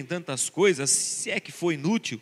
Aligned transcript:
aprenderem 0.00 0.04
tantas 0.04 0.48
coisas, 0.48 0.90
se 0.90 1.30
é 1.30 1.38
que 1.38 1.52
foi 1.52 1.74
inútil? 1.74 2.20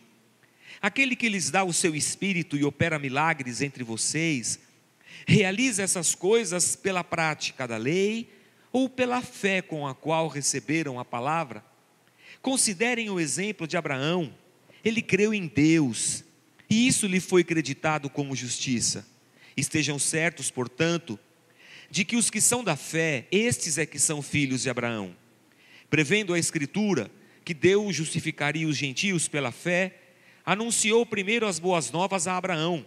Aquele 0.80 1.16
que 1.16 1.28
lhes 1.28 1.50
dá 1.50 1.64
o 1.64 1.72
seu 1.72 1.94
espírito 1.94 2.56
e 2.56 2.64
opera 2.64 2.98
milagres 2.98 3.62
entre 3.62 3.82
vocês, 3.82 4.58
realiza 5.26 5.82
essas 5.82 6.14
coisas 6.14 6.76
pela 6.76 7.02
prática 7.02 7.66
da 7.66 7.76
lei 7.76 8.30
ou 8.72 8.88
pela 8.88 9.22
fé 9.22 9.62
com 9.62 9.86
a 9.86 9.94
qual 9.94 10.28
receberam 10.28 11.00
a 11.00 11.04
palavra? 11.04 11.64
Considerem 12.40 13.10
o 13.10 13.18
exemplo 13.18 13.66
de 13.66 13.76
Abraão. 13.76 14.32
Ele 14.84 15.02
creu 15.02 15.34
em 15.34 15.46
Deus 15.46 16.24
e 16.70 16.86
isso 16.86 17.06
lhe 17.06 17.20
foi 17.20 17.42
creditado 17.42 18.08
como 18.08 18.36
justiça. 18.36 19.06
Estejam 19.56 19.98
certos, 19.98 20.50
portanto, 20.50 21.18
de 21.90 22.04
que 22.04 22.16
os 22.16 22.30
que 22.30 22.40
são 22.40 22.62
da 22.62 22.76
fé, 22.76 23.26
estes 23.32 23.78
é 23.78 23.86
que 23.86 23.98
são 23.98 24.22
filhos 24.22 24.62
de 24.62 24.70
Abraão. 24.70 25.16
Prevendo 25.90 26.34
a 26.34 26.38
Escritura 26.38 27.10
que 27.48 27.54
Deus 27.54 27.96
justificaria 27.96 28.68
os 28.68 28.76
gentios 28.76 29.26
pela 29.26 29.50
fé, 29.50 29.94
anunciou 30.44 31.06
primeiro 31.06 31.46
as 31.46 31.58
boas 31.58 31.90
novas 31.90 32.26
a 32.26 32.36
Abraão: 32.36 32.84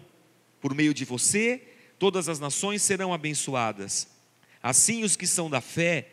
por 0.60 0.76
meio 0.76 0.94
de 0.94 1.04
você, 1.04 1.64
todas 1.98 2.30
as 2.30 2.40
nações 2.40 2.84
serão 2.84 3.12
abençoadas. 3.12 4.08
Assim, 4.62 5.04
os 5.04 5.16
que 5.16 5.26
são 5.26 5.50
da 5.50 5.62
fé 5.62 6.10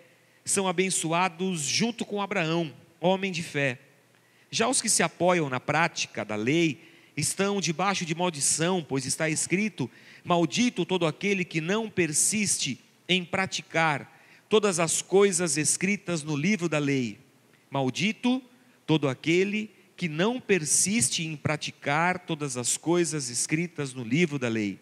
são 0.47 0.66
abençoados 0.66 1.61
junto 1.61 2.06
com 2.06 2.23
Abraão, 2.23 2.75
homem 2.98 3.30
de 3.30 3.42
fé. 3.42 3.79
Já 4.51 4.67
os 4.67 4.80
que 4.80 4.89
se 4.89 5.03
apoiam 5.03 5.51
na 5.51 5.61
prática 5.61 6.25
da 6.25 6.34
lei 6.34 6.80
estão 7.15 7.61
debaixo 7.61 8.06
de 8.06 8.15
maldição, 8.15 8.83
pois 8.83 9.05
está 9.05 9.28
escrito: 9.28 9.91
Maldito 10.25 10.87
todo 10.87 11.05
aquele 11.05 11.45
que 11.45 11.61
não 11.61 11.91
persiste 11.91 12.80
em 13.06 13.27
praticar 13.27 14.11
todas 14.48 14.80
as 14.80 15.03
coisas 15.03 15.58
escritas 15.58 16.23
no 16.23 16.34
livro 16.34 16.67
da 16.67 16.78
lei. 16.78 17.28
Maldito 17.70 18.42
todo 18.86 19.08
aquele 19.08 19.70
que 19.97 20.08
não 20.08 20.41
persiste 20.41 21.24
em 21.27 21.36
praticar 21.36 22.20
todas 22.20 22.56
as 22.56 22.77
coisas 22.77 23.28
escritas 23.28 23.92
no 23.92 24.05
livro 24.05 24.38
da 24.38 24.48
lei. 24.48 24.78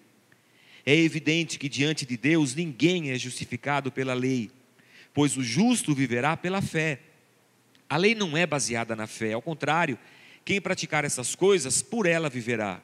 É 0.85 0.95
evidente 0.95 1.59
que 1.59 1.69
diante 1.69 2.05
de 2.07 2.17
Deus 2.17 2.55
ninguém 2.55 3.11
é 3.11 3.19
justificado 3.19 3.91
pela 3.91 4.15
lei, 4.15 4.51
pois 5.13 5.37
o 5.37 5.43
justo 5.43 5.95
viverá 5.95 6.37
pela 6.37 6.63
fé. 6.63 7.01
A 7.89 7.97
lei 7.97 8.15
não 8.15 8.37
é 8.37 8.47
baseada 8.47 8.95
na 8.95 9.07
fé, 9.07 9.33
ao 9.33 9.43
contrário, 9.43 9.99
quem 10.45 10.61
praticar 10.61 11.05
essas 11.05 11.35
coisas, 11.35 11.83
por 11.83 12.07
ela 12.07 12.29
viverá. 12.29 12.81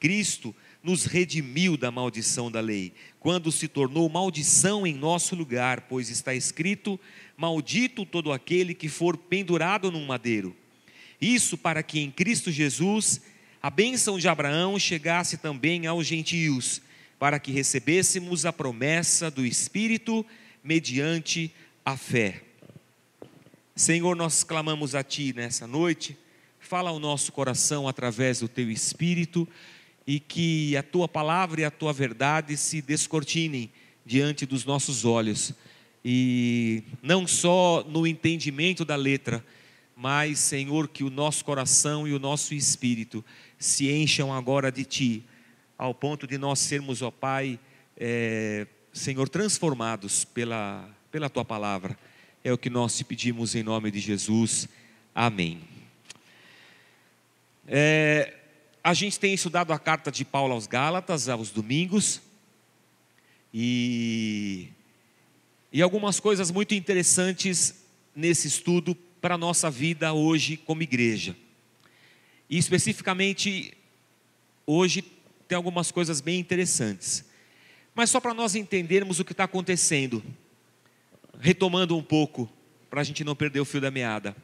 Cristo 0.00 0.54
nos 0.84 1.06
redimiu 1.06 1.78
da 1.78 1.90
maldição 1.90 2.50
da 2.50 2.60
lei, 2.60 2.92
quando 3.18 3.50
se 3.50 3.66
tornou 3.66 4.06
maldição 4.10 4.86
em 4.86 4.92
nosso 4.92 5.34
lugar, 5.34 5.86
pois 5.88 6.10
está 6.10 6.34
escrito: 6.34 7.00
Maldito 7.38 8.04
todo 8.04 8.30
aquele 8.30 8.74
que 8.74 8.90
for 8.90 9.16
pendurado 9.16 9.90
num 9.90 10.04
madeiro. 10.04 10.54
Isso 11.18 11.56
para 11.56 11.82
que 11.82 12.00
em 12.00 12.10
Cristo 12.10 12.52
Jesus 12.52 13.22
a 13.62 13.70
bênção 13.70 14.18
de 14.18 14.28
Abraão 14.28 14.78
chegasse 14.78 15.38
também 15.38 15.86
aos 15.86 16.06
gentios, 16.06 16.82
para 17.18 17.38
que 17.38 17.50
recebêssemos 17.50 18.44
a 18.44 18.52
promessa 18.52 19.30
do 19.30 19.46
Espírito 19.46 20.24
mediante 20.62 21.50
a 21.82 21.96
fé. 21.96 22.42
Senhor, 23.74 24.14
nós 24.14 24.44
clamamos 24.44 24.94
a 24.94 25.02
Ti 25.02 25.32
nessa 25.34 25.66
noite, 25.66 26.14
fala 26.60 26.90
ao 26.90 26.98
nosso 26.98 27.32
coração 27.32 27.88
através 27.88 28.40
do 28.40 28.48
Teu 28.48 28.70
Espírito 28.70 29.48
e 30.06 30.20
que 30.20 30.76
a 30.76 30.82
Tua 30.82 31.08
palavra 31.08 31.60
e 31.60 31.64
a 31.64 31.70
Tua 31.70 31.92
verdade 31.92 32.56
se 32.56 32.82
descortinem 32.82 33.70
diante 34.04 34.44
dos 34.44 34.64
nossos 34.64 35.04
olhos 35.04 35.54
e 36.04 36.82
não 37.02 37.26
só 37.26 37.82
no 37.88 38.06
entendimento 38.06 38.84
da 38.84 38.94
letra, 38.94 39.44
mas, 39.96 40.38
Senhor, 40.38 40.88
que 40.88 41.02
o 41.02 41.08
nosso 41.08 41.44
coração 41.44 42.06
e 42.06 42.12
o 42.12 42.18
nosso 42.18 42.52
espírito 42.52 43.24
se 43.58 43.90
encham 43.90 44.32
agora 44.32 44.70
de 44.70 44.84
Ti, 44.84 45.24
ao 45.78 45.94
ponto 45.94 46.26
de 46.26 46.36
nós 46.36 46.58
sermos, 46.58 47.00
ó 47.00 47.10
Pai, 47.10 47.58
é, 47.96 48.66
Senhor, 48.92 49.28
transformados 49.28 50.24
pela, 50.24 50.88
pela 51.10 51.30
Tua 51.30 51.44
palavra. 51.44 51.98
É 52.42 52.52
o 52.52 52.58
que 52.58 52.68
nós 52.68 52.96
te 52.98 53.04
pedimos 53.04 53.54
em 53.54 53.62
nome 53.62 53.90
de 53.90 53.98
Jesus. 53.98 54.68
Amém. 55.14 55.60
É, 57.66 58.34
a 58.84 58.92
gente 58.92 59.18
tem 59.18 59.32
estudado 59.32 59.72
a 59.72 59.78
carta 59.78 60.12
de 60.12 60.26
Paulo 60.26 60.52
aos 60.52 60.66
Gálatas 60.66 61.26
aos 61.30 61.50
domingos 61.50 62.20
e, 63.52 64.68
e 65.72 65.80
algumas 65.80 66.20
coisas 66.20 66.50
muito 66.50 66.74
interessantes 66.74 67.82
nesse 68.14 68.46
estudo 68.46 68.94
para 69.22 69.36
a 69.36 69.38
nossa 69.38 69.70
vida 69.70 70.12
hoje 70.12 70.58
como 70.58 70.82
igreja. 70.82 71.34
E 72.50 72.58
especificamente, 72.58 73.72
hoje 74.66 75.02
tem 75.48 75.56
algumas 75.56 75.90
coisas 75.90 76.20
bem 76.20 76.38
interessantes. 76.38 77.24
Mas 77.94 78.10
só 78.10 78.20
para 78.20 78.34
nós 78.34 78.54
entendermos 78.54 79.18
o 79.18 79.24
que 79.24 79.32
está 79.32 79.44
acontecendo, 79.44 80.22
retomando 81.40 81.96
um 81.96 82.02
pouco, 82.02 82.50
para 82.90 83.00
a 83.00 83.04
gente 83.04 83.24
não 83.24 83.34
perder 83.34 83.60
o 83.60 83.64
fio 83.64 83.80
da 83.80 83.90
meada. 83.90 84.36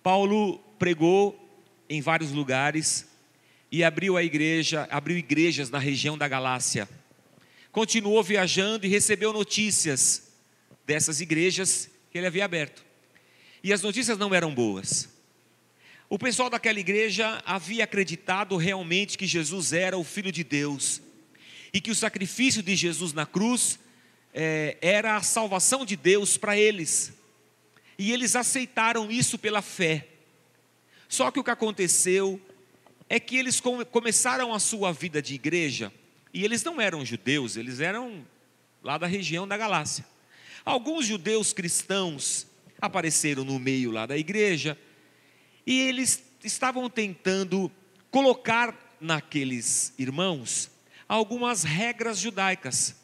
Paulo 0.00 0.58
pregou 0.78 1.36
em 1.88 2.00
vários 2.00 2.30
lugares 2.30 3.12
e 3.74 3.82
abriu 3.82 4.16
a 4.16 4.22
igreja, 4.22 4.86
abriu 4.88 5.18
igrejas 5.18 5.68
na 5.68 5.80
região 5.80 6.16
da 6.16 6.28
Galácia. 6.28 6.88
Continuou 7.72 8.22
viajando 8.22 8.86
e 8.86 8.88
recebeu 8.88 9.32
notícias 9.32 10.28
dessas 10.86 11.20
igrejas 11.20 11.90
que 12.08 12.16
ele 12.16 12.28
havia 12.28 12.44
aberto. 12.44 12.84
E 13.64 13.72
as 13.72 13.82
notícias 13.82 14.16
não 14.16 14.32
eram 14.32 14.54
boas. 14.54 15.08
O 16.08 16.16
pessoal 16.16 16.48
daquela 16.48 16.78
igreja 16.78 17.42
havia 17.44 17.82
acreditado 17.82 18.56
realmente 18.56 19.18
que 19.18 19.26
Jesus 19.26 19.72
era 19.72 19.98
o 19.98 20.04
Filho 20.04 20.30
de 20.30 20.44
Deus 20.44 21.02
e 21.72 21.80
que 21.80 21.90
o 21.90 21.96
sacrifício 21.96 22.62
de 22.62 22.76
Jesus 22.76 23.12
na 23.12 23.26
cruz 23.26 23.80
é, 24.32 24.78
era 24.80 25.16
a 25.16 25.20
salvação 25.20 25.84
de 25.84 25.96
Deus 25.96 26.36
para 26.36 26.56
eles. 26.56 27.12
E 27.98 28.12
eles 28.12 28.36
aceitaram 28.36 29.10
isso 29.10 29.36
pela 29.36 29.60
fé. 29.60 30.06
Só 31.08 31.32
que 31.32 31.40
o 31.40 31.44
que 31.44 31.50
aconteceu 31.50 32.40
é 33.08 33.20
que 33.20 33.36
eles 33.36 33.60
começaram 33.90 34.52
a 34.52 34.58
sua 34.58 34.92
vida 34.92 35.20
de 35.20 35.34
igreja 35.34 35.92
e 36.32 36.44
eles 36.44 36.62
não 36.64 36.80
eram 36.80 37.04
judeus, 37.04 37.56
eles 37.56 37.80
eram 37.80 38.26
lá 38.82 38.98
da 38.98 39.06
região 39.06 39.46
da 39.46 39.56
Galácia. 39.56 40.04
Alguns 40.64 41.06
judeus 41.06 41.52
cristãos 41.52 42.46
apareceram 42.80 43.44
no 43.44 43.58
meio 43.58 43.90
lá 43.90 44.06
da 44.06 44.16
igreja 44.16 44.78
e 45.66 45.80
eles 45.80 46.22
estavam 46.42 46.88
tentando 46.90 47.70
colocar 48.10 48.96
naqueles 49.00 49.92
irmãos 49.98 50.70
algumas 51.08 51.62
regras 51.62 52.18
judaicas. 52.18 52.96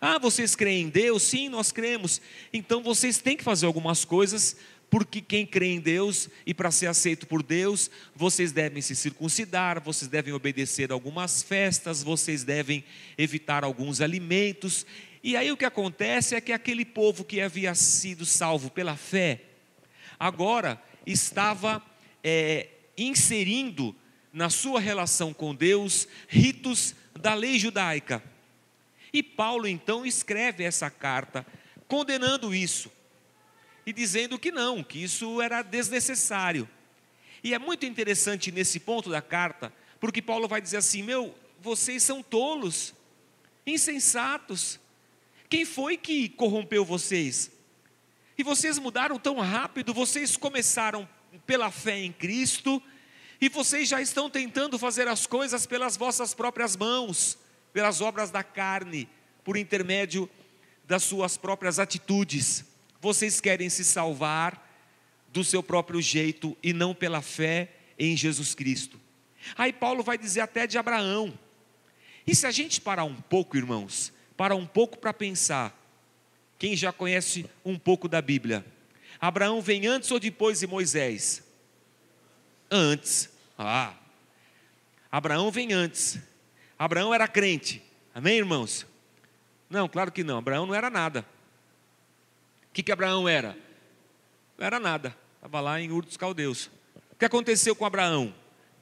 Ah, 0.00 0.18
vocês 0.18 0.56
creem 0.56 0.86
em 0.86 0.88
Deus? 0.88 1.22
Sim, 1.22 1.50
nós 1.50 1.70
cremos. 1.70 2.22
Então 2.52 2.82
vocês 2.82 3.18
têm 3.18 3.36
que 3.36 3.44
fazer 3.44 3.66
algumas 3.66 4.04
coisas, 4.04 4.56
porque 4.90 5.20
quem 5.20 5.46
crê 5.46 5.68
em 5.68 5.80
Deus 5.80 6.28
e 6.44 6.52
para 6.52 6.72
ser 6.72 6.88
aceito 6.88 7.26
por 7.28 7.44
Deus, 7.44 7.88
vocês 8.14 8.50
devem 8.50 8.82
se 8.82 8.96
circuncidar, 8.96 9.80
vocês 9.80 10.10
devem 10.10 10.34
obedecer 10.34 10.90
algumas 10.90 11.44
festas, 11.44 12.02
vocês 12.02 12.42
devem 12.42 12.84
evitar 13.16 13.62
alguns 13.62 14.00
alimentos. 14.00 14.84
E 15.22 15.36
aí 15.36 15.52
o 15.52 15.56
que 15.56 15.64
acontece 15.64 16.34
é 16.34 16.40
que 16.40 16.52
aquele 16.52 16.84
povo 16.84 17.24
que 17.24 17.40
havia 17.40 17.72
sido 17.72 18.26
salvo 18.26 18.68
pela 18.68 18.96
fé, 18.96 19.42
agora 20.18 20.82
estava 21.06 21.80
é, 22.24 22.66
inserindo 22.98 23.94
na 24.32 24.50
sua 24.50 24.80
relação 24.80 25.32
com 25.32 25.54
Deus 25.54 26.08
ritos 26.28 26.96
da 27.18 27.32
lei 27.34 27.60
judaica. 27.60 28.20
E 29.12 29.22
Paulo 29.22 29.68
então 29.68 30.04
escreve 30.04 30.64
essa 30.64 30.90
carta 30.90 31.46
condenando 31.86 32.52
isso 32.52 32.90
e 33.86 33.92
dizendo 33.92 34.38
que 34.38 34.50
não, 34.52 34.82
que 34.82 35.02
isso 35.02 35.40
era 35.40 35.62
desnecessário. 35.62 36.68
E 37.42 37.54
é 37.54 37.58
muito 37.58 37.86
interessante 37.86 38.52
nesse 38.52 38.80
ponto 38.80 39.10
da 39.10 39.22
carta, 39.22 39.72
porque 39.98 40.20
Paulo 40.20 40.46
vai 40.46 40.60
dizer 40.60 40.76
assim: 40.78 41.02
meu, 41.02 41.34
vocês 41.60 42.02
são 42.02 42.22
tolos, 42.22 42.94
insensatos, 43.66 44.78
quem 45.48 45.64
foi 45.64 45.96
que 45.96 46.28
corrompeu 46.28 46.84
vocês? 46.84 47.50
E 48.38 48.42
vocês 48.44 48.78
mudaram 48.78 49.18
tão 49.18 49.38
rápido, 49.40 49.92
vocês 49.92 50.36
começaram 50.36 51.08
pela 51.44 51.70
fé 51.72 51.98
em 51.98 52.12
Cristo, 52.12 52.80
e 53.40 53.48
vocês 53.48 53.88
já 53.88 54.00
estão 54.00 54.30
tentando 54.30 54.78
fazer 54.78 55.08
as 55.08 55.26
coisas 55.26 55.66
pelas 55.66 55.96
vossas 55.96 56.34
próprias 56.34 56.76
mãos, 56.76 57.36
pelas 57.72 58.00
obras 58.00 58.30
da 58.30 58.44
carne, 58.44 59.08
por 59.42 59.56
intermédio 59.56 60.30
das 60.84 61.02
suas 61.02 61.36
próprias 61.36 61.78
atitudes. 61.78 62.64
Vocês 63.00 63.40
querem 63.40 63.68
se 63.68 63.84
salvar 63.84 64.68
do 65.32 65.42
seu 65.44 65.62
próprio 65.62 66.00
jeito 66.02 66.56
e 66.62 66.72
não 66.72 66.94
pela 66.94 67.22
fé 67.22 67.70
em 67.98 68.16
Jesus 68.16 68.54
Cristo. 68.54 69.00
Aí 69.56 69.72
Paulo 69.72 70.02
vai 70.02 70.18
dizer 70.18 70.40
até 70.40 70.66
de 70.66 70.76
Abraão. 70.76 71.32
E 72.26 72.34
se 72.34 72.46
a 72.46 72.50
gente 72.50 72.80
parar 72.80 73.04
um 73.04 73.14
pouco, 73.14 73.56
irmãos, 73.56 74.12
para 74.36 74.54
um 74.54 74.66
pouco 74.66 74.98
para 74.98 75.12
pensar. 75.12 75.76
Quem 76.58 76.76
já 76.76 76.92
conhece 76.92 77.44
um 77.64 77.78
pouco 77.78 78.08
da 78.08 78.20
Bíblia? 78.20 78.64
Abraão 79.20 79.60
vem 79.60 79.86
antes 79.86 80.10
ou 80.10 80.20
depois 80.20 80.60
de 80.60 80.66
Moisés? 80.66 81.42
Antes. 82.70 83.30
Ah, 83.58 83.94
Abraão 85.10 85.50
vem 85.50 85.72
antes. 85.72 86.18
Abraão 86.78 87.12
era 87.12 87.26
crente. 87.28 87.82
Amém, 88.14 88.38
irmãos? 88.38 88.86
Não, 89.68 89.88
claro 89.88 90.10
que 90.10 90.24
não. 90.24 90.38
Abraão 90.38 90.66
não 90.66 90.74
era 90.74 90.88
nada. 90.88 91.26
Que, 92.80 92.84
que 92.84 92.92
Abraão 92.92 93.28
era? 93.28 93.54
Não 94.56 94.66
era 94.66 94.80
nada. 94.80 95.14
Estava 95.34 95.60
lá 95.60 95.78
em 95.78 95.90
Ur 95.90 96.02
dos 96.02 96.16
Caldeus. 96.16 96.70
O 97.12 97.16
que 97.16 97.26
aconteceu 97.26 97.76
com 97.76 97.84
Abraão? 97.84 98.34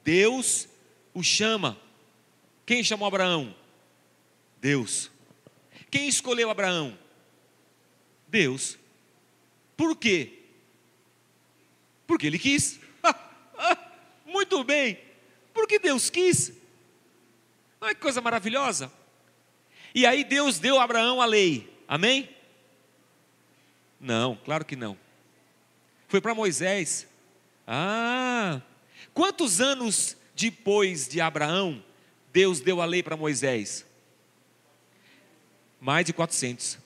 Deus 0.05 0.69
o 1.13 1.21
chama. 1.21 1.77
Quem 2.65 2.81
chamou 2.81 3.09
Abraão? 3.09 3.53
Deus. 4.61 5.11
Quem 5.91 6.07
escolheu 6.07 6.49
Abraão? 6.49 6.97
Deus. 8.25 8.79
Por 9.75 9.97
quê? 9.97 10.43
Porque 12.07 12.25
ele 12.25 12.39
quis. 12.39 12.79
Muito 14.25 14.63
bem. 14.63 14.97
Porque 15.53 15.77
Deus 15.77 16.09
quis. 16.09 16.53
Olha 17.81 17.93
que 17.93 17.99
coisa 17.99 18.21
maravilhosa. 18.21 18.89
E 19.93 20.05
aí 20.05 20.23
Deus 20.23 20.57
deu 20.57 20.79
a 20.79 20.85
Abraão 20.85 21.21
a 21.21 21.25
lei. 21.25 21.69
Amém? 21.85 22.38
Não, 23.99 24.35
claro 24.45 24.63
que 24.63 24.75
não. 24.75 24.97
Foi 26.07 26.21
para 26.21 26.33
Moisés. 26.33 27.07
Ah, 27.67 28.61
quantos 29.13 29.59
anos 29.61 30.15
depois 30.35 31.07
de 31.07 31.21
Abraão 31.21 31.83
Deus 32.31 32.59
deu 32.59 32.81
a 32.81 32.85
lei 32.85 33.03
para 33.03 33.17
Moisés? 33.17 33.85
Mais 35.79 36.05
de 36.05 36.13
400. 36.13 36.77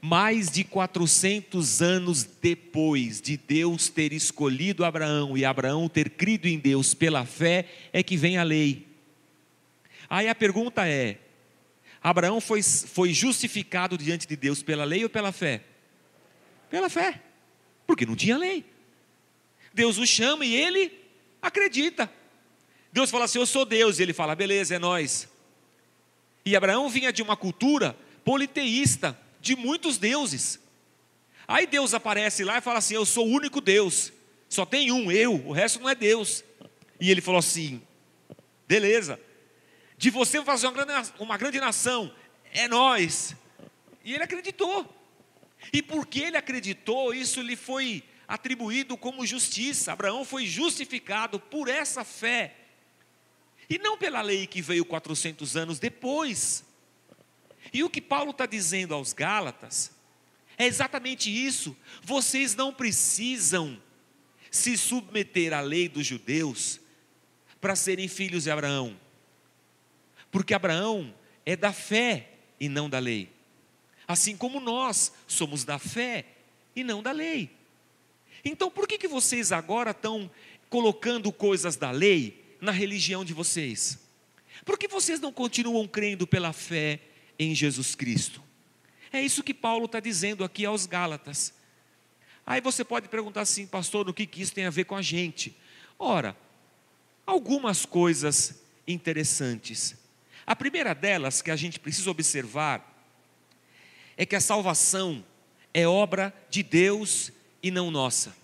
Mais 0.00 0.50
de 0.50 0.62
400 0.62 1.82
anos 1.82 2.24
depois 2.24 3.20
de 3.20 3.36
Deus 3.36 3.88
ter 3.88 4.12
escolhido 4.12 4.84
Abraão 4.84 5.36
e 5.36 5.44
Abraão 5.44 5.88
ter 5.88 6.10
crido 6.10 6.46
em 6.46 6.58
Deus 6.58 6.94
pela 6.94 7.24
fé, 7.24 7.66
é 7.92 8.02
que 8.02 8.16
vem 8.16 8.38
a 8.38 8.42
lei. 8.42 8.86
Aí 10.08 10.28
a 10.28 10.34
pergunta 10.34 10.86
é: 10.86 11.18
Abraão 12.04 12.38
foi, 12.38 12.62
foi 12.62 13.14
justificado 13.14 13.96
diante 13.96 14.28
de 14.28 14.36
Deus 14.36 14.62
pela 14.62 14.84
lei 14.84 15.02
ou 15.04 15.08
pela 15.08 15.32
fé? 15.32 15.62
Pela 16.68 16.90
fé, 16.90 17.18
porque 17.86 18.04
não 18.04 18.14
tinha 18.14 18.36
lei. 18.36 18.62
Deus 19.72 19.96
o 19.96 20.06
chama 20.06 20.44
e 20.44 20.54
ele 20.54 20.92
acredita. 21.40 22.12
Deus 22.92 23.10
fala 23.10 23.24
assim: 23.24 23.38
Eu 23.38 23.46
sou 23.46 23.64
Deus, 23.64 23.98
e 23.98 24.02
ele 24.02 24.12
fala: 24.12 24.34
Beleza, 24.34 24.74
é 24.74 24.78
nós. 24.78 25.26
E 26.44 26.54
Abraão 26.54 26.90
vinha 26.90 27.10
de 27.10 27.22
uma 27.22 27.38
cultura 27.38 27.96
politeísta, 28.22 29.18
de 29.40 29.56
muitos 29.56 29.96
deuses. 29.96 30.60
Aí 31.48 31.66
Deus 31.66 31.94
aparece 31.94 32.44
lá 32.44 32.58
e 32.58 32.60
fala 32.60 32.80
assim: 32.80 32.96
Eu 32.96 33.06
sou 33.06 33.26
o 33.26 33.30
único 33.30 33.62
Deus, 33.62 34.12
só 34.46 34.66
tem 34.66 34.92
um, 34.92 35.10
eu, 35.10 35.36
o 35.46 35.52
resto 35.52 35.80
não 35.80 35.88
é 35.88 35.94
Deus. 35.94 36.44
E 37.00 37.10
ele 37.10 37.22
falou 37.22 37.38
assim: 37.38 37.80
Beleza, 38.68 39.18
de 39.96 40.10
você 40.10 40.42
fazer 40.42 40.66
uma 40.66 40.84
grande, 40.84 41.12
uma 41.18 41.36
grande 41.36 41.60
nação, 41.60 42.14
é 42.52 42.68
nós. 42.68 43.34
E 44.04 44.12
ele 44.12 44.22
acreditou. 44.22 44.88
E 45.72 45.82
porque 45.82 46.20
ele 46.20 46.36
acreditou, 46.36 47.14
isso 47.14 47.40
lhe 47.40 47.56
foi 47.56 48.02
atribuído 48.26 48.96
como 48.96 49.26
justiça. 49.26 49.92
Abraão 49.92 50.24
foi 50.24 50.46
justificado 50.46 51.38
por 51.38 51.68
essa 51.68 52.04
fé. 52.04 52.54
E 53.68 53.78
não 53.78 53.96
pela 53.96 54.20
lei 54.20 54.46
que 54.46 54.60
veio 54.60 54.84
400 54.84 55.56
anos 55.56 55.78
depois. 55.78 56.64
E 57.72 57.82
o 57.82 57.90
que 57.90 58.00
Paulo 58.00 58.30
está 58.30 58.46
dizendo 58.46 58.94
aos 58.94 59.12
Gálatas 59.12 59.90
é 60.56 60.66
exatamente 60.66 61.30
isso. 61.30 61.76
Vocês 62.02 62.54
não 62.54 62.72
precisam 62.72 63.80
se 64.50 64.76
submeter 64.76 65.52
à 65.52 65.60
lei 65.60 65.88
dos 65.88 66.06
judeus 66.06 66.80
para 67.60 67.74
serem 67.74 68.06
filhos 68.06 68.44
de 68.44 68.50
Abraão. 68.50 69.03
Porque 70.34 70.52
Abraão 70.52 71.14
é 71.46 71.54
da 71.54 71.72
fé 71.72 72.28
e 72.58 72.68
não 72.68 72.90
da 72.90 72.98
lei. 72.98 73.30
Assim 74.04 74.36
como 74.36 74.58
nós 74.58 75.12
somos 75.28 75.62
da 75.62 75.78
fé 75.78 76.24
e 76.74 76.82
não 76.82 77.00
da 77.00 77.12
lei. 77.12 77.52
Então 78.44 78.68
por 78.68 78.88
que, 78.88 78.98
que 78.98 79.06
vocês 79.06 79.52
agora 79.52 79.92
estão 79.92 80.28
colocando 80.68 81.30
coisas 81.30 81.76
da 81.76 81.92
lei 81.92 82.56
na 82.60 82.72
religião 82.72 83.24
de 83.24 83.32
vocês? 83.32 83.96
Por 84.64 84.76
que 84.76 84.88
vocês 84.88 85.20
não 85.20 85.32
continuam 85.32 85.86
crendo 85.86 86.26
pela 86.26 86.52
fé 86.52 86.98
em 87.38 87.54
Jesus 87.54 87.94
Cristo? 87.94 88.42
É 89.12 89.22
isso 89.22 89.44
que 89.44 89.54
Paulo 89.54 89.84
está 89.84 90.00
dizendo 90.00 90.42
aqui 90.42 90.66
aos 90.66 90.84
Gálatas. 90.84 91.54
Aí 92.44 92.60
você 92.60 92.82
pode 92.82 93.08
perguntar 93.08 93.42
assim, 93.42 93.68
pastor, 93.68 94.08
o 94.08 94.12
que, 94.12 94.26
que 94.26 94.42
isso 94.42 94.52
tem 94.52 94.66
a 94.66 94.70
ver 94.70 94.82
com 94.82 94.96
a 94.96 95.02
gente? 95.02 95.56
Ora, 95.96 96.36
algumas 97.24 97.86
coisas 97.86 98.64
interessantes. 98.84 100.02
A 100.46 100.54
primeira 100.54 100.94
delas 100.94 101.40
que 101.40 101.50
a 101.50 101.56
gente 101.56 101.80
precisa 101.80 102.10
observar 102.10 102.92
é 104.16 104.26
que 104.26 104.36
a 104.36 104.40
salvação 104.40 105.24
é 105.72 105.86
obra 105.88 106.34
de 106.50 106.62
Deus 106.62 107.32
e 107.62 107.70
não 107.70 107.90
nossa. 107.90 108.36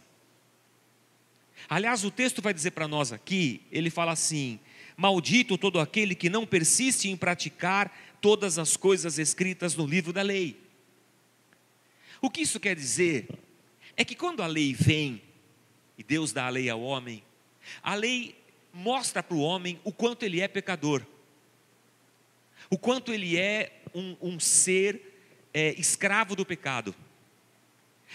Aliás, 1.69 2.05
o 2.05 2.11
texto 2.11 2.41
vai 2.41 2.55
dizer 2.55 2.73
para 2.73 2.89
nós 2.89 3.13
aqui, 3.13 3.63
ele 3.71 3.91
fala 3.91 4.13
assim: 4.13 4.59
Maldito 4.97 5.59
todo 5.59 5.79
aquele 5.79 6.15
que 6.15 6.31
não 6.31 6.47
persiste 6.47 7.09
em 7.09 7.17
praticar 7.17 8.17
todas 8.21 8.59
as 8.59 8.77
coisas 8.77 9.19
escritas 9.19 9.77
no 9.77 9.87
livro 9.87 10.13
da 10.13 10.23
lei. 10.23 10.61
O 12.21 12.31
que 12.31 12.43
isso 12.43 12.59
quer 12.59 12.75
dizer? 12.75 13.29
É 13.97 14.05
que 14.05 14.15
quando 14.15 14.43
a 14.43 14.47
lei 14.47 14.75
vem, 14.75 15.23
e 15.97 16.03
Deus 16.03 16.33
dá 16.33 16.47
a 16.47 16.51
lei 16.51 16.69
ao 16.69 16.81
homem, 16.81 17.23
a 17.83 17.95
lei 17.95 18.35
mostra 18.73 19.23
para 19.23 19.37
o 19.37 19.41
homem 19.41 19.79
o 19.85 19.93
quanto 19.93 20.23
ele 20.23 20.41
é 20.41 20.49
pecador 20.49 21.05
o 22.71 22.79
quanto 22.79 23.13
ele 23.13 23.37
é 23.37 23.83
um, 23.93 24.17
um 24.23 24.41
ser 24.41 25.03
é, 25.53 25.75
escravo 25.79 26.37
do 26.37 26.47
pecado. 26.47 26.95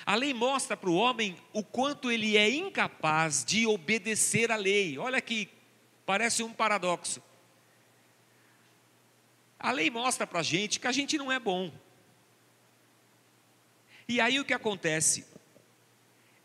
A 0.06 0.16
lei 0.16 0.34
mostra 0.34 0.76
para 0.76 0.90
o 0.90 0.96
homem 0.96 1.38
o 1.54 1.64
quanto 1.64 2.10
ele 2.10 2.38
é 2.38 2.50
incapaz 2.50 3.44
de 3.44 3.68
obedecer 3.68 4.52
à 4.52 4.56
lei. 4.56 4.98
Olha 4.98 5.18
aqui, 5.18 5.50
parece 6.06 6.42
um 6.42 6.54
paradoxo. 6.54 7.22
A 9.60 9.72
lei 9.72 9.90
mostra 9.90 10.26
para 10.26 10.40
a 10.40 10.44
gente 10.44 10.80
que 10.80 10.88
a 10.88 10.92
gente 10.92 11.18
não 11.18 11.32
é 11.32 11.40
bom. 11.40 11.72
E 14.08 14.22
aí 14.22 14.40
o 14.40 14.46
que 14.46 14.54
acontece 14.54 15.26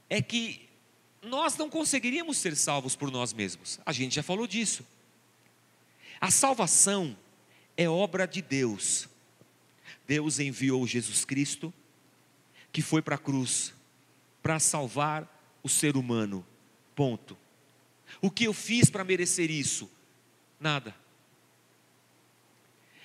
é 0.08 0.22
que 0.22 0.68
nós 1.22 1.56
não 1.56 1.68
conseguiríamos 1.68 2.38
ser 2.38 2.56
salvos 2.56 2.96
por 2.96 3.10
nós 3.10 3.32
mesmos. 3.32 3.78
A 3.84 3.92
gente 3.92 4.14
já 4.14 4.22
falou 4.22 4.46
disso. 4.46 4.86
A 6.20 6.30
salvação 6.30 7.16
é 7.80 7.88
obra 7.88 8.26
de 8.26 8.42
Deus. 8.42 9.08
Deus 10.06 10.38
enviou 10.38 10.86
Jesus 10.86 11.24
Cristo, 11.24 11.72
que 12.70 12.82
foi 12.82 13.00
para 13.00 13.14
a 13.14 13.18
cruz, 13.18 13.72
para 14.42 14.58
salvar 14.58 15.26
o 15.62 15.68
ser 15.68 15.96
humano. 15.96 16.46
Ponto. 16.94 17.38
O 18.20 18.30
que 18.30 18.44
eu 18.44 18.52
fiz 18.52 18.90
para 18.90 19.02
merecer 19.02 19.50
isso? 19.50 19.90
Nada. 20.60 20.94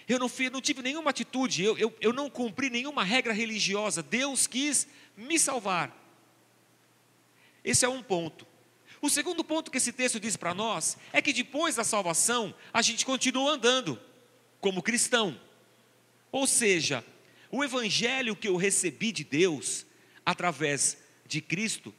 Eu 0.10 0.20
não, 0.20 0.28
fiz, 0.28 0.52
não 0.52 0.60
tive 0.60 0.82
nenhuma 0.82 1.10
atitude, 1.10 1.64
eu, 1.64 1.78
eu, 1.78 1.96
eu 2.02 2.12
não 2.12 2.30
cumpri 2.30 2.70
nenhuma 2.70 3.06
regra 3.06 3.32
religiosa. 3.32 4.04
Deus 4.04 4.46
quis 4.46 4.90
me 5.16 5.40
salvar. 5.40 5.96
Esse 7.64 7.86
é 7.86 7.90
um 7.90 8.04
ponto. 8.04 8.46
O 9.02 9.10
segundo 9.10 9.42
ponto 9.42 9.72
que 9.72 9.78
esse 9.78 9.94
texto 9.94 10.20
diz 10.20 10.36
para 10.36 10.54
nós 10.54 10.98
é 11.14 11.22
que 11.22 11.32
depois 11.32 11.78
da 11.78 11.86
salvação, 11.86 12.54
a 12.74 12.82
gente 12.82 13.06
continua 13.06 13.54
andando 13.54 13.98
como 14.66 14.82
cristão. 14.82 15.40
Ou 16.32 16.48
seja, 16.48 17.06
o 17.52 17.64
evangelho 17.64 18.36
que 18.36 18.48
eu 18.48 18.56
recebi 18.56 19.12
de 19.12 19.24
Deus 19.24 19.86
através 20.26 20.98
de 21.24 21.40
Cristo, 21.40 21.94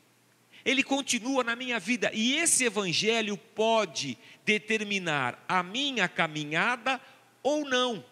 ele 0.64 0.82
continua 0.82 1.44
na 1.44 1.54
minha 1.54 1.78
vida 1.78 2.10
e 2.12 2.34
esse 2.34 2.64
evangelho 2.64 3.36
pode 3.36 4.18
determinar 4.44 5.44
a 5.46 5.62
minha 5.62 6.08
caminhada 6.08 7.00
ou 7.40 7.64
não. 7.64 8.04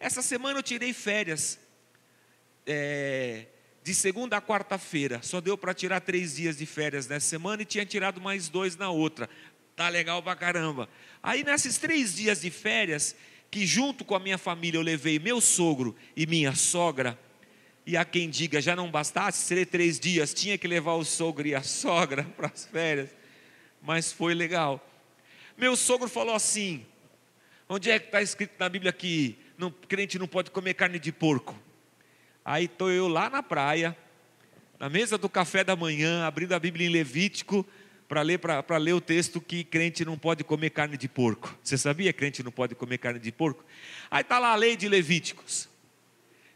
Essa 0.00 0.20
semana 0.20 0.58
eu 0.58 0.62
tirei 0.64 0.92
férias 0.92 1.60
é, 2.66 3.46
de 3.84 3.94
segunda 3.94 4.36
a 4.36 4.42
quarta-feira, 4.42 5.22
só 5.22 5.40
deu 5.40 5.56
para 5.56 5.72
tirar 5.72 6.00
três 6.00 6.34
dias 6.34 6.58
de 6.58 6.66
férias 6.66 7.06
nessa 7.06 7.28
semana 7.28 7.62
e 7.62 7.64
tinha 7.64 7.86
tirado 7.86 8.20
mais 8.20 8.48
dois 8.48 8.76
na 8.76 8.90
outra. 8.90 9.30
Tá 9.76 9.90
legal 9.90 10.22
pra 10.22 10.34
caramba. 10.34 10.88
Aí 11.22 11.44
nesses 11.44 11.76
três 11.76 12.14
dias 12.14 12.40
de 12.40 12.50
férias, 12.50 13.14
que 13.50 13.66
junto 13.66 14.06
com 14.06 14.14
a 14.14 14.18
minha 14.18 14.38
família 14.38 14.78
eu 14.78 14.82
levei 14.82 15.18
meu 15.18 15.38
sogro 15.38 15.94
e 16.16 16.26
minha 16.26 16.54
sogra, 16.54 17.18
e 17.84 17.94
há 17.94 18.04
quem 18.04 18.30
diga, 18.30 18.60
já 18.60 18.74
não 18.74 18.90
bastasse 18.90 19.46
ser 19.46 19.66
três 19.66 20.00
dias, 20.00 20.32
tinha 20.32 20.56
que 20.56 20.66
levar 20.66 20.94
o 20.94 21.04
sogro 21.04 21.46
e 21.46 21.54
a 21.54 21.62
sogra 21.62 22.24
para 22.36 22.48
as 22.48 22.64
férias, 22.64 23.10
mas 23.82 24.10
foi 24.10 24.32
legal. 24.32 24.84
Meu 25.58 25.76
sogro 25.76 26.08
falou 26.08 26.34
assim: 26.34 26.84
onde 27.68 27.90
é 27.90 27.98
que 27.98 28.06
está 28.06 28.22
escrito 28.22 28.54
na 28.58 28.70
Bíblia 28.70 28.92
que 28.94 29.38
não, 29.58 29.70
crente 29.70 30.18
não 30.18 30.26
pode 30.26 30.50
comer 30.50 30.72
carne 30.72 30.98
de 30.98 31.12
porco? 31.12 31.54
Aí 32.42 32.64
estou 32.64 32.90
eu 32.90 33.08
lá 33.08 33.28
na 33.28 33.42
praia, 33.42 33.96
na 34.80 34.88
mesa 34.88 35.18
do 35.18 35.28
café 35.28 35.62
da 35.62 35.76
manhã, 35.76 36.24
abrindo 36.24 36.54
a 36.54 36.58
Bíblia 36.58 36.86
em 36.86 36.90
Levítico, 36.90 37.66
para 38.08 38.22
ler, 38.22 38.40
ler 38.80 38.92
o 38.92 39.00
texto 39.00 39.40
que 39.40 39.64
crente 39.64 40.04
não 40.04 40.16
pode 40.16 40.44
comer 40.44 40.70
carne 40.70 40.96
de 40.96 41.08
porco. 41.08 41.56
Você 41.62 41.76
sabia 41.76 42.12
que 42.12 42.18
crente 42.18 42.42
não 42.42 42.52
pode 42.52 42.74
comer 42.74 42.98
carne 42.98 43.18
de 43.18 43.32
porco? 43.32 43.64
Aí 44.10 44.20
está 44.20 44.38
lá 44.38 44.52
a 44.52 44.56
lei 44.56 44.76
de 44.76 44.88
Levíticos. 44.88 45.68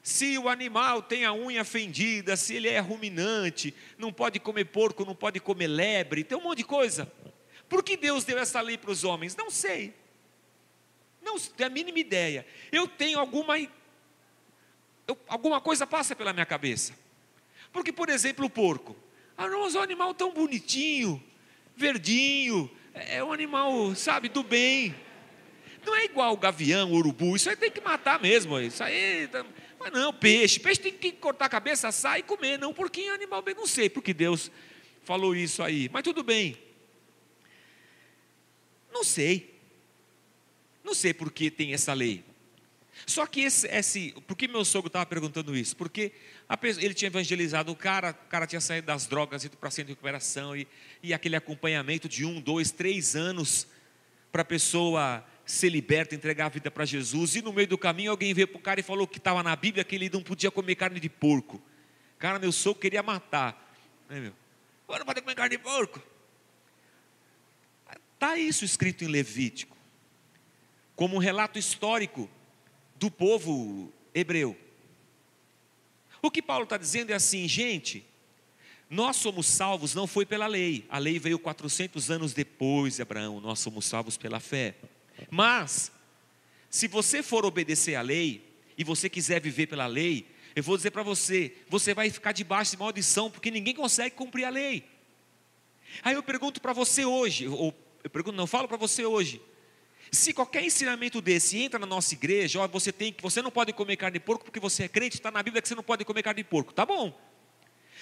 Se 0.02 0.38
o 0.38 0.48
animal 0.48 1.02
tem 1.02 1.24
a 1.24 1.32
unha 1.32 1.64
fendida, 1.64 2.36
se 2.36 2.54
ele 2.54 2.68
é 2.68 2.78
ruminante, 2.78 3.74
não 3.98 4.12
pode 4.12 4.38
comer 4.38 4.64
porco, 4.66 5.04
não 5.04 5.14
pode 5.14 5.40
comer 5.40 5.66
lebre, 5.66 6.24
tem 6.24 6.38
um 6.38 6.42
monte 6.42 6.58
de 6.58 6.64
coisa. 6.64 7.10
Por 7.68 7.82
que 7.82 7.96
Deus 7.96 8.24
deu 8.24 8.38
essa 8.38 8.60
lei 8.60 8.78
para 8.78 8.90
os 8.90 9.04
homens? 9.04 9.36
Não 9.36 9.50
sei. 9.50 9.94
Não 11.22 11.38
tenho 11.38 11.68
a 11.68 11.72
mínima 11.72 11.98
ideia. 11.98 12.46
Eu 12.72 12.88
tenho 12.88 13.18
alguma. 13.18 13.58
Eu, 15.06 15.18
alguma 15.28 15.60
coisa 15.60 15.86
passa 15.86 16.16
pela 16.16 16.32
minha 16.32 16.46
cabeça. 16.46 16.94
Porque, 17.72 17.92
por 17.92 18.08
exemplo, 18.08 18.46
o 18.46 18.50
porco. 18.50 18.96
Ah, 19.36 19.48
não, 19.48 19.62
mas 19.62 19.74
é 19.74 19.78
um 19.78 19.82
animal 19.82 20.12
tão 20.14 20.32
bonitinho, 20.32 21.22
verdinho, 21.80 22.70
é, 22.94 23.16
é 23.16 23.24
um 23.24 23.32
animal, 23.32 23.94
sabe, 23.94 24.28
do 24.28 24.42
bem. 24.42 24.94
Não 25.84 25.96
é 25.96 26.04
igual 26.04 26.36
gavião, 26.36 26.92
urubu, 26.92 27.34
isso 27.34 27.48
aí 27.48 27.56
tem 27.56 27.70
que 27.70 27.80
matar 27.80 28.20
mesmo. 28.20 28.60
Isso 28.60 28.84
aí. 28.84 29.26
Tá, 29.28 29.44
mas 29.78 29.92
não, 29.92 30.12
peixe. 30.12 30.60
Peixe 30.60 30.80
tem 30.80 30.92
que 30.92 31.10
cortar 31.12 31.46
a 31.46 31.48
cabeça, 31.48 31.88
assar 31.88 32.18
e 32.18 32.22
comer. 32.22 32.58
Não, 32.58 32.74
porquinho 32.74 33.12
é 33.12 33.14
animal 33.14 33.40
bem. 33.40 33.54
Não 33.54 33.66
sei 33.66 33.88
porque 33.88 34.12
Deus 34.12 34.50
falou 35.02 35.34
isso 35.34 35.62
aí. 35.62 35.88
Mas 35.90 36.02
tudo 36.02 36.22
bem. 36.22 36.56
Não 38.92 39.02
sei. 39.02 39.58
Não 40.84 40.92
sei 40.92 41.14
por 41.14 41.32
que 41.32 41.50
tem 41.50 41.72
essa 41.72 41.94
lei. 41.94 42.22
Só 43.06 43.26
que 43.26 43.40
esse, 43.40 43.66
esse 43.68 44.12
por 44.26 44.36
que 44.36 44.46
meu 44.46 44.64
sogro 44.64 44.88
estava 44.88 45.06
perguntando 45.06 45.56
isso? 45.56 45.76
Porque 45.76 46.12
pessoa, 46.60 46.84
ele 46.84 46.94
tinha 46.94 47.08
evangelizado 47.08 47.72
o 47.72 47.76
cara, 47.76 48.10
o 48.10 48.28
cara 48.28 48.46
tinha 48.46 48.60
saído 48.60 48.86
das 48.86 49.06
drogas, 49.06 49.44
ido 49.44 49.56
para 49.56 49.70
centro 49.70 49.88
de 49.88 49.92
recuperação 49.92 50.56
e, 50.56 50.66
e 51.02 51.14
aquele 51.14 51.36
acompanhamento 51.36 52.08
de 52.08 52.24
um, 52.24 52.40
dois, 52.40 52.70
três 52.70 53.16
anos 53.16 53.66
para 54.30 54.42
a 54.42 54.44
pessoa 54.44 55.24
ser 55.44 55.68
liberta, 55.68 56.14
entregar 56.14 56.46
a 56.46 56.48
vida 56.48 56.70
para 56.70 56.84
Jesus. 56.84 57.36
E 57.36 57.42
no 57.42 57.52
meio 57.52 57.68
do 57.68 57.78
caminho 57.78 58.10
alguém 58.10 58.32
veio 58.32 58.48
para 58.48 58.58
o 58.58 58.62
cara 58.62 58.80
e 58.80 58.82
falou 58.82 59.06
que 59.06 59.18
estava 59.18 59.42
na 59.42 59.54
Bíblia 59.56 59.84
que 59.84 59.94
ele 59.94 60.08
não 60.08 60.22
podia 60.22 60.50
comer 60.50 60.76
carne 60.76 61.00
de 61.00 61.08
porco. 61.08 61.60
Cara, 62.18 62.38
meu 62.38 62.52
sogro 62.52 62.80
queria 62.80 63.02
matar. 63.02 63.74
Né, 64.08 64.20
meu? 64.20 64.32
Não 64.88 65.06
pode 65.06 65.20
comer 65.20 65.34
carne 65.34 65.56
de 65.56 65.62
porco. 65.62 66.00
Está 68.14 68.36
isso 68.36 68.66
escrito 68.66 69.02
em 69.02 69.08
Levítico, 69.08 69.74
como 70.94 71.16
um 71.16 71.18
relato 71.18 71.58
histórico 71.58 72.28
do 73.00 73.10
povo 73.10 73.92
hebreu. 74.14 74.56
O 76.22 76.30
que 76.30 76.42
Paulo 76.42 76.64
está 76.64 76.76
dizendo 76.76 77.10
é 77.10 77.14
assim, 77.14 77.48
gente, 77.48 78.04
nós 78.90 79.16
somos 79.16 79.46
salvos 79.46 79.94
não 79.94 80.06
foi 80.06 80.26
pela 80.26 80.46
lei, 80.46 80.84
a 80.90 80.98
lei 80.98 81.18
veio 81.18 81.38
400 81.38 82.10
anos 82.10 82.34
depois 82.34 82.96
de 82.96 83.02
Abraão, 83.02 83.40
nós 83.40 83.58
somos 83.58 83.86
salvos 83.86 84.18
pela 84.18 84.38
fé. 84.38 84.76
Mas, 85.30 85.90
se 86.68 86.86
você 86.86 87.22
for 87.22 87.46
obedecer 87.46 87.94
à 87.94 88.02
lei, 88.02 88.50
e 88.76 88.84
você 88.84 89.10
quiser 89.10 89.40
viver 89.40 89.66
pela 89.66 89.86
lei, 89.86 90.26
eu 90.54 90.62
vou 90.62 90.76
dizer 90.76 90.90
para 90.90 91.02
você, 91.02 91.54
você 91.68 91.92
vai 91.92 92.10
ficar 92.10 92.32
debaixo 92.32 92.72
de 92.72 92.78
maldição, 92.78 93.30
porque 93.30 93.50
ninguém 93.50 93.74
consegue 93.74 94.14
cumprir 94.14 94.44
a 94.44 94.50
lei. 94.50 94.84
Aí 96.02 96.14
eu 96.14 96.22
pergunto 96.22 96.60
para 96.60 96.72
você 96.72 97.04
hoje, 97.04 97.46
ou 97.48 97.74
eu 98.02 98.10
pergunto, 98.10 98.36
não 98.36 98.46
falo 98.46 98.66
para 98.66 98.76
você 98.76 99.04
hoje, 99.04 99.40
se 100.10 100.32
qualquer 100.32 100.64
ensinamento 100.64 101.20
desse 101.20 101.58
entra 101.58 101.78
na 101.78 101.86
nossa 101.86 102.14
igreja, 102.14 102.60
ó, 102.60 102.68
você 102.68 102.92
tem 102.92 103.12
que, 103.12 103.22
você 103.22 103.40
não 103.40 103.50
pode 103.50 103.72
comer 103.72 103.96
carne 103.96 104.18
de 104.18 104.24
porco 104.24 104.44
porque 104.44 104.58
você 104.58 104.84
é 104.84 104.88
crente, 104.88 105.16
está 105.16 105.30
na 105.30 105.42
Bíblia 105.42 105.62
que 105.62 105.68
você 105.68 105.74
não 105.74 105.82
pode 105.82 106.04
comer 106.04 106.22
carne 106.22 106.42
de 106.42 106.48
porco, 106.48 106.72
tá 106.72 106.84
bom? 106.84 107.16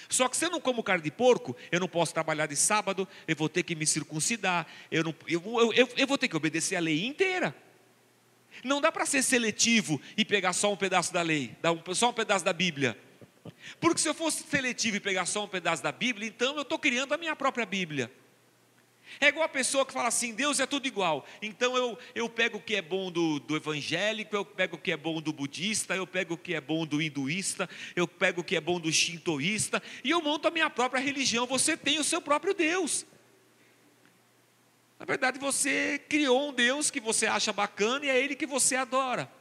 Só 0.07 0.27
que 0.27 0.35
se 0.35 0.45
eu 0.45 0.49
não 0.49 0.59
como 0.59 0.81
carne 0.81 1.03
de 1.03 1.11
porco, 1.11 1.55
eu 1.71 1.79
não 1.79 1.87
posso 1.87 2.13
trabalhar 2.13 2.47
de 2.47 2.55
sábado, 2.55 3.07
eu 3.27 3.35
vou 3.35 3.47
ter 3.47 3.61
que 3.61 3.75
me 3.75 3.85
circuncidar, 3.85 4.65
eu, 4.91 5.03
não, 5.03 5.15
eu, 5.27 5.41
eu, 5.45 5.73
eu, 5.73 5.89
eu 5.95 6.07
vou 6.07 6.17
ter 6.17 6.27
que 6.27 6.35
obedecer 6.35 6.75
a 6.75 6.79
lei 6.79 7.05
inteira. 7.05 7.55
Não 8.63 8.81
dá 8.81 8.91
para 8.91 9.05
ser 9.05 9.21
seletivo 9.21 10.01
e 10.17 10.25
pegar 10.25 10.53
só 10.53 10.73
um 10.73 10.75
pedaço 10.75 11.13
da 11.13 11.21
lei, 11.21 11.55
só 11.93 12.09
um 12.09 12.13
pedaço 12.13 12.43
da 12.43 12.51
Bíblia. 12.51 12.97
Porque 13.79 14.01
se 14.01 14.07
eu 14.07 14.13
fosse 14.13 14.43
seletivo 14.43 14.97
e 14.97 14.99
pegar 14.99 15.25
só 15.25 15.43
um 15.43 15.47
pedaço 15.47 15.83
da 15.83 15.91
Bíblia, 15.91 16.27
então 16.27 16.55
eu 16.55 16.63
estou 16.63 16.79
criando 16.79 17.13
a 17.13 17.17
minha 17.17 17.35
própria 17.35 17.65
Bíblia. 17.65 18.11
É 19.19 19.27
igual 19.27 19.45
a 19.45 19.49
pessoa 19.49 19.85
que 19.85 19.93
fala 19.93 20.07
assim: 20.07 20.33
Deus 20.33 20.59
é 20.59 20.65
tudo 20.65 20.87
igual. 20.87 21.25
Então 21.41 21.75
eu, 21.75 21.97
eu 22.13 22.29
pego 22.29 22.57
o 22.57 22.61
que 22.61 22.75
é 22.75 22.81
bom 22.81 23.11
do, 23.11 23.39
do 23.39 23.55
evangélico, 23.55 24.35
eu 24.35 24.43
pego 24.43 24.75
o 24.75 24.79
que 24.79 24.91
é 24.91 24.97
bom 24.97 25.21
do 25.21 25.31
budista, 25.31 25.95
eu 25.95 26.05
pego 26.05 26.33
o 26.33 26.37
que 26.37 26.53
é 26.53 26.61
bom 26.61 26.85
do 26.85 27.01
hinduísta, 27.01 27.69
eu 27.95 28.07
pego 28.07 28.41
o 28.41 28.43
que 28.43 28.55
é 28.55 28.61
bom 28.61 28.79
do 28.79 28.91
shintoísta, 28.91 29.81
e 30.03 30.09
eu 30.09 30.21
monto 30.21 30.47
a 30.47 30.51
minha 30.51 30.69
própria 30.69 31.01
religião. 31.01 31.45
Você 31.47 31.77
tem 31.77 31.99
o 31.99 32.03
seu 32.03 32.21
próprio 32.21 32.53
Deus. 32.53 33.05
Na 34.99 35.05
verdade, 35.05 35.39
você 35.39 36.01
criou 36.09 36.49
um 36.49 36.53
Deus 36.53 36.91
que 36.91 36.99
você 36.99 37.25
acha 37.25 37.53
bacana 37.53 38.05
e 38.05 38.09
é 38.09 38.19
Ele 38.21 38.35
que 38.35 38.45
você 38.45 38.75
adora. 38.75 39.31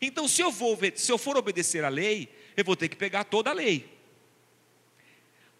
Então, 0.00 0.28
se 0.28 0.42
eu, 0.42 0.50
vou, 0.50 0.78
se 0.94 1.10
eu 1.10 1.18
for 1.18 1.36
obedecer 1.36 1.84
à 1.84 1.88
lei, 1.88 2.28
eu 2.56 2.64
vou 2.64 2.76
ter 2.76 2.88
que 2.88 2.96
pegar 2.96 3.24
toda 3.24 3.50
a 3.50 3.52
lei. 3.52 3.93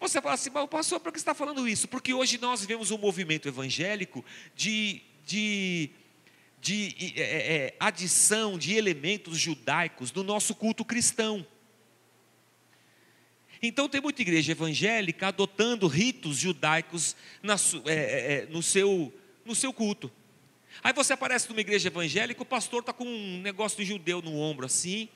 Você 0.04 0.20
fala 0.20 0.34
assim, 0.34 0.50
mas 0.52 0.68
pastor, 0.68 1.00
por 1.00 1.10
que 1.10 1.16
está 1.18 1.32
falando 1.32 1.66
isso? 1.66 1.88
Porque 1.88 2.12
hoje 2.12 2.36
nós 2.38 2.60
vivemos 2.60 2.90
um 2.90 2.98
movimento 2.98 3.48
evangélico 3.48 4.22
de, 4.54 5.00
de, 5.24 5.88
de 6.60 7.14
é, 7.16 7.22
é, 7.22 7.56
é, 7.56 7.76
adição 7.80 8.58
de 8.58 8.74
elementos 8.74 9.38
judaicos 9.38 10.12
no 10.12 10.22
nosso 10.22 10.54
culto 10.54 10.84
cristão. 10.84 11.46
Então 13.62 13.88
tem 13.88 13.98
muita 13.98 14.20
igreja 14.20 14.52
evangélica 14.52 15.28
adotando 15.28 15.86
ritos 15.86 16.36
judaicos 16.36 17.16
na, 17.42 17.54
é, 17.86 17.94
é, 17.94 18.32
é, 18.42 18.46
no, 18.50 18.62
seu, 18.62 19.10
no 19.42 19.54
seu 19.54 19.72
culto. 19.72 20.12
Aí 20.82 20.92
você 20.92 21.14
aparece 21.14 21.48
numa 21.48 21.62
igreja 21.62 21.88
evangélica, 21.88 22.42
o 22.42 22.44
pastor 22.46 22.80
está 22.80 22.92
com 22.92 23.06
um 23.06 23.40
negócio 23.40 23.78
de 23.78 23.86
judeu 23.86 24.20
no 24.20 24.36
ombro 24.38 24.66
assim, 24.66 25.08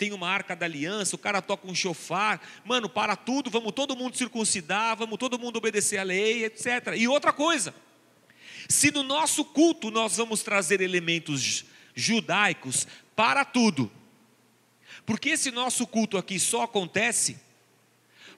tem 0.00 0.14
uma 0.14 0.30
arca 0.30 0.56
da 0.56 0.64
aliança, 0.64 1.14
o 1.14 1.18
cara 1.18 1.42
toca 1.42 1.68
um 1.68 1.74
chofar, 1.74 2.40
mano, 2.64 2.88
para 2.88 3.14
tudo, 3.14 3.50
vamos 3.50 3.72
todo 3.72 3.94
mundo 3.94 4.16
circuncidar, 4.16 4.96
vamos 4.96 5.18
todo 5.18 5.38
mundo 5.38 5.58
obedecer 5.58 5.98
a 5.98 6.02
lei, 6.02 6.46
etc. 6.46 6.94
E 6.96 7.06
outra 7.06 7.34
coisa, 7.34 7.74
se 8.66 8.90
no 8.90 9.02
nosso 9.02 9.44
culto 9.44 9.90
nós 9.90 10.16
vamos 10.16 10.42
trazer 10.42 10.80
elementos 10.80 11.66
judaicos 11.94 12.86
para 13.14 13.44
tudo, 13.44 13.92
porque 15.04 15.28
esse 15.28 15.50
nosso 15.50 15.86
culto 15.86 16.16
aqui 16.16 16.40
só 16.40 16.62
acontece 16.62 17.38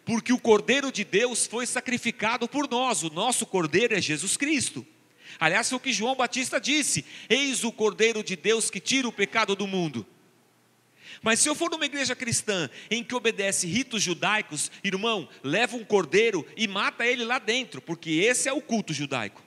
porque 0.05 0.33
o 0.33 0.41
Cordeiro 0.41 0.91
de 0.91 1.05
Deus 1.05 1.47
foi 1.47 1.65
sacrificado 1.65 2.49
por 2.49 2.69
nós, 2.69 3.05
o 3.05 3.11
nosso 3.11 3.47
Cordeiro 3.47 3.95
é 3.95 4.01
Jesus 4.01 4.37
Cristo. 4.37 4.85
Aliás, 5.39 5.69
foi 5.69 5.77
o 5.77 5.81
que 5.81 5.93
João 5.93 6.17
Batista 6.17 6.61
disse: 6.61 7.05
Eis 7.31 7.63
o 7.63 7.71
Cordeiro 7.71 8.21
de 8.25 8.35
Deus 8.35 8.69
que 8.69 8.81
tira 8.81 9.07
o 9.07 9.13
pecado 9.13 9.55
do 9.55 9.69
mundo. 9.69 10.05
Mas 11.23 11.39
se 11.39 11.49
eu 11.49 11.55
for 11.55 11.71
numa 11.71 11.87
igreja 11.87 12.17
cristã 12.17 12.69
em 12.91 13.05
que 13.05 13.15
obedece 13.15 13.67
ritos 13.67 14.03
judaicos, 14.03 14.73
irmão, 14.83 15.29
leva 15.43 15.77
um 15.77 15.85
cordeiro 15.85 16.45
e 16.57 16.67
mata 16.67 17.07
ele 17.07 17.25
lá 17.25 17.39
dentro, 17.39 17.81
porque 17.81 18.11
esse 18.11 18.49
é 18.49 18.53
o 18.53 18.61
culto 18.61 18.93
judaico. 18.93 19.41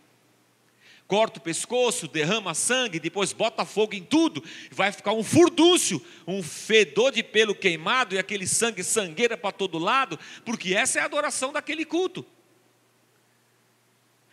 Corta 1.05 1.37
o 1.37 1.41
pescoço, 1.41 2.07
derrama 2.07 2.55
sangue, 2.55 2.99
depois 2.99 3.31
bota 3.33 3.65
fogo 3.65 3.93
em 3.93 4.01
tudo, 4.01 4.43
vai 4.71 4.91
ficar 4.91 5.11
um 5.11 5.21
furdúncio, 5.21 6.03
um 6.25 6.41
fedor 6.41 7.11
de 7.11 7.21
pelo 7.21 7.53
queimado 7.53 8.15
e 8.15 8.17
aquele 8.17 8.47
sangue 8.47 8.83
sangueira 8.83 9.37
para 9.37 9.51
todo 9.51 9.77
lado, 9.77 10.17
porque 10.43 10.73
essa 10.73 10.97
é 10.97 11.01
a 11.01 11.05
adoração 11.05 11.51
daquele 11.51 11.85
culto. 11.85 12.25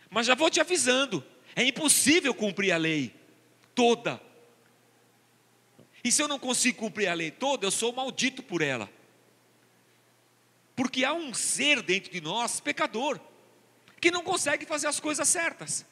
Mas 0.09 0.25
já 0.25 0.33
vou 0.33 0.49
te 0.49 0.61
avisando, 0.61 1.23
é 1.55 1.63
impossível 1.63 2.33
cumprir 2.33 2.71
a 2.71 2.77
lei 2.77 3.13
toda 3.75 4.19
e 6.03 6.11
se 6.11 6.21
eu 6.21 6.27
não 6.27 6.37
consigo 6.37 6.79
cumprir 6.79 7.07
a 7.07 7.13
lei 7.13 7.31
toda, 7.31 7.65
eu 7.65 7.71
sou 7.71 7.93
maldito 7.93 8.43
por 8.43 8.61
ela. 8.61 8.89
Porque 10.75 11.05
há 11.05 11.13
um 11.13 11.33
ser 11.33 11.81
dentro 11.81 12.11
de 12.11 12.19
nós, 12.19 12.59
pecador, 12.59 13.19
que 14.01 14.11
não 14.11 14.23
consegue 14.23 14.65
fazer 14.65 14.87
as 14.87 14.99
coisas 14.99 15.27
certas. 15.29 15.85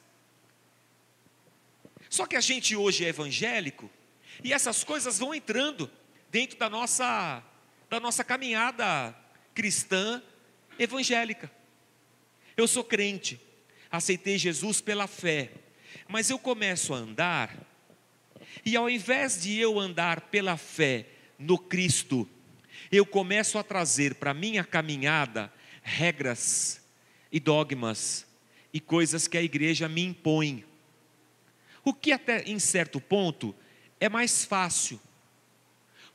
Só 2.09 2.25
que 2.25 2.35
a 2.35 2.41
gente 2.41 2.75
hoje 2.75 3.05
é 3.05 3.07
evangélico 3.07 3.89
e 4.43 4.51
essas 4.51 4.83
coisas 4.83 5.17
vão 5.17 5.33
entrando 5.33 5.89
dentro 6.29 6.57
da 6.57 6.69
nossa 6.69 7.41
da 7.89 7.99
nossa 7.99 8.23
caminhada 8.23 9.15
cristã 9.53 10.21
evangélica. 10.79 11.51
Eu 12.55 12.67
sou 12.67 12.83
crente, 12.83 13.39
aceitei 13.89 14.37
Jesus 14.37 14.79
pela 14.79 15.07
fé, 15.07 15.51
mas 16.07 16.29
eu 16.29 16.39
começo 16.39 16.93
a 16.93 16.97
andar 16.97 17.70
e 18.65 18.75
ao 18.75 18.89
invés 18.89 19.41
de 19.41 19.57
eu 19.57 19.79
andar 19.79 20.21
pela 20.21 20.57
fé 20.57 21.07
no 21.37 21.57
Cristo, 21.57 22.27
eu 22.91 23.05
começo 23.05 23.57
a 23.57 23.63
trazer 23.63 24.15
para 24.15 24.33
minha 24.33 24.63
caminhada 24.63 25.51
regras 25.81 26.81
e 27.31 27.39
dogmas 27.39 28.27
e 28.73 28.79
coisas 28.79 29.27
que 29.27 29.37
a 29.37 29.41
igreja 29.41 29.87
me 29.87 30.03
impõe. 30.03 30.65
O 31.83 31.93
que 31.93 32.11
até 32.11 32.43
em 32.43 32.59
certo 32.59 33.01
ponto 33.01 33.55
é 33.99 34.07
mais 34.07 34.45
fácil. 34.45 34.99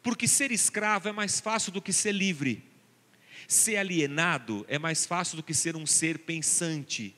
Porque 0.03 0.29
ser 0.29 0.53
escravo 0.53 1.09
é 1.09 1.13
mais 1.13 1.41
fácil 1.41 1.73
do 1.73 1.83
que 1.83 1.93
ser 1.93 2.13
livre. 2.13 2.63
Ser 3.49 3.77
alienado 3.77 4.65
é 4.69 4.79
mais 4.79 5.05
fácil 5.05 5.37
do 5.37 5.43
que 5.43 5.55
ser 5.55 5.75
um 5.77 5.87
ser 5.87 6.21
pensante. 6.21 7.15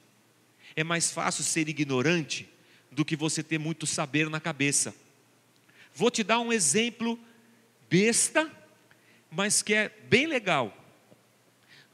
É 0.74 0.82
mais 0.82 1.10
fácil 1.10 1.44
ser 1.44 1.68
ignorante 1.68 2.48
do 2.90 3.04
que 3.04 3.16
você 3.16 3.42
ter 3.42 3.58
muito 3.58 3.86
saber 3.86 4.30
na 4.30 4.40
cabeça. 4.40 4.94
Vou 5.98 6.12
te 6.12 6.22
dar 6.22 6.38
um 6.38 6.52
exemplo 6.52 7.18
besta, 7.90 8.48
mas 9.28 9.62
que 9.62 9.74
é 9.74 9.88
bem 10.08 10.28
legal. 10.28 10.72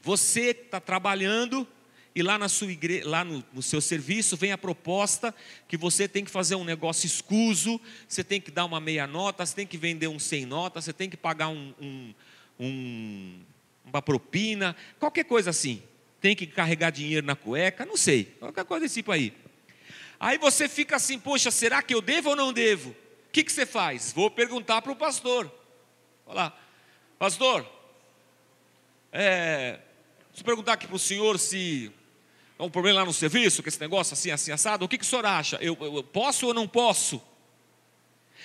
Você 0.02 0.50
está 0.50 0.78
trabalhando 0.78 1.66
e 2.14 2.22
lá, 2.22 2.36
na 2.36 2.46
sua 2.46 2.70
igre... 2.70 3.00
lá 3.02 3.24
no, 3.24 3.42
no, 3.50 3.62
seu 3.62 3.80
serviço 3.80 4.36
vem 4.36 4.52
a 4.52 4.58
proposta 4.58 5.34
que 5.66 5.78
você 5.78 6.06
tem 6.06 6.22
que 6.22 6.30
fazer 6.30 6.54
um 6.54 6.64
negócio 6.64 7.06
escuso, 7.06 7.80
você 8.06 8.22
tem 8.22 8.42
que 8.42 8.50
dar 8.50 8.66
uma 8.66 8.78
meia 8.78 9.06
nota, 9.06 9.46
você 9.46 9.56
tem 9.56 9.66
que 9.66 9.78
vender 9.78 10.08
um 10.08 10.18
sem 10.18 10.44
nota, 10.44 10.82
você 10.82 10.92
tem 10.92 11.08
que 11.08 11.16
pagar 11.16 11.48
um, 11.48 11.72
um, 11.80 12.14
um, 12.60 13.40
uma 13.86 14.02
propina, 14.02 14.76
qualquer 15.00 15.24
coisa 15.24 15.48
assim. 15.48 15.82
Tem 16.20 16.36
que 16.36 16.46
carregar 16.46 16.90
dinheiro 16.90 17.26
na 17.26 17.34
cueca, 17.34 17.86
não 17.86 17.96
sei, 17.96 18.24
qualquer 18.38 18.66
coisa 18.66 18.84
desse 18.84 18.96
tipo 18.96 19.12
aí. 19.12 19.32
Aí 20.20 20.36
você 20.36 20.68
fica 20.68 20.96
assim, 20.96 21.18
poxa, 21.18 21.50
será 21.50 21.82
que 21.82 21.94
eu 21.94 22.02
devo 22.02 22.28
ou 22.28 22.36
não 22.36 22.52
devo? 22.52 22.94
Que, 23.34 23.42
que 23.42 23.50
você 23.50 23.66
faz? 23.66 24.12
Vou 24.12 24.30
perguntar 24.30 24.80
para 24.80 24.92
o 24.92 24.96
pastor. 24.96 25.52
Olha 26.24 26.36
lá, 26.36 26.58
pastor, 27.18 27.68
é, 29.12 29.80
se 30.32 30.44
perguntar 30.44 30.74
aqui 30.74 30.86
para 30.86 30.94
o 30.94 31.00
senhor 31.00 31.36
se 31.40 31.90
há 32.56 32.62
um 32.62 32.70
problema 32.70 33.00
lá 33.00 33.04
no 33.04 33.12
serviço, 33.12 33.60
com 33.60 33.68
esse 33.68 33.80
negócio 33.80 34.12
assim, 34.12 34.30
assim, 34.30 34.52
assado, 34.52 34.84
o 34.84 34.88
que, 34.88 34.96
que 34.96 35.02
o 35.02 35.06
senhor 35.06 35.26
acha? 35.26 35.56
Eu, 35.56 35.76
eu, 35.80 35.96
eu 35.96 36.04
posso 36.04 36.46
ou 36.46 36.54
não 36.54 36.68
posso? 36.68 37.20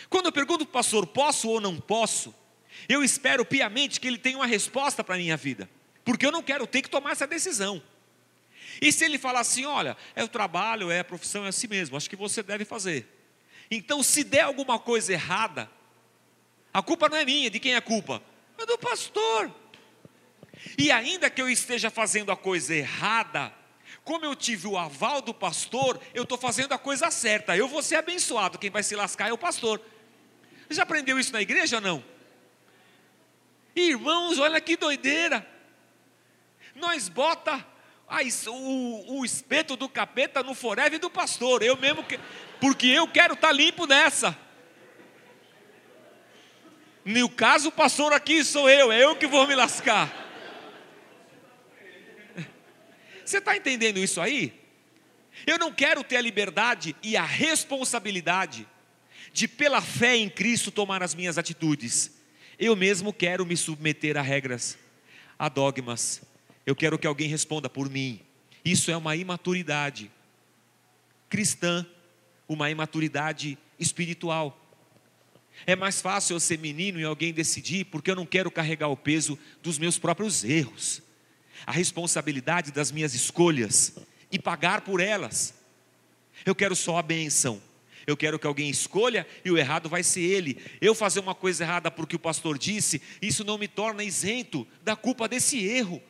Quando 0.09 0.25
eu 0.25 0.31
pergunto 0.31 0.65
para 0.65 0.71
o 0.71 0.73
pastor, 0.73 1.05
posso 1.05 1.49
ou 1.49 1.61
não 1.61 1.79
posso? 1.79 2.33
Eu 2.89 3.03
espero 3.03 3.45
piamente 3.45 3.99
que 3.99 4.07
ele 4.07 4.17
tenha 4.17 4.37
uma 4.37 4.47
resposta 4.47 5.03
para 5.03 5.13
a 5.13 5.17
minha 5.19 5.37
vida, 5.37 5.69
porque 6.03 6.25
eu 6.25 6.31
não 6.31 6.41
quero 6.41 6.65
ter 6.65 6.81
que 6.81 6.89
tomar 6.89 7.11
essa 7.11 7.27
decisão. 7.27 7.79
E 8.81 8.91
se 8.91 9.05
ele 9.05 9.19
falar 9.19 9.41
assim, 9.41 9.65
olha, 9.65 9.95
é 10.15 10.23
o 10.23 10.27
trabalho, 10.27 10.89
é 10.89 11.01
a 11.01 11.03
profissão, 11.03 11.45
é 11.45 11.49
assim 11.49 11.67
mesmo, 11.67 11.95
acho 11.95 12.09
que 12.09 12.15
você 12.15 12.41
deve 12.41 12.65
fazer. 12.65 13.18
Então, 13.69 14.01
se 14.01 14.23
der 14.23 14.41
alguma 14.41 14.79
coisa 14.79 15.13
errada, 15.13 15.69
a 16.73 16.81
culpa 16.81 17.07
não 17.07 17.17
é 17.17 17.25
minha, 17.25 17.49
de 17.49 17.59
quem 17.59 17.73
é 17.73 17.77
a 17.77 17.81
culpa? 17.81 18.21
É 18.57 18.65
do 18.65 18.77
pastor. 18.77 19.53
E 20.77 20.91
ainda 20.91 21.29
que 21.29 21.41
eu 21.41 21.49
esteja 21.49 21.89
fazendo 21.89 22.31
a 22.31 22.37
coisa 22.37 22.75
errada, 22.75 23.53
como 24.03 24.25
eu 24.25 24.35
tive 24.35 24.67
o 24.67 24.77
aval 24.77 25.21
do 25.21 25.33
pastor, 25.33 25.99
eu 26.13 26.23
estou 26.23 26.37
fazendo 26.37 26.73
a 26.73 26.77
coisa 26.77 27.11
certa. 27.11 27.55
Eu 27.55 27.67
vou 27.67 27.81
ser 27.81 27.95
abençoado, 27.95 28.57
quem 28.57 28.69
vai 28.69 28.83
se 28.83 28.95
lascar 28.95 29.29
é 29.29 29.33
o 29.33 29.37
pastor. 29.37 29.81
Você 30.67 30.75
já 30.75 30.83
aprendeu 30.83 31.19
isso 31.19 31.33
na 31.33 31.41
igreja 31.41 31.79
não? 31.79 32.03
Irmãos, 33.75 34.37
olha 34.39 34.59
que 34.59 34.75
doideira. 34.75 35.47
Nós 36.75 37.07
bota 37.07 37.65
o, 38.47 39.19
o 39.19 39.25
espeto 39.25 39.75
do 39.75 39.87
capeta 39.87 40.43
no 40.43 40.53
forever 40.53 40.99
do 40.99 41.09
pastor. 41.09 41.61
Eu 41.61 41.77
mesmo, 41.77 42.03
que, 42.03 42.19
porque 42.59 42.87
eu 42.87 43.07
quero 43.07 43.33
estar 43.33 43.49
tá 43.49 43.53
limpo 43.53 43.85
nessa. 43.85 44.37
No 47.05 47.29
caso, 47.29 47.71
pastor 47.71 48.13
aqui 48.13 48.43
sou 48.43 48.69
eu, 48.69 48.91
é 48.91 49.03
eu 49.03 49.15
que 49.15 49.25
vou 49.25 49.47
me 49.47 49.55
lascar. 49.55 50.27
Você 53.25 53.37
está 53.37 53.55
entendendo 53.55 53.97
isso 53.99 54.19
aí? 54.19 54.59
Eu 55.45 55.57
não 55.57 55.71
quero 55.71 56.03
ter 56.03 56.17
a 56.17 56.21
liberdade 56.21 56.95
e 57.01 57.15
a 57.15 57.23
responsabilidade 57.23 58.67
de, 59.31 59.47
pela 59.47 59.81
fé 59.81 60.15
em 60.15 60.29
Cristo, 60.29 60.71
tomar 60.71 61.01
as 61.03 61.15
minhas 61.15 61.37
atitudes. 61.37 62.11
Eu 62.57 62.75
mesmo 62.75 63.13
quero 63.13 63.45
me 63.45 63.55
submeter 63.55 64.17
a 64.17 64.21
regras, 64.21 64.77
a 65.37 65.47
dogmas. 65.47 66.21
Eu 66.65 66.75
quero 66.75 66.99
que 66.99 67.07
alguém 67.07 67.29
responda 67.29 67.69
por 67.69 67.89
mim. 67.89 68.19
Isso 68.65 68.91
é 68.91 68.97
uma 68.97 69.15
imaturidade 69.15 70.11
cristã, 71.29 71.85
uma 72.49 72.69
imaturidade 72.69 73.57
espiritual. 73.79 74.59
É 75.65 75.75
mais 75.75 76.01
fácil 76.01 76.35
eu 76.35 76.39
ser 76.41 76.59
menino 76.59 76.99
e 76.99 77.05
alguém 77.05 77.31
decidir, 77.31 77.85
porque 77.85 78.11
eu 78.11 78.15
não 78.15 78.25
quero 78.25 78.51
carregar 78.51 78.89
o 78.89 78.97
peso 78.97 79.39
dos 79.63 79.77
meus 79.77 79.97
próprios 79.97 80.43
erros 80.43 81.01
a 81.65 81.71
responsabilidade 81.71 82.71
das 82.71 82.91
minhas 82.91 83.13
escolhas 83.13 83.95
e 84.31 84.39
pagar 84.39 84.81
por 84.81 84.99
elas. 84.99 85.53
Eu 86.45 86.55
quero 86.55 86.75
só 86.75 86.97
a 86.97 87.01
benção. 87.01 87.61
Eu 88.07 88.17
quero 88.17 88.39
que 88.39 88.47
alguém 88.47 88.69
escolha 88.69 89.27
e 89.45 89.51
o 89.51 89.57
errado 89.57 89.87
vai 89.87 90.01
ser 90.01 90.21
ele. 90.21 90.57
Eu 90.81 90.95
fazer 90.95 91.19
uma 91.19 91.35
coisa 91.35 91.63
errada 91.63 91.91
porque 91.91 92.15
o 92.15 92.19
pastor 92.19 92.57
disse, 92.57 93.01
isso 93.21 93.43
não 93.43 93.57
me 93.57 93.67
torna 93.67 94.03
isento 94.03 94.67
da 94.83 94.95
culpa 94.95 95.27
desse 95.27 95.63
erro. 95.63 96.01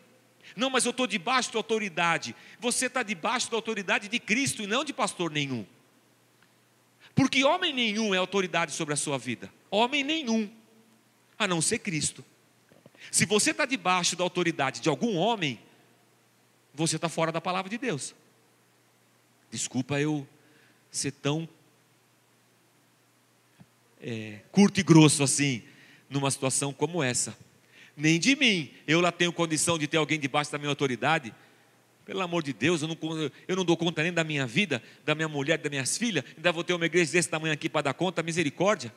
Não, 0.55 0.69
mas 0.69 0.85
eu 0.85 0.91
estou 0.91 1.05
debaixo 1.05 1.51
da 1.51 1.59
autoridade. 1.59 2.35
Você 2.59 2.85
está 2.85 3.03
debaixo 3.03 3.51
da 3.51 3.57
autoridade 3.57 4.07
de 4.07 4.19
Cristo 4.19 4.63
e 4.63 4.67
não 4.67 4.83
de 4.83 4.93
pastor 4.93 5.31
nenhum. 5.31 5.65
Porque 7.15 7.43
homem 7.43 7.73
nenhum 7.73 8.13
é 8.13 8.17
autoridade 8.17 8.71
sobre 8.71 8.93
a 8.93 8.97
sua 8.97 9.17
vida. 9.17 9.51
Homem 9.69 10.03
nenhum, 10.03 10.49
a 11.37 11.47
não 11.47 11.61
ser 11.61 11.79
Cristo. 11.79 12.23
Se 13.11 13.25
você 13.25 13.51
está 13.51 13.65
debaixo 13.65 14.15
da 14.15 14.23
autoridade 14.23 14.79
de 14.79 14.89
algum 14.89 15.15
homem, 15.15 15.59
você 16.73 16.95
está 16.95 17.09
fora 17.09 17.31
da 17.31 17.41
palavra 17.41 17.69
de 17.69 17.77
Deus. 17.77 18.15
Desculpa 19.51 19.99
eu 19.99 20.27
ser 20.91 21.11
tão 21.11 21.47
é, 23.99 24.39
curto 24.51 24.79
e 24.79 24.83
grosso 24.83 25.23
assim, 25.23 25.63
numa 26.09 26.31
situação 26.31 26.71
como 26.71 27.03
essa. 27.03 27.37
Nem 27.95 28.19
de 28.19 28.35
mim, 28.35 28.71
eu 28.87 29.01
lá 29.01 29.11
tenho 29.11 29.33
condição 29.33 29.77
de 29.77 29.87
ter 29.87 29.97
alguém 29.97 30.19
debaixo 30.19 30.51
da 30.51 30.57
minha 30.57 30.69
autoridade. 30.69 31.33
Pelo 32.09 32.21
amor 32.23 32.41
de 32.41 32.53
Deus, 32.53 32.81
eu 32.81 32.87
não, 32.87 32.97
eu 33.47 33.55
não 33.55 33.63
dou 33.63 33.77
conta 33.77 34.01
nem 34.01 34.11
da 34.11 34.23
minha 34.23 34.43
vida, 34.47 34.81
da 35.05 35.13
minha 35.13 35.27
mulher, 35.27 35.59
das 35.59 35.69
minhas 35.69 35.95
filhas, 35.95 36.23
ainda 36.35 36.51
vou 36.51 36.63
ter 36.63 36.73
uma 36.73 36.87
igreja 36.87 37.11
desse 37.11 37.29
tamanho 37.29 37.53
aqui 37.53 37.69
para 37.69 37.83
dar 37.83 37.93
conta, 37.93 38.23
misericórdia. 38.23 38.91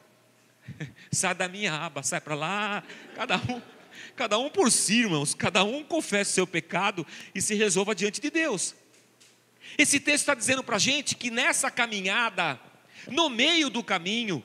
sai 1.13 1.35
da 1.35 1.47
minha 1.47 1.75
aba, 1.75 2.03
sai 2.03 2.23
para 2.23 2.35
lá, 2.35 2.83
cada 3.15 3.37
um 3.37 3.61
Cada 4.17 4.39
um 4.39 4.49
por 4.49 4.73
si, 4.73 5.01
irmãos, 5.01 5.35
cada 5.35 5.63
um 5.63 5.85
confesse 5.85 6.33
seu 6.33 6.47
pecado 6.47 7.07
e 7.35 7.43
se 7.43 7.55
resolva 7.55 7.95
diante 7.95 8.19
de 8.19 8.31
Deus. 8.31 8.75
Esse 9.77 10.01
texto 10.01 10.23
está 10.23 10.35
dizendo 10.35 10.65
para 10.65 10.77
a 10.77 10.79
gente 10.79 11.15
que 11.15 11.31
nessa 11.31 11.71
caminhada, 11.71 12.59
no 13.09 13.29
meio 13.29 13.69
do 13.69 13.85
caminho, 13.85 14.43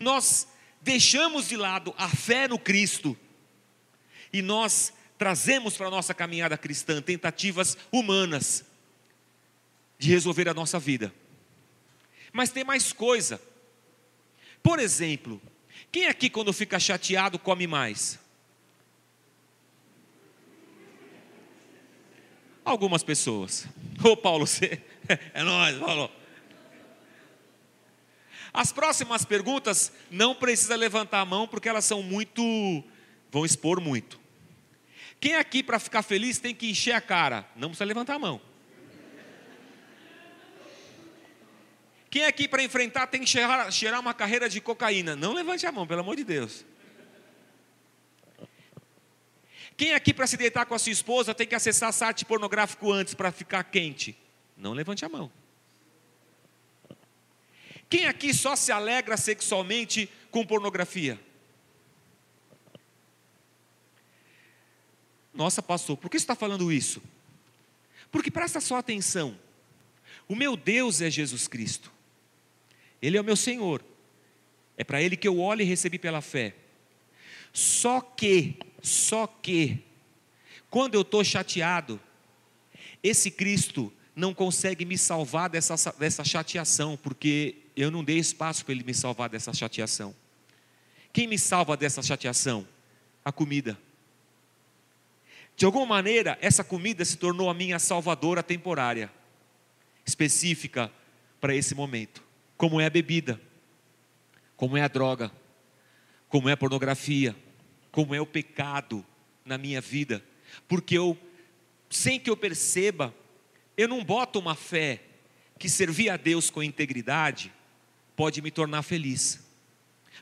nós 0.00 0.48
deixamos 0.80 1.46
de 1.46 1.56
lado 1.56 1.94
a 1.96 2.08
fé 2.08 2.48
no 2.48 2.58
Cristo 2.58 3.16
e 4.32 4.42
nós 4.42 4.92
trazemos 5.18 5.76
para 5.76 5.86
a 5.86 5.90
nossa 5.90 6.14
caminhada 6.14 6.56
cristã 6.56 7.00
tentativas 7.00 7.76
humanas 7.90 8.64
de 9.98 10.10
resolver 10.10 10.48
a 10.48 10.54
nossa 10.54 10.78
vida. 10.78 11.12
Mas 12.32 12.50
tem 12.50 12.64
mais 12.64 12.92
coisa. 12.92 13.40
Por 14.62 14.78
exemplo, 14.78 15.40
quem 15.90 16.06
aqui 16.06 16.28
quando 16.28 16.52
fica 16.52 16.78
chateado 16.78 17.38
come 17.38 17.66
mais? 17.66 18.18
Algumas 22.64 23.02
pessoas. 23.02 23.66
Ô 24.04 24.16
Paulo, 24.16 24.44
você. 24.46 24.82
É 25.32 25.42
nós, 25.42 25.78
Paulo. 25.78 26.10
As 28.52 28.72
próximas 28.72 29.24
perguntas 29.24 29.92
não 30.10 30.34
precisa 30.34 30.74
levantar 30.74 31.20
a 31.20 31.24
mão 31.24 31.46
porque 31.46 31.68
elas 31.68 31.84
são 31.84 32.02
muito. 32.02 32.42
vão 33.30 33.44
expor 33.44 33.80
muito. 33.80 34.25
Quem 35.26 35.34
aqui 35.34 35.60
para 35.60 35.80
ficar 35.80 36.02
feliz 36.02 36.38
tem 36.38 36.54
que 36.54 36.70
encher 36.70 36.92
a 36.92 37.00
cara? 37.00 37.44
Não 37.56 37.70
precisa 37.70 37.84
levantar 37.84 38.14
a 38.14 38.18
mão. 38.20 38.40
Quem 42.08 42.24
aqui 42.26 42.46
para 42.46 42.62
enfrentar 42.62 43.08
tem 43.08 43.20
que 43.22 43.26
cheirar, 43.26 43.72
cheirar 43.72 43.98
uma 43.98 44.14
carreira 44.14 44.48
de 44.48 44.60
cocaína? 44.60 45.16
Não 45.16 45.32
levante 45.32 45.66
a 45.66 45.72
mão, 45.72 45.84
pelo 45.84 45.98
amor 45.98 46.14
de 46.14 46.22
Deus. 46.22 46.64
Quem 49.76 49.94
aqui 49.94 50.14
para 50.14 50.28
se 50.28 50.36
deitar 50.36 50.64
com 50.64 50.76
a 50.76 50.78
sua 50.78 50.92
esposa 50.92 51.34
tem 51.34 51.44
que 51.44 51.56
acessar 51.56 51.92
site 51.92 52.24
pornográfico 52.24 52.92
antes 52.92 53.12
para 53.12 53.32
ficar 53.32 53.64
quente? 53.64 54.16
Não 54.56 54.74
levante 54.74 55.04
a 55.04 55.08
mão. 55.08 55.28
Quem 57.90 58.06
aqui 58.06 58.32
só 58.32 58.54
se 58.54 58.70
alegra 58.70 59.16
sexualmente 59.16 60.08
com 60.30 60.46
pornografia? 60.46 61.20
Nossa, 65.36 65.62
pastor, 65.62 65.96
por 65.96 66.10
que 66.10 66.18
você 66.18 66.24
está 66.24 66.34
falando 66.34 66.72
isso? 66.72 67.02
Porque 68.10 68.30
presta 68.30 68.60
só 68.60 68.76
atenção. 68.76 69.38
O 70.26 70.34
meu 70.34 70.56
Deus 70.56 71.00
é 71.00 71.10
Jesus 71.10 71.46
Cristo. 71.46 71.92
Ele 73.00 73.16
é 73.16 73.20
o 73.20 73.24
meu 73.24 73.36
Senhor. 73.36 73.84
É 74.76 74.82
para 74.82 75.00
Ele 75.00 75.16
que 75.16 75.28
eu 75.28 75.38
olho 75.38 75.62
e 75.62 75.64
recebi 75.64 75.98
pela 75.98 76.20
fé. 76.20 76.54
Só 77.52 78.00
que 78.00 78.58
só 78.86 79.26
que, 79.26 79.82
quando 80.70 80.94
eu 80.94 81.00
estou 81.00 81.24
chateado, 81.24 82.00
esse 83.02 83.32
Cristo 83.32 83.92
não 84.14 84.32
consegue 84.32 84.84
me 84.84 84.96
salvar 84.96 85.50
dessa, 85.50 85.74
dessa 85.98 86.22
chateação, 86.24 86.96
porque 86.96 87.56
eu 87.74 87.90
não 87.90 88.04
dei 88.04 88.18
espaço 88.18 88.64
para 88.64 88.72
Ele 88.72 88.84
me 88.84 88.94
salvar 88.94 89.28
dessa 89.28 89.52
chateação. 89.52 90.14
Quem 91.12 91.26
me 91.26 91.36
salva 91.36 91.76
dessa 91.76 92.00
chateação? 92.00 92.66
A 93.24 93.32
comida. 93.32 93.76
De 95.56 95.64
alguma 95.64 95.86
maneira, 95.86 96.36
essa 96.40 96.62
comida 96.62 97.04
se 97.04 97.16
tornou 97.16 97.48
a 97.48 97.54
minha 97.54 97.78
salvadora 97.78 98.42
temporária. 98.42 99.10
específica 100.06 100.92
para 101.40 101.52
esse 101.54 101.74
momento, 101.74 102.22
como 102.56 102.80
é 102.80 102.86
a 102.86 102.90
bebida, 102.90 103.40
como 104.56 104.76
é 104.76 104.82
a 104.82 104.88
droga, 104.88 105.32
como 106.28 106.48
é 106.48 106.52
a 106.52 106.56
pornografia, 106.56 107.34
como 107.90 108.14
é 108.14 108.20
o 108.20 108.26
pecado 108.26 109.04
na 109.44 109.58
minha 109.58 109.80
vida, 109.80 110.22
porque 110.68 110.96
eu, 110.96 111.18
sem 111.90 112.20
que 112.20 112.30
eu 112.30 112.36
perceba, 112.36 113.12
eu 113.76 113.88
não 113.88 114.04
boto 114.04 114.38
uma 114.38 114.54
fé 114.54 115.02
que 115.58 115.68
servir 115.68 116.10
a 116.10 116.16
Deus 116.16 116.50
com 116.50 116.62
integridade 116.62 117.52
pode 118.14 118.40
me 118.40 118.50
tornar 118.50 118.82
feliz. 118.82 119.44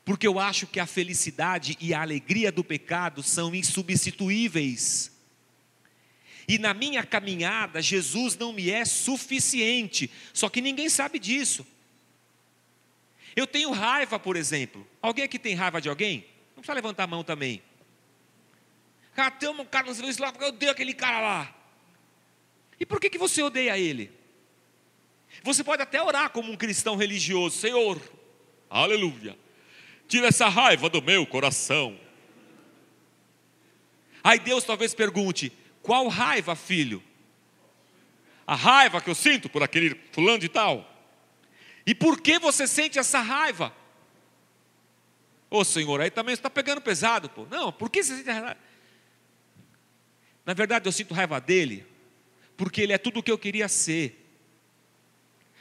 Porque 0.04 0.26
eu 0.26 0.38
acho 0.38 0.66
que 0.66 0.80
a 0.80 0.86
felicidade 0.86 1.76
e 1.80 1.94
a 1.94 2.02
alegria 2.02 2.50
do 2.50 2.64
pecado 2.64 3.22
são 3.22 3.54
insubstituíveis. 3.54 5.13
E 6.46 6.58
na 6.58 6.74
minha 6.74 7.04
caminhada, 7.04 7.80
Jesus 7.80 8.36
não 8.36 8.52
me 8.52 8.70
é 8.70 8.84
suficiente, 8.84 10.10
só 10.32 10.48
que 10.48 10.60
ninguém 10.60 10.88
sabe 10.88 11.18
disso. 11.18 11.66
Eu 13.34 13.46
tenho 13.46 13.70
raiva, 13.70 14.18
por 14.18 14.36
exemplo. 14.36 14.86
Alguém 15.00 15.24
aqui 15.24 15.38
tem 15.38 15.54
raiva 15.54 15.80
de 15.80 15.88
alguém? 15.88 16.26
Não 16.54 16.62
precisa 16.62 16.74
levantar 16.74 17.04
a 17.04 17.08
mão 17.08 17.24
também. 17.24 17.62
Cara, 19.14 19.30
tem 19.30 19.48
um 19.48 19.64
cara 19.64 19.86
nos 19.86 20.18
lá 20.18 20.30
porque 20.30 20.44
eu 20.44 20.48
odeio 20.48 20.72
aquele 20.72 20.94
cara 20.94 21.20
lá. 21.20 21.54
E 22.78 22.84
por 22.84 23.00
que, 23.00 23.10
que 23.10 23.18
você 23.18 23.42
odeia 23.42 23.78
ele? 23.78 24.10
Você 25.42 25.64
pode 25.64 25.82
até 25.82 26.02
orar 26.02 26.30
como 26.30 26.50
um 26.50 26.56
cristão 26.56 26.96
religioso, 26.96 27.58
Senhor, 27.58 28.00
aleluia, 28.70 29.36
tira 30.06 30.28
essa 30.28 30.48
raiva 30.48 30.88
do 30.88 31.02
meu 31.02 31.26
coração. 31.26 31.98
Aí 34.22 34.38
Deus 34.38 34.64
talvez 34.64 34.94
pergunte: 34.94 35.52
qual 35.84 36.08
raiva, 36.08 36.56
filho? 36.56 37.02
A 38.46 38.54
raiva 38.54 39.02
que 39.02 39.10
eu 39.10 39.14
sinto 39.14 39.50
por 39.50 39.62
aquele 39.62 39.94
fulano 40.12 40.38
de 40.38 40.48
tal. 40.48 40.90
E 41.86 41.94
por 41.94 42.22
que 42.22 42.38
você 42.38 42.66
sente 42.66 42.98
essa 42.98 43.20
raiva? 43.20 43.70
Ô 45.50 45.58
oh, 45.58 45.64
Senhor, 45.64 46.00
aí 46.00 46.10
também 46.10 46.32
está 46.32 46.48
pegando 46.48 46.80
pesado, 46.80 47.28
pô. 47.28 47.46
Não, 47.50 47.70
por 47.70 47.90
que 47.90 48.02
você 48.02 48.16
sente 48.16 48.30
raiva? 48.30 48.56
Na 50.46 50.54
verdade, 50.54 50.88
eu 50.88 50.92
sinto 50.92 51.12
raiva 51.12 51.38
dele, 51.38 51.86
porque 52.56 52.80
ele 52.80 52.94
é 52.94 52.98
tudo 52.98 53.20
o 53.20 53.22
que 53.22 53.30
eu 53.30 53.38
queria 53.38 53.68
ser. 53.68 54.22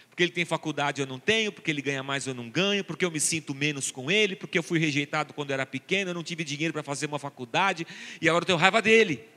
Porque 0.09 0.23
ele 0.23 0.31
tem 0.31 0.45
faculdade 0.45 1.01
eu 1.01 1.07
não 1.07 1.19
tenho, 1.19 1.51
porque 1.51 1.69
ele 1.69 1.81
ganha 1.81 2.01
mais 2.01 2.27
eu 2.27 2.33
não 2.33 2.49
ganho, 2.49 2.83
porque 2.85 3.03
eu 3.03 3.11
me 3.11 3.19
sinto 3.19 3.53
menos 3.53 3.91
com 3.91 4.09
ele, 4.09 4.37
porque 4.37 4.57
eu 4.57 4.63
fui 4.63 4.79
rejeitado 4.79 5.33
quando 5.33 5.49
eu 5.49 5.55
era 5.55 5.65
pequeno, 5.65 6.11
eu 6.11 6.13
não 6.13 6.23
tive 6.23 6.45
dinheiro 6.45 6.71
para 6.71 6.83
fazer 6.83 7.07
uma 7.07 7.19
faculdade 7.19 7.85
e 8.21 8.29
agora 8.29 8.43
eu 8.43 8.47
tenho 8.47 8.57
raiva 8.57 8.81
dele. 8.81 9.32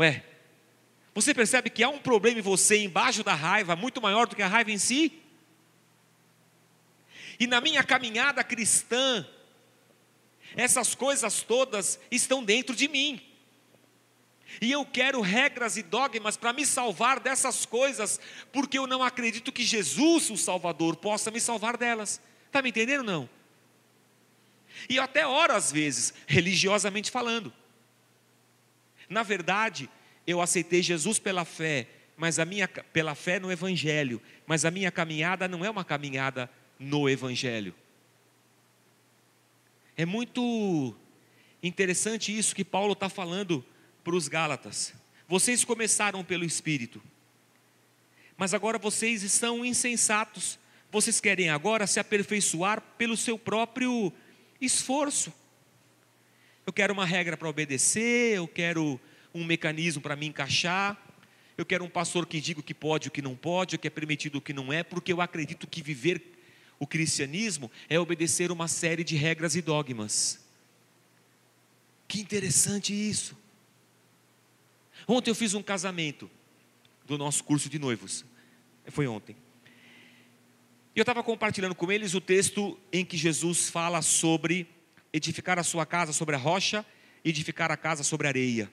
Ué, 0.00 0.24
você 1.14 1.34
percebe 1.34 1.68
que 1.68 1.82
há 1.82 1.90
um 1.90 1.98
problema 1.98 2.38
em 2.38 2.42
você 2.42 2.78
embaixo 2.78 3.22
da 3.22 3.34
raiva 3.34 3.76
muito 3.76 4.00
maior 4.00 4.26
do 4.26 4.34
que 4.34 4.40
a 4.40 4.48
raiva 4.48 4.72
em 4.72 4.78
si? 4.78 5.12
E 7.38 7.46
na 7.46 7.60
minha 7.60 7.84
caminhada 7.84 8.42
cristã, 8.42 9.26
essas 10.56 10.94
coisas 10.94 11.42
todas 11.42 12.00
estão 12.10 12.42
dentro 12.42 12.74
de 12.74 12.88
mim. 12.88 13.20
E 14.58 14.72
eu 14.72 14.86
quero 14.86 15.20
regras 15.20 15.76
e 15.76 15.82
dogmas 15.82 16.34
para 16.34 16.54
me 16.54 16.64
salvar 16.64 17.20
dessas 17.20 17.66
coisas, 17.66 18.18
porque 18.50 18.78
eu 18.78 18.86
não 18.86 19.02
acredito 19.02 19.52
que 19.52 19.62
Jesus, 19.62 20.30
o 20.30 20.36
Salvador, 20.36 20.96
possa 20.96 21.30
me 21.30 21.40
salvar 21.40 21.76
delas. 21.76 22.22
Está 22.46 22.62
me 22.62 22.70
entendendo 22.70 23.04
não? 23.04 23.28
E 24.88 24.96
eu 24.96 25.02
até 25.02 25.26
oro 25.26 25.52
às 25.52 25.70
vezes, 25.70 26.14
religiosamente 26.26 27.10
falando. 27.10 27.52
Na 29.10 29.24
verdade, 29.24 29.90
eu 30.24 30.40
aceitei 30.40 30.80
Jesus 30.80 31.18
pela 31.18 31.44
fé, 31.44 31.88
mas 32.16 32.38
a 32.38 32.44
minha 32.44 32.68
pela 32.68 33.16
fé 33.16 33.40
no 33.40 33.50
evangelho, 33.50 34.22
mas 34.46 34.64
a 34.64 34.70
minha 34.70 34.92
caminhada 34.92 35.48
não 35.48 35.64
é 35.64 35.68
uma 35.68 35.84
caminhada 35.84 36.48
no 36.78 37.08
evangelho. 37.08 37.74
É 39.96 40.06
muito 40.06 40.94
interessante 41.60 42.36
isso 42.36 42.54
que 42.54 42.64
Paulo 42.64 42.92
está 42.92 43.08
falando 43.08 43.64
para 44.04 44.14
os 44.14 44.28
Gálatas. 44.28 44.94
Vocês 45.26 45.64
começaram 45.64 46.24
pelo 46.24 46.44
Espírito, 46.44 47.02
mas 48.36 48.54
agora 48.54 48.78
vocês 48.78 49.24
estão 49.24 49.64
insensatos. 49.64 50.56
Vocês 50.90 51.20
querem 51.20 51.50
agora 51.50 51.86
se 51.86 51.98
aperfeiçoar 51.98 52.80
pelo 52.96 53.16
seu 53.16 53.38
próprio 53.38 54.12
esforço. 54.60 55.32
Eu 56.66 56.72
quero 56.72 56.92
uma 56.92 57.04
regra 57.04 57.36
para 57.36 57.48
obedecer, 57.48 58.36
eu 58.36 58.46
quero 58.46 59.00
um 59.34 59.44
mecanismo 59.44 60.02
para 60.02 60.16
me 60.16 60.26
encaixar, 60.26 61.00
eu 61.56 61.64
quero 61.64 61.84
um 61.84 61.88
pastor 61.90 62.26
que 62.26 62.40
diga 62.40 62.60
o 62.60 62.62
que 62.62 62.74
pode 62.74 63.06
e 63.06 63.08
o 63.08 63.10
que 63.10 63.22
não 63.22 63.36
pode, 63.36 63.76
o 63.76 63.78
que 63.78 63.86
é 63.86 63.90
permitido 63.90 64.36
o 64.36 64.40
que 64.40 64.52
não 64.52 64.72
é, 64.72 64.82
porque 64.82 65.12
eu 65.12 65.20
acredito 65.20 65.66
que 65.66 65.82
viver 65.82 66.22
o 66.78 66.86
cristianismo 66.86 67.70
é 67.88 68.00
obedecer 68.00 68.50
uma 68.50 68.66
série 68.66 69.04
de 69.04 69.14
regras 69.14 69.54
e 69.54 69.60
dogmas. 69.60 70.40
Que 72.08 72.20
interessante 72.20 72.92
isso. 72.92 73.38
Ontem 75.06 75.30
eu 75.30 75.34
fiz 75.34 75.54
um 75.54 75.62
casamento 75.62 76.30
do 77.06 77.18
nosso 77.18 77.44
curso 77.44 77.68
de 77.68 77.78
noivos. 77.78 78.24
Foi 78.86 79.06
ontem. 79.06 79.36
E 80.94 80.98
eu 80.98 81.02
estava 81.02 81.22
compartilhando 81.22 81.74
com 81.74 81.90
eles 81.92 82.14
o 82.14 82.20
texto 82.20 82.78
em 82.92 83.04
que 83.04 83.16
Jesus 83.16 83.68
fala 83.68 84.02
sobre 84.02 84.66
edificar 85.12 85.58
a 85.58 85.62
sua 85.62 85.84
casa 85.84 86.12
sobre 86.12 86.34
a 86.34 86.38
rocha, 86.38 86.84
edificar 87.24 87.70
a 87.70 87.76
casa 87.76 88.02
sobre 88.02 88.26
a 88.26 88.30
areia. 88.30 88.70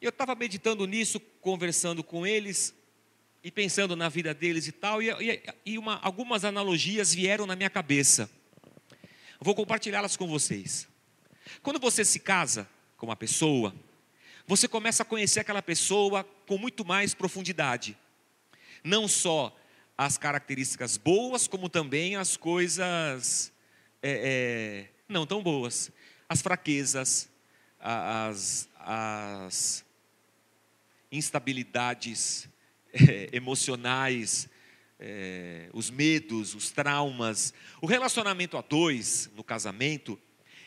Eu 0.00 0.08
estava 0.10 0.34
meditando 0.34 0.86
nisso, 0.86 1.20
conversando 1.40 2.02
com 2.02 2.26
eles 2.26 2.74
e 3.44 3.50
pensando 3.50 3.96
na 3.96 4.08
vida 4.08 4.32
deles 4.32 4.66
e 4.66 4.72
tal, 4.72 5.02
e, 5.02 5.10
e, 5.10 5.42
e 5.66 5.78
uma, 5.78 5.98
algumas 6.00 6.44
analogias 6.44 7.12
vieram 7.14 7.46
na 7.46 7.56
minha 7.56 7.70
cabeça. 7.70 8.30
Vou 9.40 9.54
compartilhá-las 9.54 10.16
com 10.16 10.26
vocês. 10.26 10.88
Quando 11.62 11.78
você 11.78 12.04
se 12.04 12.20
casa 12.20 12.68
com 12.96 13.06
uma 13.06 13.16
pessoa, 13.16 13.74
você 14.46 14.68
começa 14.68 15.02
a 15.02 15.06
conhecer 15.06 15.40
aquela 15.40 15.62
pessoa 15.62 16.24
com 16.46 16.58
muito 16.58 16.84
mais 16.84 17.14
profundidade. 17.14 17.96
Não 18.82 19.06
só 19.06 19.56
as 19.96 20.16
características 20.16 20.96
boas, 20.96 21.46
como 21.46 21.68
também 21.68 22.16
as 22.16 22.36
coisas 22.36 23.51
é, 24.02 24.88
é, 24.88 24.88
não 25.08 25.24
tão 25.24 25.42
boas, 25.42 25.92
as 26.28 26.42
fraquezas, 26.42 27.30
as, 27.78 28.68
as 28.78 29.84
instabilidades 31.10 32.48
é, 32.92 33.28
emocionais, 33.32 34.48
é, 34.98 35.68
os 35.72 35.90
medos, 35.90 36.54
os 36.54 36.70
traumas. 36.70 37.54
O 37.80 37.86
relacionamento 37.86 38.56
a 38.56 38.62
dois, 38.62 39.30
no 39.36 39.44
casamento, 39.44 40.18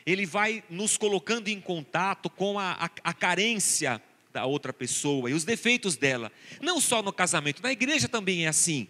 ele 0.04 0.24
vai 0.24 0.62
nos 0.70 0.96
colocando 0.96 1.48
em 1.48 1.60
contato 1.60 2.30
com 2.30 2.58
a, 2.58 2.72
a, 2.72 2.90
a 3.02 3.12
carência 3.12 4.00
da 4.32 4.44
outra 4.44 4.72
pessoa 4.72 5.30
e 5.30 5.34
os 5.34 5.44
defeitos 5.44 5.96
dela. 5.96 6.30
Não 6.60 6.80
só 6.80 7.02
no 7.02 7.12
casamento, 7.12 7.62
na 7.62 7.72
igreja 7.72 8.08
também 8.08 8.44
é 8.44 8.48
assim. 8.48 8.88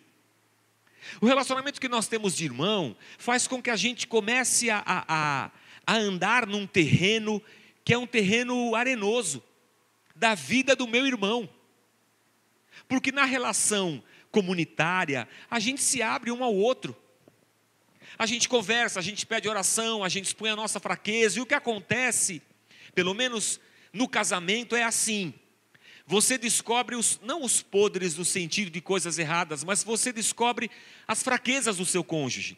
O 1.20 1.26
relacionamento 1.26 1.80
que 1.80 1.88
nós 1.88 2.08
temos 2.08 2.36
de 2.36 2.44
irmão 2.44 2.96
faz 3.18 3.46
com 3.46 3.62
que 3.62 3.70
a 3.70 3.76
gente 3.76 4.06
comece 4.06 4.70
a, 4.70 4.82
a, 4.86 5.50
a 5.86 5.96
andar 5.96 6.46
num 6.46 6.66
terreno 6.66 7.42
que 7.84 7.94
é 7.94 7.98
um 7.98 8.06
terreno 8.06 8.74
arenoso 8.74 9.42
da 10.14 10.34
vida 10.34 10.74
do 10.74 10.88
meu 10.88 11.06
irmão. 11.06 11.48
Porque 12.88 13.12
na 13.12 13.24
relação 13.24 14.02
comunitária, 14.30 15.28
a 15.50 15.60
gente 15.60 15.80
se 15.80 16.02
abre 16.02 16.30
um 16.30 16.42
ao 16.42 16.54
outro. 16.54 16.96
A 18.18 18.26
gente 18.26 18.48
conversa, 18.48 18.98
a 18.98 19.02
gente 19.02 19.24
pede 19.24 19.48
oração, 19.48 20.02
a 20.02 20.08
gente 20.08 20.26
expõe 20.26 20.50
a 20.50 20.56
nossa 20.56 20.80
fraqueza, 20.80 21.38
e 21.38 21.42
o 21.42 21.46
que 21.46 21.54
acontece, 21.54 22.42
pelo 22.94 23.14
menos 23.14 23.60
no 23.92 24.08
casamento, 24.08 24.74
é 24.74 24.82
assim 24.82 25.32
você 26.06 26.38
descobre 26.38 26.94
os, 26.94 27.18
não 27.22 27.42
os 27.42 27.62
podres 27.62 28.16
no 28.16 28.24
sentido 28.24 28.70
de 28.70 28.80
coisas 28.80 29.18
erradas, 29.18 29.64
mas 29.64 29.82
você 29.82 30.12
descobre 30.12 30.70
as 31.06 31.22
fraquezas 31.22 31.78
do 31.78 31.84
seu 31.84 32.04
cônjuge, 32.04 32.56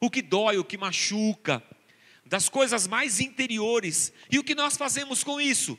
o 0.00 0.10
que 0.10 0.22
dói, 0.22 0.56
o 0.56 0.64
que 0.64 0.78
machuca, 0.78 1.62
das 2.24 2.48
coisas 2.48 2.86
mais 2.86 3.20
interiores. 3.20 4.12
E 4.30 4.38
o 4.38 4.44
que 4.44 4.54
nós 4.54 4.76
fazemos 4.76 5.22
com 5.22 5.40
isso? 5.40 5.78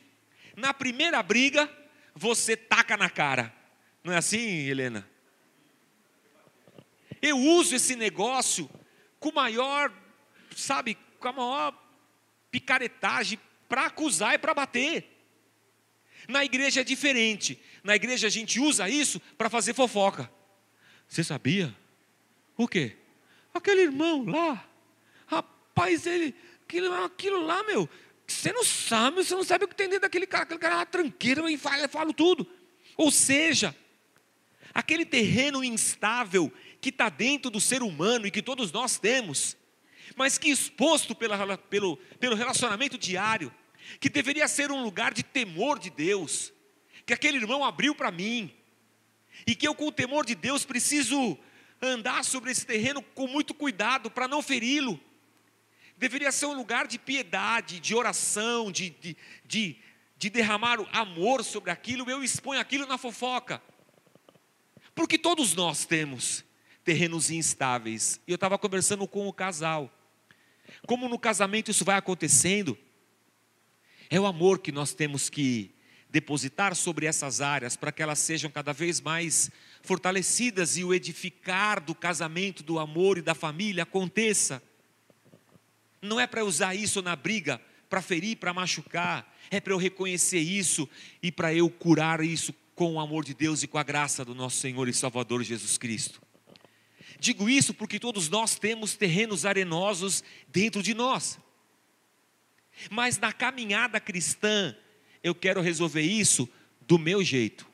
Na 0.55 0.73
primeira 0.73 1.21
briga, 1.23 1.69
você 2.15 2.55
taca 2.55 2.95
na 2.95 3.09
cara. 3.09 3.53
Não 4.03 4.13
é 4.13 4.17
assim, 4.17 4.39
Helena? 4.39 5.07
Eu 7.21 7.37
uso 7.37 7.75
esse 7.75 7.95
negócio 7.95 8.69
com 9.19 9.31
maior, 9.31 9.91
sabe, 10.55 10.97
com 11.19 11.27
a 11.27 11.33
maior 11.33 11.87
picaretagem 12.51 13.39
para 13.67 13.87
acusar 13.87 14.35
e 14.35 14.37
para 14.37 14.53
bater. 14.53 15.16
Na 16.27 16.43
igreja 16.43 16.81
é 16.81 16.83
diferente. 16.83 17.59
Na 17.83 17.95
igreja 17.95 18.27
a 18.27 18.29
gente 18.29 18.59
usa 18.59 18.89
isso 18.89 19.19
para 19.37 19.49
fazer 19.49 19.73
fofoca. 19.73 20.29
Você 21.07 21.23
sabia? 21.23 21.75
O 22.57 22.67
quê? 22.67 22.97
Aquele 23.53 23.81
irmão 23.81 24.25
lá. 24.25 24.67
Rapaz, 25.25 26.05
ele. 26.05 26.35
Aquilo, 26.63 26.93
aquilo 27.05 27.45
lá, 27.45 27.63
meu. 27.63 27.89
Você 28.27 28.51
não 28.51 28.63
sabe, 28.63 29.23
você 29.23 29.33
não 29.33 29.43
sabe 29.43 29.63
o 29.63 29.67
que 29.67 29.75
tem 29.75 29.87
dentro 29.87 30.01
daquele 30.01 30.27
cara. 30.27 30.43
Aquele 30.43 30.59
cara 30.59 30.73
é 30.73 30.77
uma 30.77 30.85
tranqueira 30.85 31.49
e 31.49 31.57
fala, 31.57 31.87
tudo. 32.13 32.45
Ou 32.97 33.09
seja, 33.09 33.73
aquele 34.73 35.05
terreno 35.05 35.63
instável 35.63 36.51
que 36.81 36.89
está 36.89 37.07
dentro 37.07 37.49
do 37.49 37.61
ser 37.61 37.81
humano 37.81 38.27
e 38.27 38.31
que 38.31 38.41
todos 38.41 38.71
nós 38.71 38.99
temos, 38.99 39.55
mas 40.15 40.37
que 40.37 40.49
exposto 40.49 41.15
pela, 41.15 41.57
pelo, 41.57 41.95
pelo 42.19 42.35
relacionamento 42.35 42.97
diário, 42.97 43.53
que 43.99 44.09
deveria 44.09 44.47
ser 44.47 44.71
um 44.71 44.83
lugar 44.83 45.13
de 45.13 45.23
temor 45.23 45.79
de 45.79 45.89
Deus, 45.89 46.53
que 47.05 47.13
aquele 47.13 47.37
irmão 47.37 47.63
abriu 47.63 47.95
para 47.95 48.11
mim, 48.11 48.53
e 49.45 49.55
que 49.55 49.67
eu, 49.67 49.75
com 49.75 49.87
o 49.87 49.91
temor 49.91 50.25
de 50.25 50.35
Deus, 50.35 50.65
preciso 50.65 51.37
andar 51.81 52.23
sobre 52.23 52.51
esse 52.51 52.65
terreno 52.65 53.01
com 53.01 53.27
muito 53.27 53.53
cuidado 53.53 54.09
para 54.09 54.27
não 54.27 54.41
feri-lo. 54.41 54.99
Deveria 55.97 56.31
ser 56.31 56.45
um 56.47 56.55
lugar 56.55 56.87
de 56.87 56.99
piedade, 56.99 57.79
de 57.79 57.95
oração, 57.95 58.71
de, 58.71 58.89
de, 58.89 59.17
de, 59.45 59.75
de 60.17 60.29
derramar 60.29 60.79
amor 60.91 61.43
sobre 61.43 61.71
aquilo, 61.71 62.09
eu 62.09 62.23
exponho 62.23 62.59
aquilo 62.59 62.85
na 62.85 62.97
fofoca. 62.97 63.61
Porque 64.93 65.17
todos 65.17 65.53
nós 65.53 65.85
temos 65.85 66.43
terrenos 66.83 67.29
instáveis. 67.29 68.19
E 68.27 68.31
eu 68.31 68.35
estava 68.35 68.57
conversando 68.57 69.07
com 69.07 69.27
o 69.27 69.33
casal. 69.33 69.91
Como 70.87 71.07
no 71.07 71.19
casamento 71.19 71.69
isso 71.69 71.85
vai 71.85 71.97
acontecendo, 71.97 72.77
é 74.09 74.19
o 74.19 74.25
amor 74.25 74.59
que 74.59 74.71
nós 74.71 74.93
temos 74.93 75.29
que 75.29 75.71
depositar 76.09 76.75
sobre 76.75 77.05
essas 77.05 77.41
áreas 77.41 77.75
para 77.75 77.91
que 77.91 78.01
elas 78.01 78.19
sejam 78.19 78.49
cada 78.49 78.73
vez 78.73 79.01
mais 79.01 79.51
fortalecidas 79.81 80.77
e 80.77 80.83
o 80.83 80.93
edificar 80.93 81.81
do 81.81 81.93
casamento, 81.93 82.63
do 82.63 82.79
amor 82.79 83.17
e 83.17 83.21
da 83.21 83.35
família 83.35 83.83
aconteça. 83.83 84.61
Não 86.01 86.19
é 86.19 86.25
para 86.25 86.45
usar 86.45 86.75
isso 86.75 87.01
na 87.01 87.15
briga, 87.15 87.61
para 87.89 88.01
ferir, 88.01 88.37
para 88.37 88.53
machucar, 88.53 89.35
é 89.49 89.59
para 89.59 89.73
eu 89.73 89.77
reconhecer 89.77 90.39
isso 90.39 90.87
e 91.21 91.31
para 91.31 91.53
eu 91.53 91.69
curar 91.69 92.21
isso 92.21 92.53
com 92.75 92.93
o 92.93 92.99
amor 92.99 93.25
de 93.25 93.33
Deus 93.33 93.63
e 93.63 93.67
com 93.67 93.77
a 93.77 93.83
graça 93.83 94.23
do 94.23 94.35
nosso 94.35 94.57
Senhor 94.57 94.87
e 94.87 94.93
Salvador 94.93 95.43
Jesus 95.43 95.77
Cristo. 95.77 96.21
Digo 97.19 97.49
isso 97.49 97.73
porque 97.73 97.99
todos 97.99 98.29
nós 98.29 98.55
temos 98.55 98.95
terrenos 98.95 99.45
arenosos 99.45 100.23
dentro 100.47 100.83
de 100.83 100.93
nós. 100.93 101.39
Mas 102.89 103.17
na 103.17 103.33
caminhada 103.33 103.99
cristã, 103.99 104.75
eu 105.23 105.33
quero 105.35 105.61
resolver 105.61 106.01
isso 106.01 106.49
do 106.81 106.97
meu 106.97 107.23
jeito, 107.23 107.67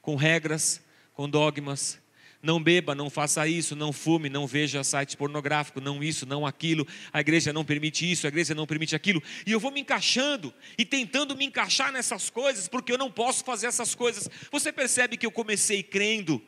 com 0.00 0.14
regras, 0.14 0.82
com 1.12 1.28
dogmas. 1.28 1.98
Não 2.42 2.62
beba, 2.62 2.94
não 2.94 3.10
faça 3.10 3.48
isso, 3.48 3.74
não 3.74 3.92
fume, 3.92 4.28
não 4.28 4.46
veja 4.46 4.84
site 4.84 5.16
pornográfico, 5.16 5.80
não 5.80 6.04
isso, 6.04 6.24
não 6.24 6.46
aquilo. 6.46 6.86
A 7.12 7.20
igreja 7.20 7.52
não 7.52 7.64
permite 7.64 8.08
isso, 8.08 8.26
a 8.26 8.28
igreja 8.28 8.54
não 8.54 8.66
permite 8.66 8.94
aquilo. 8.94 9.20
E 9.44 9.50
eu 9.50 9.58
vou 9.58 9.72
me 9.72 9.80
encaixando 9.80 10.54
e 10.78 10.84
tentando 10.84 11.34
me 11.34 11.44
encaixar 11.44 11.90
nessas 11.90 12.30
coisas, 12.30 12.68
porque 12.68 12.92
eu 12.92 12.98
não 12.98 13.10
posso 13.10 13.42
fazer 13.42 13.66
essas 13.66 13.96
coisas. 13.96 14.28
Você 14.52 14.70
percebe 14.70 15.16
que 15.16 15.26
eu 15.26 15.32
comecei 15.32 15.82
crendo, 15.82 16.40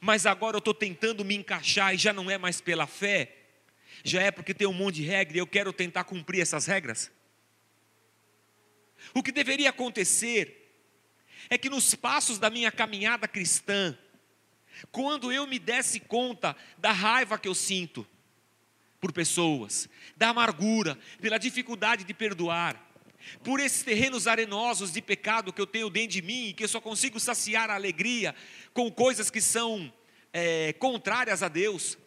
mas 0.00 0.26
agora 0.26 0.56
eu 0.56 0.58
estou 0.58 0.74
tentando 0.74 1.24
me 1.24 1.34
encaixar 1.34 1.94
e 1.94 1.98
já 1.98 2.12
não 2.12 2.30
é 2.30 2.36
mais 2.36 2.60
pela 2.60 2.86
fé, 2.86 3.45
já 4.08 4.22
é 4.22 4.30
porque 4.30 4.54
tem 4.54 4.66
um 4.66 4.72
monte 4.72 4.96
de 4.96 5.02
regra 5.02 5.36
e 5.36 5.40
eu 5.40 5.46
quero 5.46 5.72
tentar 5.72 6.04
cumprir 6.04 6.40
essas 6.40 6.66
regras. 6.66 7.10
O 9.14 9.22
que 9.22 9.32
deveria 9.32 9.70
acontecer 9.70 10.62
é 11.48 11.56
que 11.56 11.70
nos 11.70 11.94
passos 11.94 12.38
da 12.38 12.50
minha 12.50 12.72
caminhada 12.72 13.28
cristã, 13.28 13.96
quando 14.90 15.32
eu 15.32 15.46
me 15.46 15.58
desse 15.58 16.00
conta 16.00 16.56
da 16.78 16.92
raiva 16.92 17.38
que 17.38 17.48
eu 17.48 17.54
sinto 17.54 18.06
por 19.00 19.12
pessoas, 19.12 19.88
da 20.16 20.30
amargura, 20.30 20.98
pela 21.20 21.38
dificuldade 21.38 22.04
de 22.04 22.14
perdoar, 22.14 22.84
por 23.42 23.60
esses 23.60 23.82
terrenos 23.82 24.26
arenosos 24.26 24.92
de 24.92 25.02
pecado 25.02 25.52
que 25.52 25.60
eu 25.60 25.66
tenho 25.66 25.90
dentro 25.90 26.12
de 26.12 26.22
mim, 26.22 26.54
que 26.56 26.64
eu 26.64 26.68
só 26.68 26.80
consigo 26.80 27.18
saciar 27.18 27.70
a 27.70 27.74
alegria 27.74 28.34
com 28.72 28.90
coisas 28.90 29.30
que 29.30 29.40
são 29.40 29.92
é, 30.32 30.72
contrárias 30.74 31.42
a 31.42 31.48
Deus. 31.48 31.98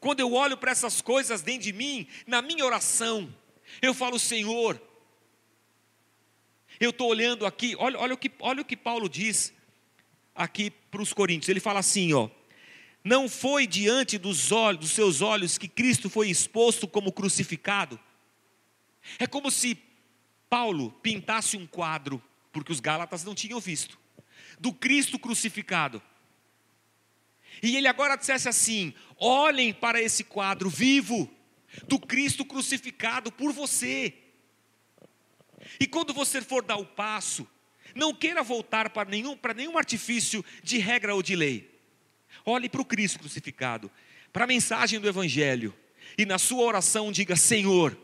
Quando 0.00 0.20
eu 0.20 0.32
olho 0.32 0.56
para 0.56 0.70
essas 0.70 1.00
coisas 1.00 1.42
dentro 1.42 1.62
de 1.62 1.72
mim, 1.72 2.06
na 2.26 2.42
minha 2.42 2.64
oração, 2.64 3.34
eu 3.80 3.94
falo, 3.94 4.18
Senhor, 4.18 4.80
eu 6.80 6.90
estou 6.90 7.08
olhando 7.08 7.46
aqui, 7.46 7.74
olha, 7.78 7.98
olha, 7.98 8.14
o 8.14 8.18
que, 8.18 8.30
olha 8.40 8.62
o 8.62 8.64
que 8.64 8.76
Paulo 8.76 9.08
diz 9.08 9.52
aqui 10.34 10.70
para 10.70 11.02
os 11.02 11.12
coríntios. 11.12 11.48
Ele 11.48 11.60
fala 11.60 11.80
assim, 11.80 12.12
ó. 12.12 12.28
Não 13.02 13.28
foi 13.28 13.66
diante 13.66 14.18
dos 14.18 14.52
olhos, 14.52 14.80
dos 14.80 14.90
seus 14.90 15.20
olhos, 15.20 15.56
que 15.56 15.68
Cristo 15.68 16.10
foi 16.10 16.28
exposto 16.28 16.86
como 16.86 17.12
crucificado. 17.12 17.98
É 19.18 19.26
como 19.26 19.50
se 19.50 19.78
Paulo 20.48 20.90
pintasse 21.02 21.56
um 21.56 21.66
quadro, 21.66 22.22
porque 22.52 22.72
os 22.72 22.80
Gálatas 22.80 23.24
não 23.24 23.34
tinham 23.34 23.60
visto, 23.60 23.98
do 24.58 24.72
Cristo 24.72 25.18
crucificado. 25.18 26.02
E 27.62 27.76
ele 27.76 27.88
agora 27.88 28.16
dissesse 28.16 28.48
assim: 28.48 28.94
olhem 29.18 29.72
para 29.72 30.00
esse 30.00 30.24
quadro 30.24 30.68
vivo, 30.68 31.30
do 31.86 31.98
Cristo 31.98 32.44
crucificado 32.44 33.30
por 33.30 33.52
você. 33.52 34.14
E 35.78 35.86
quando 35.86 36.12
você 36.12 36.40
for 36.40 36.62
dar 36.62 36.76
o 36.76 36.86
passo, 36.86 37.46
não 37.94 38.14
queira 38.14 38.42
voltar 38.42 38.90
para 38.90 39.08
nenhum, 39.08 39.36
para 39.36 39.54
nenhum 39.54 39.76
artifício 39.76 40.44
de 40.62 40.78
regra 40.78 41.14
ou 41.14 41.22
de 41.22 41.34
lei. 41.34 41.78
Olhe 42.44 42.68
para 42.68 42.80
o 42.80 42.84
Cristo 42.84 43.18
crucificado, 43.18 43.90
para 44.32 44.44
a 44.44 44.46
mensagem 44.46 45.00
do 45.00 45.08
Evangelho, 45.08 45.74
e 46.16 46.24
na 46.24 46.38
sua 46.38 46.62
oração 46.62 47.12
diga: 47.12 47.36
Senhor, 47.36 47.96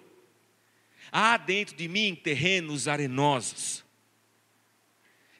há 1.10 1.36
dentro 1.36 1.76
de 1.76 1.88
mim 1.88 2.14
terrenos 2.14 2.88
arenosos. 2.88 3.84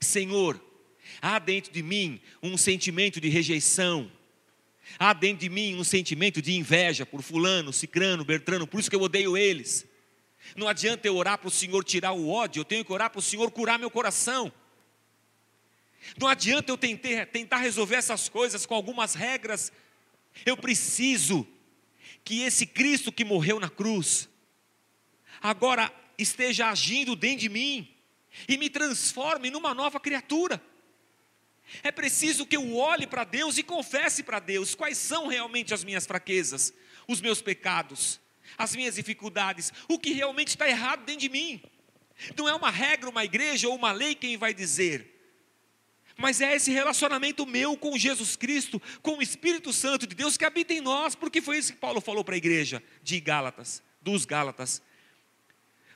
Senhor, 0.01 0.63
há 1.25 1.39
dentro 1.39 1.73
de 1.73 1.83
mim 1.83 2.21
um 2.43 2.55
sentimento 2.55 3.19
de 3.19 3.31
rejeição. 3.31 4.13
Há 4.99 5.15
dentro 5.15 5.39
de 5.39 5.49
mim 5.49 5.75
um 5.75 5.83
sentimento 5.83 6.43
de 6.43 6.53
inveja 6.53 7.07
por 7.07 7.23
fulano, 7.23 7.73
cicrano, 7.73 8.23
bertrano, 8.27 8.67
por 8.67 8.79
isso 8.79 8.91
que 8.91 8.97
eu 8.97 9.01
odeio 9.01 9.35
eles. 9.35 9.87
Não 10.55 10.69
adianta 10.69 11.09
eu 11.09 11.17
orar 11.17 11.39
para 11.39 11.49
o 11.49 11.51
Senhor 11.51 11.83
tirar 11.83 12.13
o 12.13 12.29
ódio, 12.29 12.61
eu 12.61 12.65
tenho 12.65 12.85
que 12.85 12.93
orar 12.93 13.09
para 13.09 13.21
o 13.21 13.23
Senhor 13.23 13.51
curar 13.51 13.79
meu 13.79 13.91
coração. 13.91 14.53
Não 16.21 16.29
adianta 16.29 16.71
eu 16.71 16.77
tentar, 16.77 17.25
tentar 17.29 17.57
resolver 17.57 17.97
essas 17.97 18.29
coisas 18.29 18.67
com 18.67 18.75
algumas 18.75 19.15
regras. 19.15 19.73
Eu 20.45 20.59
preciso 20.59 21.49
que 22.23 22.43
esse 22.43 22.67
Cristo 22.67 23.11
que 23.11 23.25
morreu 23.25 23.59
na 23.59 23.71
cruz, 23.71 24.29
agora 25.41 25.91
esteja 26.19 26.69
agindo 26.69 27.17
dentro 27.17 27.39
de 27.39 27.49
mim 27.49 27.89
e 28.47 28.59
me 28.59 28.69
transforme 28.69 29.49
numa 29.49 29.73
nova 29.73 29.99
criatura. 29.99 30.63
É 31.83 31.91
preciso 31.91 32.47
que 32.47 32.57
eu 32.57 32.77
olhe 32.77 33.07
para 33.07 33.25
Deus 33.25 33.59
e 33.59 33.63
confesse 33.63 34.23
para 34.23 34.39
Deus 34.39 34.75
quais 34.75 34.99
são 34.99 35.27
realmente 35.27 35.75
as 35.75 35.83
minhas 35.85 36.07
fraquezas, 36.07 36.73
os 37.09 37.21
meus 37.21 37.41
pecados 37.41 38.21
as 38.57 38.75
minhas 38.75 38.95
dificuldades, 38.95 39.73
o 39.89 39.99
que 39.99 40.13
realmente 40.13 40.49
está 40.49 40.69
errado 40.69 41.05
dentro 41.05 41.23
de 41.23 41.29
mim. 41.29 41.63
Não 42.37 42.49
é 42.49 42.55
uma 42.55 42.71
regra, 42.71 43.11
uma 43.11 43.25
igreja 43.25 43.69
ou 43.69 43.75
uma 43.75 43.93
lei 43.93 44.15
quem 44.15 44.37
vai 44.37 44.55
dizer, 44.55 45.11
mas 46.17 46.41
é 46.41 46.55
esse 46.55 46.71
relacionamento 46.71 47.45
meu 47.45 47.77
com 47.77 47.99
Jesus 47.99 48.37
Cristo, 48.37 48.81
com 49.03 49.19
o 49.19 49.23
Espírito 49.23 49.73
Santo 49.73 50.07
de 50.07 50.15
Deus 50.15 50.37
que 50.37 50.45
habita 50.45 50.73
em 50.73 50.81
nós, 50.81 51.17
porque 51.17 51.41
foi 51.41 51.59
isso 51.59 51.73
que 51.73 51.79
Paulo 51.79 52.01
falou 52.01 52.25
para 52.25 52.37
a 52.37 52.39
igreja 52.39 52.83
de 53.03 53.19
Gálatas, 53.19 53.83
dos 54.01 54.25
Gálatas. 54.25 54.81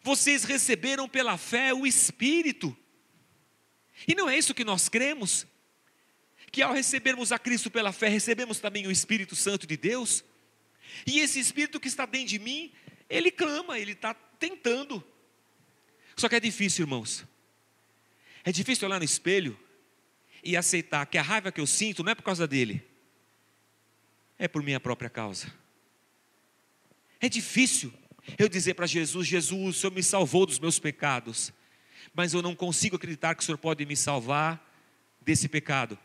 Vocês 0.02 0.42
receberam 0.42 1.08
pela 1.08 1.38
fé 1.38 1.72
o 1.72 1.86
Espírito, 1.86 2.76
e 4.06 4.14
não 4.14 4.28
é 4.28 4.36
isso 4.36 4.54
que 4.54 4.64
nós 4.64 4.88
cremos? 4.88 5.46
Que 6.50 6.62
ao 6.62 6.72
recebermos 6.72 7.32
a 7.32 7.38
Cristo 7.38 7.70
pela 7.70 7.92
fé, 7.92 8.08
recebemos 8.08 8.58
também 8.58 8.86
o 8.86 8.90
Espírito 8.90 9.36
Santo 9.36 9.66
de 9.66 9.76
Deus? 9.76 10.24
E 11.06 11.20
esse 11.20 11.38
espírito 11.38 11.78
que 11.78 11.88
está 11.88 12.06
dentro 12.06 12.28
de 12.28 12.38
mim, 12.38 12.72
ele 13.08 13.30
clama, 13.30 13.78
ele 13.78 13.92
está 13.92 14.14
tentando. 14.14 15.04
Só 16.16 16.28
que 16.28 16.36
é 16.36 16.40
difícil, 16.40 16.84
irmãos. 16.84 17.24
É 18.44 18.50
difícil 18.50 18.88
olhar 18.88 18.98
no 18.98 19.04
espelho 19.04 19.58
e 20.42 20.56
aceitar 20.56 21.06
que 21.06 21.18
a 21.18 21.22
raiva 21.22 21.52
que 21.52 21.60
eu 21.60 21.66
sinto 21.66 22.02
não 22.02 22.12
é 22.12 22.14
por 22.14 22.22
causa 22.22 22.46
dele, 22.46 22.82
é 24.38 24.48
por 24.48 24.62
minha 24.62 24.80
própria 24.80 25.10
causa. 25.10 25.52
É 27.20 27.28
difícil 27.28 27.92
eu 28.38 28.48
dizer 28.48 28.74
para 28.74 28.86
Jesus: 28.86 29.26
Jesus, 29.26 29.76
o 29.76 29.80
Senhor 29.80 29.92
me 29.92 30.02
salvou 30.02 30.46
dos 30.46 30.58
meus 30.58 30.78
pecados, 30.78 31.52
mas 32.14 32.32
eu 32.32 32.42
não 32.42 32.54
consigo 32.54 32.96
acreditar 32.96 33.34
que 33.34 33.42
o 33.42 33.44
Senhor 33.44 33.58
pode 33.58 33.84
me 33.84 33.96
salvar 33.96 34.64
desse 35.20 35.48
pecado. 35.48 35.98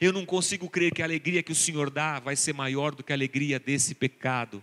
Eu 0.00 0.12
não 0.12 0.24
consigo 0.24 0.68
crer 0.68 0.92
que 0.92 1.02
a 1.02 1.04
alegria 1.04 1.42
que 1.42 1.52
o 1.52 1.54
Senhor 1.54 1.90
dá 1.90 2.18
vai 2.20 2.36
ser 2.36 2.52
maior 2.52 2.94
do 2.94 3.02
que 3.02 3.12
a 3.12 3.16
alegria 3.16 3.58
desse 3.58 3.94
pecado. 3.94 4.62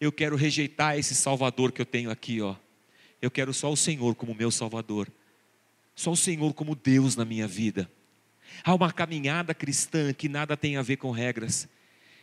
Eu 0.00 0.10
quero 0.10 0.36
rejeitar 0.36 0.98
esse 0.98 1.14
Salvador 1.14 1.72
que 1.72 1.80
eu 1.80 1.86
tenho 1.86 2.10
aqui, 2.10 2.40
ó. 2.40 2.56
Eu 3.20 3.30
quero 3.30 3.52
só 3.52 3.70
o 3.70 3.76
Senhor 3.76 4.14
como 4.14 4.34
meu 4.34 4.50
Salvador. 4.50 5.12
Só 5.94 6.12
o 6.12 6.16
Senhor 6.16 6.54
como 6.54 6.74
Deus 6.74 7.16
na 7.16 7.24
minha 7.24 7.46
vida. 7.46 7.90
Há 8.64 8.74
uma 8.74 8.92
caminhada 8.92 9.54
cristã 9.54 10.12
que 10.12 10.28
nada 10.28 10.56
tem 10.56 10.76
a 10.76 10.82
ver 10.82 10.96
com 10.96 11.10
regras, 11.10 11.68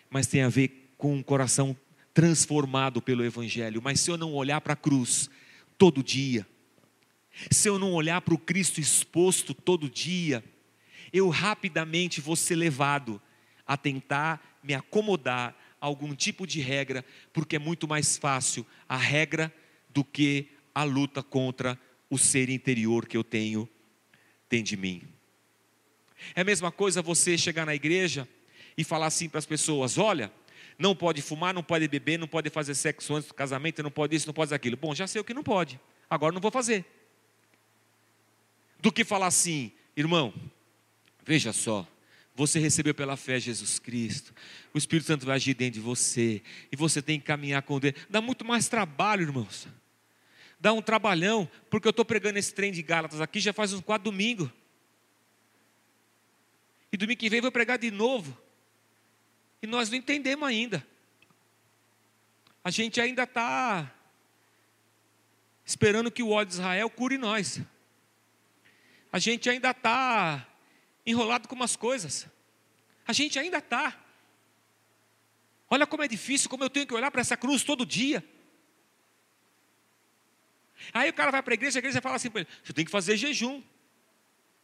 mas 0.10 0.28
tem 0.28 0.42
a 0.42 0.50
ver 0.50 0.92
com 0.98 1.14
um 1.14 1.24
coração 1.24 1.78
transformado 2.14 3.02
pelo 3.02 3.24
Evangelho. 3.24 3.82
Mas 3.82 4.00
se 4.00 4.10
eu 4.10 4.18
não 4.18 4.34
olhar 4.34 4.60
para 4.62 4.74
a 4.74 4.78
cruz 4.78 5.30
todo 5.78 6.04
dia, 6.04 6.46
se 7.52 7.70
eu 7.70 7.78
não 7.78 7.94
olhar 7.94 8.20
para 8.22 8.34
o 8.34 8.40
Cristo 8.40 8.82
exposto 8.82 9.54
todo 9.54 9.90
dia, 9.90 10.44
eu 11.12 11.30
rapidamente 11.30 12.22
vou 12.22 12.36
ser 12.36 12.56
levado 12.56 13.22
a 13.66 13.76
tentar 13.76 14.60
me 14.64 14.74
acomodar 14.74 15.56
a 15.80 15.86
algum 15.86 16.16
tipo 16.16 16.48
de 16.48 16.60
regra, 16.60 17.06
porque 17.32 17.56
é 17.56 17.60
muito 17.60 17.88
mais 17.88 18.18
fácil 18.18 18.66
a 18.88 18.98
regra 18.98 19.54
do 19.90 20.04
que 20.04 20.50
a 20.74 20.84
luta 20.84 21.24
contra 21.24 21.80
o 22.10 22.18
ser 22.18 22.50
interior 22.50 23.06
que 23.06 23.18
eu 23.18 23.24
tenho 23.24 23.68
tem 24.50 24.64
de 24.64 24.78
mim. 24.78 25.04
É 26.36 26.42
a 26.42 26.44
mesma 26.44 26.72
coisa 26.72 27.02
você 27.02 27.38
chegar 27.38 27.66
na 27.66 27.76
igreja 27.76 28.28
e 28.78 28.84
falar 28.84 29.08
assim 29.08 29.30
para 29.30 29.40
as 29.40 29.46
pessoas: 29.46 29.98
olha, 29.98 30.32
não 30.78 30.96
pode 30.96 31.22
fumar, 31.22 31.54
não 31.54 31.64
pode 31.64 31.88
beber, 31.88 32.18
não 32.18 32.28
pode 32.28 32.50
fazer 32.50 32.76
sexo 32.76 33.16
antes 33.16 33.28
do 33.28 33.34
casamento, 33.34 33.84
não 33.84 33.92
pode 33.92 34.16
isso, 34.16 34.28
não 34.28 34.34
pode 34.34 34.54
aquilo. 34.54 34.78
Bom, 34.78 34.94
já 34.94 35.08
sei 35.08 35.22
o 35.22 35.24
que 35.24 35.34
não 35.34 35.44
pode, 35.44 35.80
agora 36.10 36.34
não 36.34 36.42
vou 36.42 36.52
fazer. 36.52 36.86
Do 38.80 38.92
que 38.92 39.04
falar 39.04 39.28
assim, 39.28 39.72
irmão, 39.96 40.34
veja 41.28 41.52
só, 41.52 41.86
você 42.34 42.58
recebeu 42.58 42.96
pela 42.96 43.18
fé 43.18 43.38
Jesus 43.38 43.80
Cristo, 43.80 44.34
o 44.74 44.78
Espírito 44.78 45.08
Santo 45.08 45.26
vai 45.26 45.36
agir 45.36 45.54
dentro 45.54 45.74
de 45.74 45.80
você, 45.82 46.42
e 46.72 46.76
você 46.76 47.02
tem 47.02 47.20
que 47.20 47.26
caminhar 47.26 47.62
com 47.64 47.80
Deus. 47.80 47.96
Dá 48.10 48.22
muito 48.22 48.46
mais 48.46 48.70
trabalho, 48.70 49.24
irmãos. 49.24 49.68
Dá 50.58 50.72
um 50.72 50.82
trabalhão, 50.82 51.50
porque 51.70 51.86
eu 51.86 51.92
estou 51.92 52.06
pregando 52.06 52.40
esse 52.40 52.54
trem 52.54 52.72
de 52.72 52.82
Gálatas 52.82 53.20
aqui 53.20 53.42
já 53.42 53.52
faz 53.52 53.74
uns 53.74 53.82
quatro 53.82 54.10
domingos. 54.10 54.50
E 56.92 56.96
domingo 56.96 57.20
que 57.20 57.30
vem 57.30 57.40
eu 57.40 57.44
vou 57.44 57.52
pregar 57.52 57.78
de 57.78 57.92
novo. 57.92 58.36
E 59.62 59.68
nós 59.68 59.90
não 59.90 59.98
entendemos 59.98 60.48
ainda. 60.48 60.88
A 62.64 62.72
gente 62.72 63.02
ainda 63.02 63.24
está 63.24 63.94
esperando 65.66 66.10
que 66.10 66.24
o 66.24 66.30
ódio 66.30 66.52
de 66.52 66.54
Israel 66.54 66.90
cure 66.90 67.18
nós. 67.18 67.62
A 69.12 69.20
gente 69.20 69.50
ainda 69.50 69.72
está 69.72 70.48
enrolado 71.08 71.48
com 71.48 71.56
umas 71.56 71.78
coisas. 71.78 72.28
A 73.08 73.14
gente 73.14 73.40
ainda 73.40 73.60
está. 73.60 73.98
Olha 75.70 75.88
como 75.88 76.04
é 76.04 76.08
difícil, 76.08 76.50
como 76.50 76.64
eu 76.64 76.70
tenho 76.70 76.86
que 76.86 76.94
olhar 76.94 77.10
para 77.10 77.22
essa 77.22 77.38
cruz 77.38 77.64
todo 77.64 77.86
dia. 77.86 78.24
Aí 80.94 81.10
o 81.10 81.14
cara 81.14 81.32
vai 81.32 81.42
para 81.42 81.54
a 81.54 81.56
igreja, 81.56 81.80
a 81.80 81.82
igreja 81.82 82.02
fala 82.02 82.18
assim 82.18 82.30
para 82.30 82.42
ele: 82.42 82.50
você 82.62 82.74
tem 82.74 82.86
que 82.86 82.92
fazer 82.92 83.16
jejum. 83.16 83.64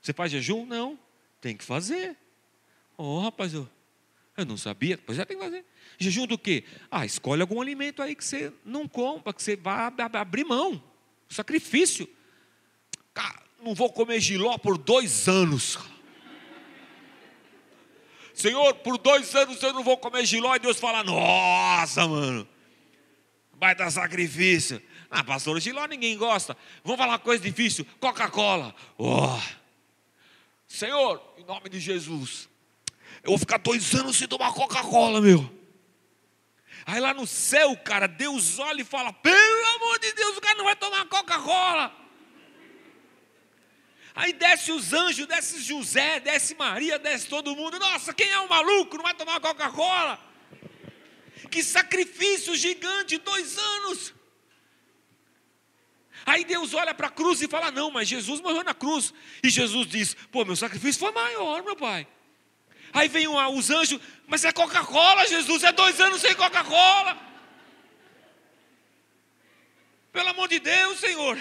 Você 0.02 0.12
faz 0.12 0.32
jejum? 0.32 0.66
Não, 0.66 1.00
tem 1.40 1.56
que 1.56 1.64
fazer. 1.64 2.18
Oh, 2.98 3.22
rapaz, 3.22 3.54
eu, 3.54 3.68
eu 4.36 4.46
não 4.46 4.58
sabia, 4.58 4.98
pois 4.98 5.18
já 5.18 5.26
tem 5.26 5.38
que 5.38 5.44
fazer. 5.44 5.66
Jejum 5.98 6.28
do 6.28 6.38
quê? 6.38 6.66
Ah, 6.92 7.06
escolhe 7.06 7.42
algum 7.42 7.62
alimento 7.62 8.02
aí 8.02 8.16
que 8.16 8.24
você 8.24 8.52
não 8.66 8.88
compra, 8.88 9.34
que 9.34 9.42
você 9.42 9.56
vai 9.56 9.92
abrir 10.14 10.44
mão. 10.44 10.84
Sacrifício. 11.30 12.08
Cara, 13.14 13.42
não 13.62 13.74
vou 13.74 13.92
comer 13.92 14.20
giló 14.20 14.58
por 14.58 14.78
dois 14.78 15.28
anos. 15.30 15.93
Senhor, 18.34 18.74
por 18.76 18.98
dois 18.98 19.34
anos 19.36 19.62
eu 19.62 19.74
não 19.74 19.84
vou 19.84 19.98
comer 19.98 20.26
giló. 20.26 20.56
E 20.56 20.60
Deus 20.60 20.80
fala: 20.80 21.04
Nossa, 21.04 22.08
mano, 22.08 22.48
vai 23.54 23.76
dar 23.76 23.92
sacrifício. 23.92 24.82
Ah, 25.10 25.24
pastor, 25.24 25.60
giló 25.60 25.86
ninguém 25.86 26.18
gosta. 26.18 26.58
Vamos 26.84 27.00
falar 27.00 27.20
coisa 27.20 27.44
difícil: 27.44 27.86
Coca-Cola. 28.00 28.74
Oh. 28.98 29.40
Senhor, 30.68 31.22
em 31.38 31.44
nome 31.44 31.70
de 31.70 31.80
Jesus, 31.80 32.50
eu 33.22 33.30
vou 33.30 33.38
ficar 33.38 33.60
dois 33.60 33.94
anos 33.94 34.18
sem 34.18 34.28
tomar 34.28 34.52
Coca-Cola, 34.54 35.22
meu. 35.22 35.50
Aí 36.86 37.00
lá 37.00 37.14
no 37.14 37.26
céu, 37.28 37.78
cara, 37.78 38.08
Deus 38.08 38.58
olha 38.60 38.82
e 38.82 38.86
fala: 38.86 39.14
pelo 39.14 39.66
amor 39.76 40.00
de 40.00 40.12
Deus, 40.14 40.36
o 40.36 40.42
cara 40.42 40.58
não 40.58 40.66
vai 40.66 40.76
tomar 40.76 41.06
Coca-Cola. 41.06 42.03
Aí 44.16 44.32
desce 44.34 44.72
os 44.72 44.94
anjos, 44.94 45.26
desce 45.26 45.62
José, 45.62 46.20
desce 46.20 46.54
Maria, 46.56 47.00
desce 47.00 47.28
todo 47.28 47.56
mundo. 47.56 47.80
Nossa, 47.80 48.14
quem 48.14 48.30
é 48.30 48.40
o 48.40 48.44
um 48.44 48.48
maluco? 48.48 48.98
Não 48.98 49.04
vai 49.04 49.14
tomar 49.16 49.40
Coca-Cola? 49.40 50.20
Que 51.50 51.64
sacrifício 51.64 52.56
gigante, 52.56 53.18
dois 53.18 53.58
anos. 53.58 54.14
Aí 56.26 56.46
Deus 56.46 56.74
olha 56.74 56.94
para 56.94 57.08
a 57.08 57.12
cruz 57.12 57.42
e 57.42 57.48
fala: 57.48 57.72
Não, 57.72 57.92
mas 57.92 58.08
Jesus 58.08 58.40
morreu 58.40 58.64
na 58.64 58.74
cruz. 58.74 59.14
E 59.44 59.50
Jesus 59.50 59.88
diz: 59.88 60.16
Pô, 60.32 60.46
meu 60.46 60.56
sacrifício 60.56 61.00
foi 61.00 61.12
maior, 61.12 61.64
meu 61.64 61.76
pai. 61.76 62.08
Aí 62.94 63.08
vem 63.08 63.28
os 63.28 63.70
anjos, 63.72 64.00
mas 64.28 64.46
é 64.46 64.52
Coca-Cola, 64.52 65.28
Jesus, 65.28 65.64
é 65.64 65.72
dois 65.72 66.00
anos 66.00 66.22
sem 66.22 66.36
Coca-Cola. 66.36 67.18
Pelo 70.12 70.30
amor 70.30 70.48
de 70.48 70.60
Deus, 70.60 71.00
Senhor. 71.00 71.40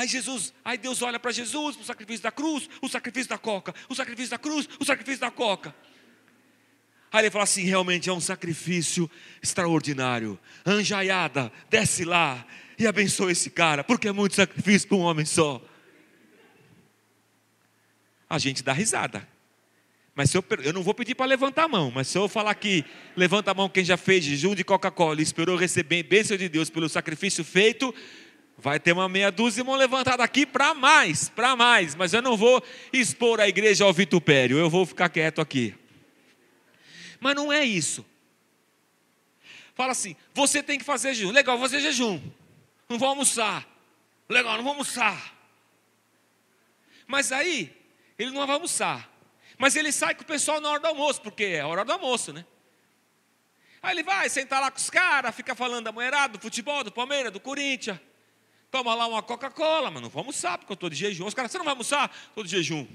Aí 0.00 0.08
Jesus, 0.08 0.54
aí 0.64 0.78
Deus 0.78 1.02
olha 1.02 1.20
para 1.20 1.30
Jesus, 1.30 1.76
o 1.76 1.84
sacrifício 1.84 2.22
da 2.22 2.32
cruz, 2.32 2.70
o 2.80 2.88
sacrifício 2.88 3.28
da 3.28 3.36
coca, 3.36 3.74
o 3.86 3.94
sacrifício 3.94 4.30
da 4.30 4.38
cruz, 4.38 4.66
o 4.80 4.84
sacrifício 4.86 5.20
da 5.20 5.30
coca. 5.30 5.74
Aí 7.12 7.24
ele 7.24 7.30
fala 7.30 7.44
assim: 7.44 7.64
realmente 7.64 8.08
é 8.08 8.12
um 8.12 8.18
sacrifício 8.18 9.10
extraordinário. 9.42 10.40
Anjaiada, 10.64 11.52
desce 11.68 12.06
lá 12.06 12.46
e 12.78 12.86
abençoa 12.86 13.30
esse 13.30 13.50
cara, 13.50 13.84
porque 13.84 14.08
é 14.08 14.12
muito 14.12 14.36
sacrifício 14.36 14.88
para 14.88 14.96
um 14.96 15.02
homem 15.02 15.26
só. 15.26 15.62
A 18.26 18.38
gente 18.38 18.62
dá 18.62 18.72
risada. 18.72 19.28
Mas 20.14 20.32
eu, 20.34 20.42
eu 20.64 20.72
não 20.72 20.82
vou 20.82 20.94
pedir 20.94 21.14
para 21.14 21.26
levantar 21.26 21.64
a 21.64 21.68
mão, 21.68 21.92
mas 21.94 22.08
se 22.08 22.16
eu 22.16 22.26
falar 22.26 22.54
que 22.54 22.86
levanta 23.14 23.50
a 23.50 23.54
mão 23.54 23.68
quem 23.68 23.84
já 23.84 23.98
fez 23.98 24.24
jejum 24.24 24.54
de 24.54 24.64
Coca-Cola 24.64 25.20
e 25.20 25.22
esperou 25.22 25.56
receber 25.56 26.02
bênção 26.04 26.38
de 26.38 26.48
Deus 26.48 26.70
pelo 26.70 26.88
sacrifício 26.88 27.44
feito, 27.44 27.94
vai 28.60 28.78
ter 28.78 28.92
uma 28.92 29.08
meia 29.08 29.32
dúzia 29.32 29.62
de 29.62 29.66
mão 29.68 29.76
levantada 29.76 30.22
aqui 30.22 30.44
para 30.44 30.74
mais, 30.74 31.28
para 31.28 31.56
mais. 31.56 31.94
Mas 31.94 32.12
eu 32.12 32.22
não 32.22 32.36
vou 32.36 32.62
expor 32.92 33.40
a 33.40 33.48
igreja 33.48 33.84
ao 33.84 33.92
vitupério, 33.92 34.58
eu 34.58 34.70
vou 34.70 34.84
ficar 34.84 35.08
quieto 35.08 35.40
aqui. 35.40 35.74
Mas 37.18 37.34
não 37.34 37.52
é 37.52 37.64
isso. 37.64 38.04
Fala 39.74 39.92
assim: 39.92 40.14
você 40.34 40.62
tem 40.62 40.78
que 40.78 40.84
fazer 40.84 41.14
jejum. 41.14 41.30
Legal, 41.30 41.58
vou 41.58 41.68
fazer 41.68 41.80
jejum. 41.80 42.20
Não 42.88 42.98
vou 42.98 43.08
almoçar. 43.08 43.66
Legal, 44.28 44.56
não 44.56 44.62
vou 44.62 44.72
almoçar. 44.72 45.34
Mas 47.06 47.32
aí, 47.32 47.74
ele 48.18 48.30
não 48.30 48.46
vai 48.46 48.54
almoçar. 48.54 49.10
Mas 49.58 49.76
ele 49.76 49.90
sai 49.90 50.14
com 50.14 50.22
o 50.22 50.26
pessoal 50.26 50.60
na 50.60 50.70
hora 50.70 50.80
do 50.80 50.86
almoço, 50.86 51.20
porque 51.20 51.44
é 51.44 51.60
a 51.60 51.66
hora 51.66 51.84
do 51.84 51.92
almoço, 51.92 52.32
né? 52.32 52.44
Aí 53.82 53.94
ele 53.94 54.02
vai 54.02 54.28
sentar 54.28 54.60
lá 54.60 54.70
com 54.70 54.78
os 54.78 54.90
caras, 54.90 55.34
fica 55.34 55.54
falando 55.54 55.84
da 55.84 55.92
mulherada, 55.92 56.34
do 56.34 56.40
futebol, 56.40 56.84
do 56.84 56.92
Palmeiras, 56.92 57.32
do 57.32 57.40
Corinthians. 57.40 57.98
Toma 58.70 58.94
lá 58.94 59.06
uma 59.06 59.22
Coca-Cola, 59.22 59.90
mas 59.90 60.02
não 60.02 60.08
vou 60.08 60.20
almoçar, 60.20 60.58
porque 60.58 60.72
eu 60.72 60.74
estou 60.74 60.88
de 60.88 60.96
jejum. 60.96 61.26
Os 61.26 61.34
caras, 61.34 61.50
você 61.50 61.58
não 61.58 61.64
vai 61.64 61.72
almoçar? 61.72 62.14
Estou 62.28 62.44
de 62.44 62.50
jejum. 62.50 62.86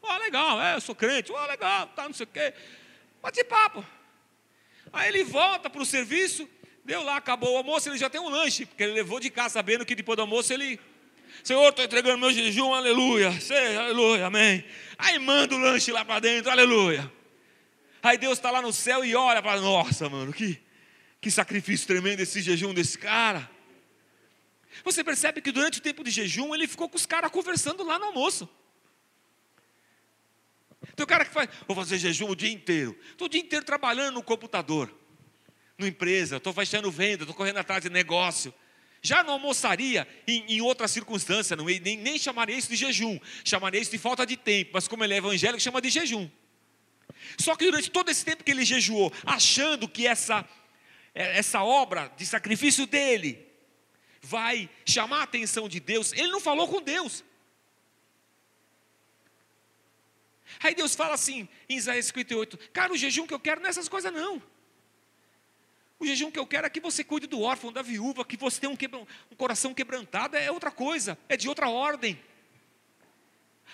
Ó, 0.00 0.14
oh, 0.14 0.18
legal, 0.18 0.62
é, 0.62 0.76
eu 0.76 0.80
sou 0.80 0.94
crente. 0.94 1.32
Ó, 1.32 1.42
oh, 1.42 1.46
legal, 1.46 1.88
tá, 1.88 2.04
não 2.04 2.14
sei 2.14 2.24
o 2.24 2.28
quê. 2.28 2.54
Bate 3.22 3.42
papo. 3.44 3.84
Aí 4.92 5.08
ele 5.08 5.24
volta 5.24 5.68
para 5.68 5.82
o 5.82 5.86
serviço, 5.86 6.48
deu 6.84 7.02
lá, 7.02 7.16
acabou 7.16 7.54
o 7.54 7.56
almoço, 7.56 7.88
ele 7.88 7.98
já 7.98 8.08
tem 8.08 8.20
um 8.20 8.28
lanche, 8.28 8.64
porque 8.64 8.82
ele 8.82 8.92
levou 8.92 9.18
de 9.18 9.30
casa 9.30 9.54
sabendo 9.54 9.84
que 9.84 9.94
depois 9.94 10.16
do 10.16 10.22
almoço 10.22 10.52
ele 10.52 10.78
Senhor, 11.42 11.68
estou 11.68 11.84
entregando 11.84 12.18
meu 12.18 12.32
jejum, 12.32 12.72
aleluia. 12.72 13.32
Sei, 13.40 13.76
aleluia, 13.76 14.26
amém. 14.26 14.64
Aí 14.96 15.18
manda 15.18 15.54
o 15.54 15.58
lanche 15.58 15.90
lá 15.90 16.04
para 16.04 16.20
dentro, 16.20 16.50
aleluia. 16.50 17.10
Aí 18.02 18.16
Deus 18.16 18.34
está 18.38 18.50
lá 18.50 18.62
no 18.62 18.72
céu 18.72 19.04
e 19.04 19.14
olha 19.14 19.42
para 19.42 19.60
nossa, 19.60 20.08
mano, 20.08 20.32
que, 20.32 20.58
que 21.20 21.30
sacrifício 21.30 21.86
tremendo 21.86 22.20
esse 22.20 22.40
jejum 22.40 22.72
desse 22.72 22.98
cara. 22.98 23.50
Você 24.82 25.04
percebe 25.04 25.40
que 25.40 25.52
durante 25.52 25.78
o 25.78 25.82
tempo 25.82 26.02
de 26.02 26.10
jejum 26.10 26.54
ele 26.54 26.66
ficou 26.66 26.88
com 26.88 26.96
os 26.96 27.06
caras 27.06 27.30
conversando 27.30 27.84
lá 27.84 27.98
no 27.98 28.06
almoço. 28.06 28.48
Tem 30.96 31.04
o 31.04 31.06
cara 31.06 31.24
que 31.24 31.32
faz, 31.32 31.48
vou 31.66 31.76
fazer 31.76 31.98
jejum 31.98 32.28
o 32.28 32.36
dia 32.36 32.50
inteiro. 32.50 32.98
Estou 33.10 33.26
o 33.26 33.28
dia 33.28 33.40
inteiro 33.40 33.64
trabalhando 33.64 34.14
no 34.14 34.22
computador, 34.22 34.92
na 35.78 35.86
empresa, 35.86 36.36
estou 36.36 36.52
fechando 36.52 36.90
venda, 36.90 37.24
estou 37.24 37.34
correndo 37.34 37.58
atrás 37.58 37.82
de 37.82 37.90
negócio. 37.90 38.52
Já 39.02 39.22
não 39.22 39.34
almoçaria 39.34 40.08
em, 40.26 40.44
em 40.48 40.60
outra 40.60 40.88
circunstância, 40.88 41.54
não, 41.54 41.66
nem, 41.66 41.96
nem 41.96 42.18
chamaria 42.18 42.56
isso 42.56 42.70
de 42.70 42.76
jejum, 42.76 43.18
chamaria 43.44 43.80
isso 43.80 43.90
de 43.90 43.98
falta 43.98 44.24
de 44.24 44.36
tempo, 44.36 44.70
mas 44.72 44.88
como 44.88 45.04
ele 45.04 45.14
é 45.14 45.18
evangélico, 45.18 45.60
chama 45.60 45.80
de 45.80 45.90
jejum. 45.90 46.28
Só 47.38 47.54
que 47.56 47.66
durante 47.66 47.90
todo 47.90 48.10
esse 48.10 48.24
tempo 48.24 48.42
que 48.42 48.50
ele 48.50 48.64
jejuou, 48.64 49.12
achando 49.24 49.88
que 49.88 50.06
essa, 50.06 50.46
é, 51.14 51.38
essa 51.38 51.62
obra 51.62 52.10
de 52.16 52.24
sacrifício 52.24 52.86
dele 52.86 53.46
vai 54.24 54.70
chamar 54.86 55.20
a 55.20 55.22
atenção 55.24 55.68
de 55.68 55.78
Deus, 55.78 56.12
ele 56.12 56.28
não 56.28 56.40
falou 56.40 56.66
com 56.66 56.80
Deus. 56.80 57.22
Aí 60.60 60.74
Deus 60.74 60.94
fala 60.94 61.14
assim, 61.14 61.48
em 61.68 61.76
Isaías 61.76 62.06
58, 62.06 62.58
cara, 62.72 62.92
o 62.92 62.96
jejum 62.96 63.26
que 63.26 63.34
eu 63.34 63.40
quero 63.40 63.60
não 63.60 63.66
é 63.66 63.70
essas 63.70 63.88
coisas 63.88 64.12
não. 64.12 64.42
O 65.98 66.06
jejum 66.06 66.30
que 66.30 66.38
eu 66.38 66.46
quero 66.46 66.66
é 66.66 66.70
que 66.70 66.80
você 66.80 67.04
cuide 67.04 67.26
do 67.26 67.40
órfão, 67.40 67.72
da 67.72 67.82
viúva, 67.82 68.24
que 68.24 68.36
você 68.36 68.60
tenha 68.60 68.70
um, 68.70 68.76
quebra, 68.76 69.00
um 69.00 69.36
coração 69.36 69.72
quebrantado, 69.72 70.36
é 70.36 70.50
outra 70.50 70.70
coisa, 70.70 71.18
é 71.28 71.36
de 71.36 71.48
outra 71.48 71.68
ordem. 71.68 72.20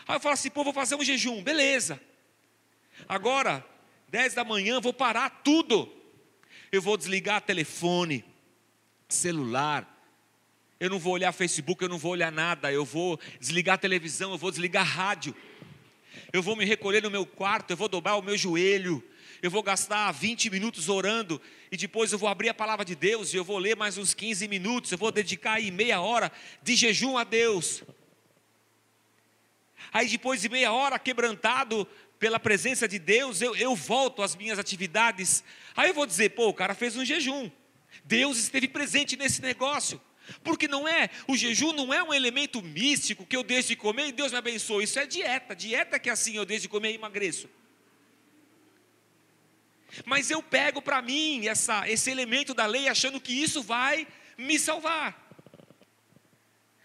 Aí 0.06 0.16
eu 0.16 0.20
falo 0.20 0.34
assim, 0.34 0.50
pô, 0.50 0.64
vou 0.64 0.72
fazer 0.72 0.94
um 0.94 1.04
jejum, 1.04 1.42
beleza. 1.42 2.00
Agora, 3.08 3.66
10 4.08 4.34
da 4.34 4.44
manhã, 4.44 4.80
vou 4.80 4.92
parar 4.92 5.30
tudo. 5.42 5.92
Eu 6.70 6.82
vou 6.82 6.96
desligar 6.96 7.40
telefone, 7.40 8.24
celular. 9.08 9.89
Eu 10.80 10.88
não 10.88 10.98
vou 10.98 11.12
olhar 11.12 11.30
Facebook, 11.30 11.82
eu 11.82 11.90
não 11.90 11.98
vou 11.98 12.12
olhar 12.12 12.32
nada. 12.32 12.72
Eu 12.72 12.86
vou 12.86 13.20
desligar 13.38 13.74
a 13.74 13.78
televisão, 13.78 14.32
eu 14.32 14.38
vou 14.38 14.50
desligar 14.50 14.82
a 14.82 14.90
rádio. 14.90 15.36
Eu 16.32 16.42
vou 16.42 16.56
me 16.56 16.64
recolher 16.64 17.02
no 17.02 17.10
meu 17.10 17.26
quarto, 17.26 17.70
eu 17.70 17.76
vou 17.76 17.86
dobrar 17.86 18.16
o 18.16 18.22
meu 18.22 18.34
joelho, 18.34 19.04
eu 19.42 19.50
vou 19.50 19.62
gastar 19.62 20.10
20 20.10 20.48
minutos 20.48 20.88
orando 20.88 21.40
e 21.70 21.76
depois 21.76 22.12
eu 22.12 22.18
vou 22.18 22.28
abrir 22.30 22.48
a 22.48 22.54
palavra 22.54 22.84
de 22.84 22.94
Deus 22.94 23.34
e 23.34 23.36
eu 23.36 23.44
vou 23.44 23.58
ler 23.58 23.76
mais 23.76 23.98
uns 23.98 24.14
15 24.14 24.48
minutos, 24.48 24.90
eu 24.90 24.96
vou 24.96 25.12
dedicar 25.12 25.54
aí 25.54 25.70
meia 25.70 26.00
hora 26.00 26.32
de 26.62 26.74
jejum 26.74 27.18
a 27.18 27.24
Deus. 27.24 27.82
Aí 29.92 30.08
depois 30.08 30.40
de 30.40 30.48
meia 30.48 30.72
hora 30.72 30.98
quebrantado 30.98 31.86
pela 32.18 32.40
presença 32.40 32.88
de 32.88 32.98
Deus, 32.98 33.42
eu, 33.42 33.54
eu 33.54 33.76
volto 33.76 34.22
às 34.22 34.34
minhas 34.34 34.58
atividades. 34.58 35.44
Aí 35.76 35.90
eu 35.90 35.94
vou 35.94 36.06
dizer, 36.06 36.30
pô, 36.30 36.48
o 36.48 36.54
cara 36.54 36.74
fez 36.74 36.96
um 36.96 37.04
jejum. 37.04 37.50
Deus 38.04 38.38
esteve 38.38 38.68
presente 38.68 39.16
nesse 39.16 39.42
negócio. 39.42 40.00
Porque 40.42 40.68
não 40.68 40.86
é, 40.86 41.10
o 41.26 41.36
jejum 41.36 41.72
não 41.72 41.92
é 41.92 42.02
um 42.02 42.14
elemento 42.14 42.62
místico 42.62 43.26
que 43.26 43.36
eu 43.36 43.42
deixo 43.42 43.68
de 43.68 43.76
comer 43.76 44.08
e 44.08 44.12
Deus 44.12 44.32
me 44.32 44.38
abençoe. 44.38 44.84
Isso 44.84 44.98
é 44.98 45.06
dieta. 45.06 45.54
Dieta 45.54 45.98
que 45.98 46.08
é 46.08 46.12
assim 46.12 46.36
eu 46.36 46.44
deixo 46.44 46.62
de 46.62 46.68
comer 46.68 46.92
e 46.92 46.94
emagreço. 46.94 47.48
Mas 50.04 50.30
eu 50.30 50.42
pego 50.42 50.80
para 50.80 51.02
mim 51.02 51.48
essa, 51.48 51.88
esse 51.88 52.10
elemento 52.10 52.54
da 52.54 52.66
lei 52.66 52.88
achando 52.88 53.20
que 53.20 53.32
isso 53.32 53.62
vai 53.62 54.06
me 54.38 54.58
salvar. 54.58 55.28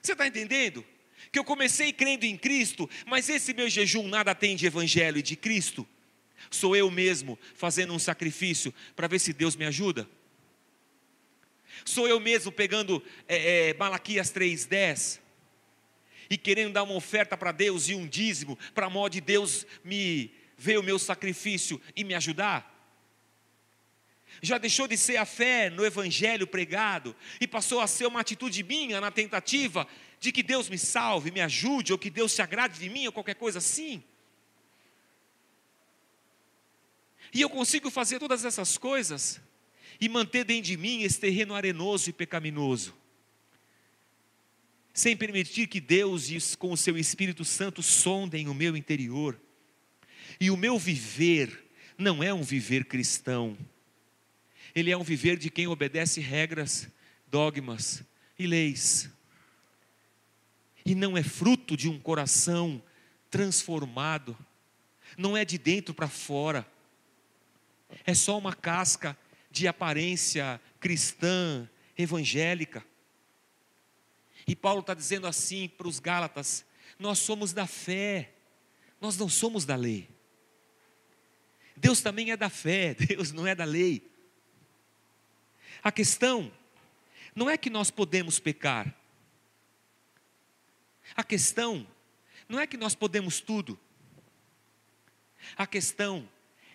Você 0.01 0.13
está 0.13 0.27
entendendo? 0.27 0.85
Que 1.31 1.39
eu 1.39 1.43
comecei 1.43 1.91
crendo 1.91 2.25
em 2.25 2.37
Cristo, 2.37 2.89
mas 3.05 3.29
esse 3.29 3.53
meu 3.53 3.69
jejum 3.69 4.07
nada 4.07 4.33
tem 4.33 4.55
de 4.55 4.65
evangelho 4.65 5.17
e 5.17 5.23
de 5.23 5.35
Cristo. 5.35 5.87
Sou 6.49 6.75
eu 6.75 6.89
mesmo 6.91 7.37
fazendo 7.55 7.93
um 7.93 7.99
sacrifício 7.99 8.73
para 8.95 9.07
ver 9.07 9.19
se 9.19 9.33
Deus 9.33 9.55
me 9.55 9.65
ajuda? 9.65 10.07
Sou 11.85 12.07
eu 12.07 12.19
mesmo 12.19 12.51
pegando 12.51 13.01
é, 13.27 13.69
é, 13.69 13.73
Malaquias 13.75 14.33
3,10 14.33 15.19
e 16.27 16.35
querendo 16.35 16.73
dar 16.73 16.81
uma 16.81 16.95
oferta 16.95 17.37
para 17.37 17.51
Deus 17.51 17.87
e 17.87 17.93
um 17.93 18.07
dízimo, 18.07 18.57
para 18.73 18.89
modo 18.89 19.13
de 19.13 19.21
Deus 19.21 19.67
me 19.83 20.33
ver 20.57 20.79
o 20.79 20.83
meu 20.83 20.97
sacrifício 20.97 21.79
e 21.95 22.03
me 22.03 22.15
ajudar? 22.15 22.73
Já 24.41 24.57
deixou 24.57 24.87
de 24.87 24.97
ser 24.97 25.17
a 25.17 25.25
fé 25.25 25.69
no 25.69 25.85
evangelho 25.85 26.47
pregado 26.47 27.15
e 27.39 27.47
passou 27.47 27.79
a 27.79 27.87
ser 27.87 28.07
uma 28.07 28.19
atitude 28.19 28.63
minha 28.63 28.99
na 28.99 29.11
tentativa 29.11 29.87
de 30.19 30.31
que 30.31 30.41
Deus 30.41 30.67
me 30.67 30.79
salve, 30.79 31.29
me 31.29 31.39
ajude, 31.39 31.93
ou 31.93 31.99
que 31.99 32.09
Deus 32.09 32.31
se 32.31 32.41
agrade 32.41 32.79
de 32.79 32.89
mim, 32.89 33.05
ou 33.05 33.13
qualquer 33.13 33.35
coisa 33.35 33.59
assim? 33.59 34.03
E 37.31 37.41
eu 37.41 37.49
consigo 37.49 37.91
fazer 37.91 38.17
todas 38.17 38.43
essas 38.43 38.75
coisas 38.75 39.39
e 39.99 40.09
manter 40.09 40.43
dentro 40.43 40.63
de 40.63 40.77
mim 40.77 41.03
esse 41.03 41.19
terreno 41.19 41.53
arenoso 41.53 42.09
e 42.09 42.13
pecaminoso, 42.13 42.93
sem 44.93 45.15
permitir 45.15 45.67
que 45.67 45.81
Deus, 45.81 46.55
com 46.55 46.71
o 46.71 46.77
seu 46.77 46.97
Espírito 46.97 47.43
Santo, 47.43 47.83
sondem 47.83 48.47
o 48.47 48.53
meu 48.53 48.77
interior. 48.77 49.37
E 50.39 50.49
o 50.49 50.57
meu 50.57 50.79
viver 50.79 51.65
não 51.97 52.23
é 52.23 52.33
um 52.33 52.43
viver 52.43 52.85
cristão, 52.85 53.57
ele 54.73 54.91
é 54.91 54.97
um 54.97 55.03
viver 55.03 55.37
de 55.37 55.49
quem 55.49 55.67
obedece 55.67 56.19
regras, 56.19 56.89
dogmas 57.27 58.03
e 58.37 58.45
leis. 58.45 59.09
E 60.85 60.93
não 60.93 61.17
é 61.17 61.23
fruto 61.23 61.77
de 61.77 61.89
um 61.89 61.97
coração 61.97 62.83
transformado, 63.29 64.37
não 65.17 65.35
é 65.35 65.45
de 65.45 65.57
dentro 65.57 65.93
para 65.93 66.09
fora, 66.09 66.67
é 68.05 68.13
só 68.13 68.37
uma 68.37 68.53
casca 68.53 69.17
de 69.55 69.69
aparência 69.69 70.59
cristã, 70.81 71.69
evangélica. 71.97 72.85
E 74.45 74.53
Paulo 74.53 74.81
está 74.81 74.93
dizendo 74.93 75.25
assim 75.25 75.69
para 75.69 75.87
os 75.87 75.97
Gálatas: 75.97 76.65
nós 76.99 77.19
somos 77.19 77.53
da 77.53 77.65
fé, 77.65 78.33
nós 78.99 79.17
não 79.17 79.29
somos 79.29 79.63
da 79.63 79.77
lei. 79.77 80.09
Deus 81.77 82.01
também 82.01 82.31
é 82.31 82.37
da 82.37 82.49
fé, 82.49 82.93
Deus 82.99 83.31
não 83.31 83.47
é 83.47 83.55
da 83.55 83.63
lei. 83.63 84.11
A 85.81 85.89
questão 85.89 86.51
não 87.33 87.49
é 87.49 87.57
que 87.57 87.69
nós 87.69 87.89
podemos 87.89 88.39
pecar. 88.39 88.93
A 91.15 91.23
questão 91.23 91.87
não 92.49 92.59
é 92.59 92.67
que 92.67 92.75
nós 92.75 92.93
podemos 92.93 93.39
tudo. 93.39 93.79
A 95.55 95.65
questão 95.65 96.27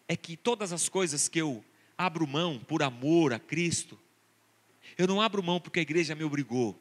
é 0.08 0.16
que 0.16 0.34
todas 0.34 0.72
as 0.72 0.88
coisas 0.88 1.28
que 1.28 1.38
eu 1.38 1.62
abro 2.00 2.26
mão 2.26 2.58
por 2.58 2.82
amor 2.82 3.34
a 3.34 3.38
Cristo. 3.38 3.98
Eu 4.96 5.06
não 5.06 5.20
abro 5.20 5.42
mão 5.42 5.60
porque 5.60 5.80
a 5.80 5.82
igreja 5.82 6.14
me 6.14 6.24
obrigou. 6.24 6.80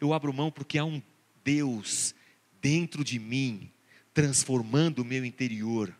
Eu 0.00 0.12
abro 0.12 0.32
mão 0.32 0.50
porque 0.50 0.76
há 0.76 0.84
um 0.84 1.00
Deus 1.44 2.12
dentro 2.60 3.04
de 3.04 3.20
mim, 3.20 3.70
transformando 4.12 5.02
o 5.02 5.04
meu 5.04 5.24
interior. 5.24 5.96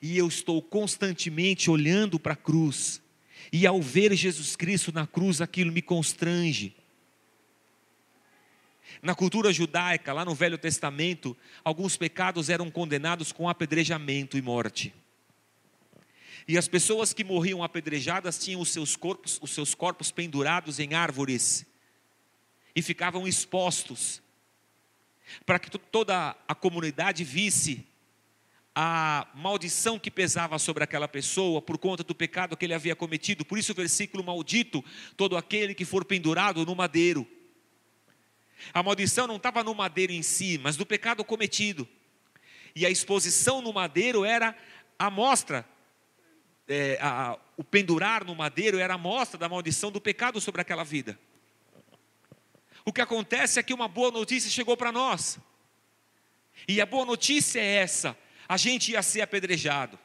E 0.00 0.18
eu 0.18 0.28
estou 0.28 0.60
constantemente 0.60 1.70
olhando 1.70 2.20
para 2.20 2.34
a 2.34 2.36
cruz. 2.36 3.00
E 3.50 3.66
ao 3.66 3.80
ver 3.80 4.14
Jesus 4.14 4.56
Cristo 4.56 4.92
na 4.92 5.06
cruz, 5.06 5.40
aquilo 5.40 5.72
me 5.72 5.80
constrange. 5.80 6.76
Na 9.00 9.14
cultura 9.14 9.50
judaica, 9.54 10.12
lá 10.12 10.22
no 10.22 10.34
Velho 10.34 10.58
Testamento, 10.58 11.34
alguns 11.64 11.96
pecados 11.96 12.50
eram 12.50 12.70
condenados 12.70 13.32
com 13.32 13.48
apedrejamento 13.48 14.36
e 14.36 14.42
morte. 14.42 14.92
E 16.48 16.56
as 16.56 16.66
pessoas 16.66 17.12
que 17.12 17.22
morriam 17.22 17.62
apedrejadas 17.62 18.38
tinham 18.38 18.62
os 18.62 18.70
seus 18.70 18.96
corpos, 18.96 19.38
os 19.42 19.50
seus 19.50 19.74
corpos 19.74 20.10
pendurados 20.10 20.80
em 20.80 20.94
árvores 20.94 21.66
e 22.74 22.80
ficavam 22.80 23.28
expostos 23.28 24.22
para 25.44 25.58
que 25.58 25.68
toda 25.78 26.34
a 26.48 26.54
comunidade 26.54 27.22
visse 27.22 27.86
a 28.74 29.28
maldição 29.34 29.98
que 29.98 30.10
pesava 30.10 30.58
sobre 30.58 30.82
aquela 30.82 31.06
pessoa 31.06 31.60
por 31.60 31.76
conta 31.76 32.02
do 32.02 32.14
pecado 32.14 32.56
que 32.56 32.64
ele 32.64 32.72
havia 32.72 32.96
cometido. 32.96 33.44
Por 33.44 33.58
isso 33.58 33.72
o 33.72 33.74
versículo 33.74 34.24
maldito, 34.24 34.82
todo 35.18 35.36
aquele 35.36 35.74
que 35.74 35.84
for 35.84 36.02
pendurado 36.02 36.64
no 36.64 36.74
madeiro. 36.74 37.26
A 38.72 38.82
maldição 38.82 39.26
não 39.26 39.36
estava 39.36 39.62
no 39.62 39.74
madeiro 39.74 40.12
em 40.12 40.22
si, 40.22 40.56
mas 40.56 40.78
do 40.78 40.86
pecado 40.86 41.22
cometido. 41.24 41.86
E 42.74 42.86
a 42.86 42.90
exposição 42.90 43.60
no 43.60 43.70
madeiro 43.70 44.24
era 44.24 44.56
a 44.98 45.10
mostra 45.10 45.66
é, 46.68 46.98
a, 47.00 47.38
o 47.56 47.64
pendurar 47.64 48.24
no 48.24 48.34
madeiro 48.34 48.78
era 48.78 48.94
a 48.94 48.98
mostra 48.98 49.38
da 49.38 49.48
maldição 49.48 49.90
do 49.90 50.00
pecado 50.00 50.40
sobre 50.40 50.60
aquela 50.60 50.84
vida. 50.84 51.18
O 52.84 52.92
que 52.92 53.00
acontece 53.00 53.58
é 53.58 53.62
que 53.62 53.74
uma 53.74 53.88
boa 53.88 54.10
notícia 54.10 54.50
chegou 54.50 54.76
para 54.76 54.92
nós. 54.92 55.38
E 56.66 56.80
a 56.80 56.86
boa 56.86 57.06
notícia 57.06 57.58
é 57.58 57.76
essa: 57.76 58.16
a 58.46 58.56
gente 58.56 58.92
ia 58.92 59.02
ser 59.02 59.22
apedrejado. 59.22 59.98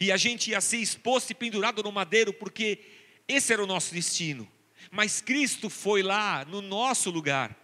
E 0.00 0.10
a 0.10 0.16
gente 0.16 0.50
ia 0.50 0.60
ser 0.60 0.78
exposto 0.78 1.30
e 1.30 1.34
pendurado 1.34 1.82
no 1.82 1.92
madeiro, 1.92 2.32
porque 2.32 2.80
esse 3.28 3.52
era 3.52 3.62
o 3.62 3.66
nosso 3.66 3.94
destino. 3.94 4.50
Mas 4.90 5.20
Cristo 5.20 5.70
foi 5.70 6.02
lá 6.02 6.44
no 6.44 6.60
nosso 6.60 7.10
lugar. 7.10 7.56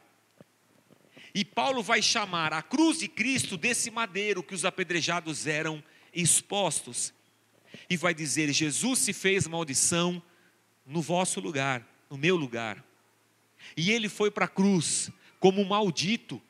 E 1.34 1.44
Paulo 1.44 1.82
vai 1.82 2.00
chamar 2.00 2.52
a 2.52 2.62
cruz 2.62 2.98
de 2.98 3.08
Cristo 3.08 3.56
desse 3.56 3.90
madeiro 3.90 4.42
que 4.42 4.54
os 4.54 4.64
apedrejados 4.64 5.46
eram 5.46 5.82
expostos 6.12 7.12
e 7.88 7.96
vai 7.96 8.14
dizer: 8.14 8.52
Jesus 8.52 9.00
se 9.00 9.12
fez 9.12 9.46
maldição 9.46 10.22
no 10.84 11.00
vosso 11.00 11.40
lugar, 11.40 11.86
no 12.10 12.16
meu 12.16 12.36
lugar. 12.36 12.84
E 13.76 13.90
ele 13.90 14.08
foi 14.08 14.30
para 14.30 14.46
a 14.46 14.48
cruz 14.48 15.10
como 15.38 15.64
maldito, 15.64 16.40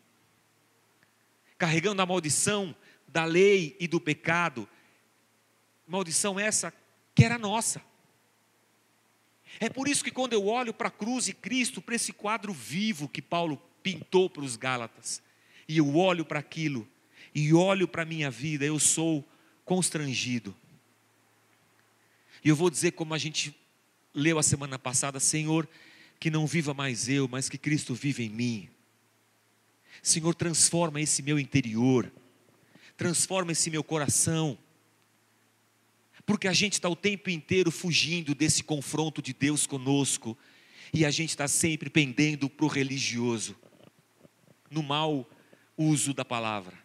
carregando 1.57 2.03
a 2.03 2.07
maldição 2.07 2.75
da 3.09 3.25
lei 3.25 3.77
e 3.79 3.87
do 3.87 4.01
pecado. 4.01 4.69
Maldição 5.87 6.39
essa 6.39 6.73
que 7.15 7.25
era 7.25 7.39
nossa. 7.39 7.83
É 9.61 9.69
por 9.69 9.87
isso 9.87 10.03
que 10.03 10.11
quando 10.11 10.33
eu 10.33 10.47
olho 10.47 10.73
para 10.73 10.89
a 10.89 10.91
cruz 10.91 11.29
e 11.29 11.35
Cristo, 11.35 11.83
para 11.83 11.95
esse 11.95 12.13
quadro 12.13 12.53
vivo 12.53 13.09
que 13.09 13.21
Paulo 13.21 13.61
pintou 13.83 14.31
para 14.31 14.43
os 14.43 14.57
Gálatas, 14.57 15.23
e 15.69 15.79
eu 15.79 15.97
olho 15.97 16.25
para 16.25 16.39
aquilo, 16.39 16.89
e 17.35 17.53
olho 17.53 17.87
para 17.87 18.03
a 18.03 18.07
minha 18.07 18.31
vida, 18.31 18.65
eu 18.65 18.79
sou 18.79 19.27
constrangido. 19.65 20.55
E 22.45 22.49
eu 22.49 22.57
vou 22.57 22.69
dizer 22.69 22.93
como 22.93 23.15
a 23.15 23.19
gente 23.19 23.55
leu 24.15 24.39
a 24.39 24.43
semana 24.43 24.79
passada, 24.79 25.21
Senhor, 25.21 25.69
que 26.19 26.31
não 26.31 26.47
viva 26.47 26.75
mais 26.75 27.09
eu, 27.09 27.29
mas 27.29 27.49
que 27.49 27.59
Cristo 27.59 27.95
vive 27.95 28.25
em 28.25 28.29
mim. 28.29 28.69
Senhor, 30.03 30.35
transforma 30.35 31.01
esse 31.01 31.23
meu 31.23 31.39
interior, 31.39 32.13
transforma 32.97 33.53
esse 33.53 33.71
meu 33.71 33.85
coração, 33.85 34.59
porque 36.25 36.49
a 36.49 36.53
gente 36.53 36.75
está 36.75 36.89
o 36.89 36.97
tempo 36.97 37.31
inteiro 37.31 37.71
fugindo 37.71 38.35
desse 38.35 38.63
confronto 38.63 39.21
de 39.21 39.33
Deus 39.33 39.67
conosco, 39.67 40.37
e 40.93 41.05
a 41.05 41.11
gente 41.11 41.31
está 41.31 41.49
sempre 41.49 41.89
pendendo 41.89 42.51
para 42.51 42.67
o 42.67 42.69
religioso, 42.69 43.57
no 44.71 44.83
mau 44.83 45.29
uso 45.77 46.13
da 46.13 46.25
palavra, 46.25 46.79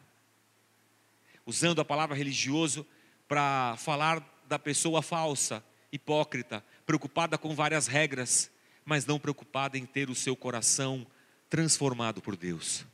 usando 1.46 1.82
a 1.82 1.86
palavra 1.86 2.16
religioso 2.16 2.86
para 3.28 3.76
falar 3.78 4.37
da 4.48 4.58
pessoa 4.58 5.02
falsa, 5.02 5.64
hipócrita, 5.92 6.64
preocupada 6.86 7.38
com 7.38 7.54
várias 7.54 7.88
regras, 7.88 8.50
mas 8.86 9.06
não 9.06 9.20
preocupada 9.20 9.78
em 9.78 9.86
ter 9.86 10.10
o 10.10 10.16
seu 10.16 10.36
coração 10.36 11.06
transformado 11.50 12.22
por 12.22 12.36
Deus. 12.36 12.86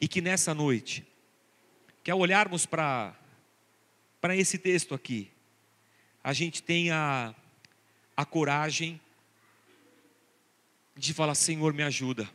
E 0.00 0.08
que 0.08 0.20
nessa 0.20 0.54
noite, 0.54 1.06
que 2.02 2.10
ao 2.10 2.18
olharmos 2.18 2.64
para 2.64 3.14
esse 4.30 4.58
texto 4.58 4.94
aqui, 4.94 5.30
a 6.24 6.32
gente 6.32 6.62
tenha 6.62 7.34
a 8.16 8.24
coragem 8.24 9.00
de 10.96 11.12
falar: 11.12 11.34
Senhor, 11.34 11.72
me 11.72 11.82
ajuda. 11.82 12.28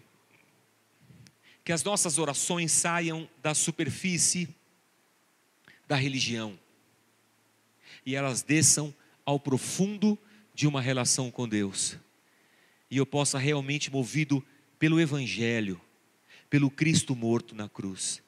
Que 1.63 1.71
as 1.71 1.83
nossas 1.83 2.17
orações 2.17 2.71
saiam 2.71 3.27
da 3.41 3.53
superfície 3.53 4.53
da 5.87 5.95
religião 5.95 6.59
e 8.05 8.15
elas 8.15 8.41
desçam 8.41 8.93
ao 9.25 9.39
profundo 9.39 10.17
de 10.53 10.67
uma 10.67 10.81
relação 10.81 11.31
com 11.31 11.47
Deus. 11.47 11.97
E 12.89 12.97
eu 12.97 13.05
possa 13.05 13.37
realmente, 13.37 13.91
movido 13.91 14.45
pelo 14.77 14.99
Evangelho, 14.99 15.79
pelo 16.49 16.69
Cristo 16.69 17.15
morto 17.15 17.55
na 17.55 17.67
cruz, 17.67 18.21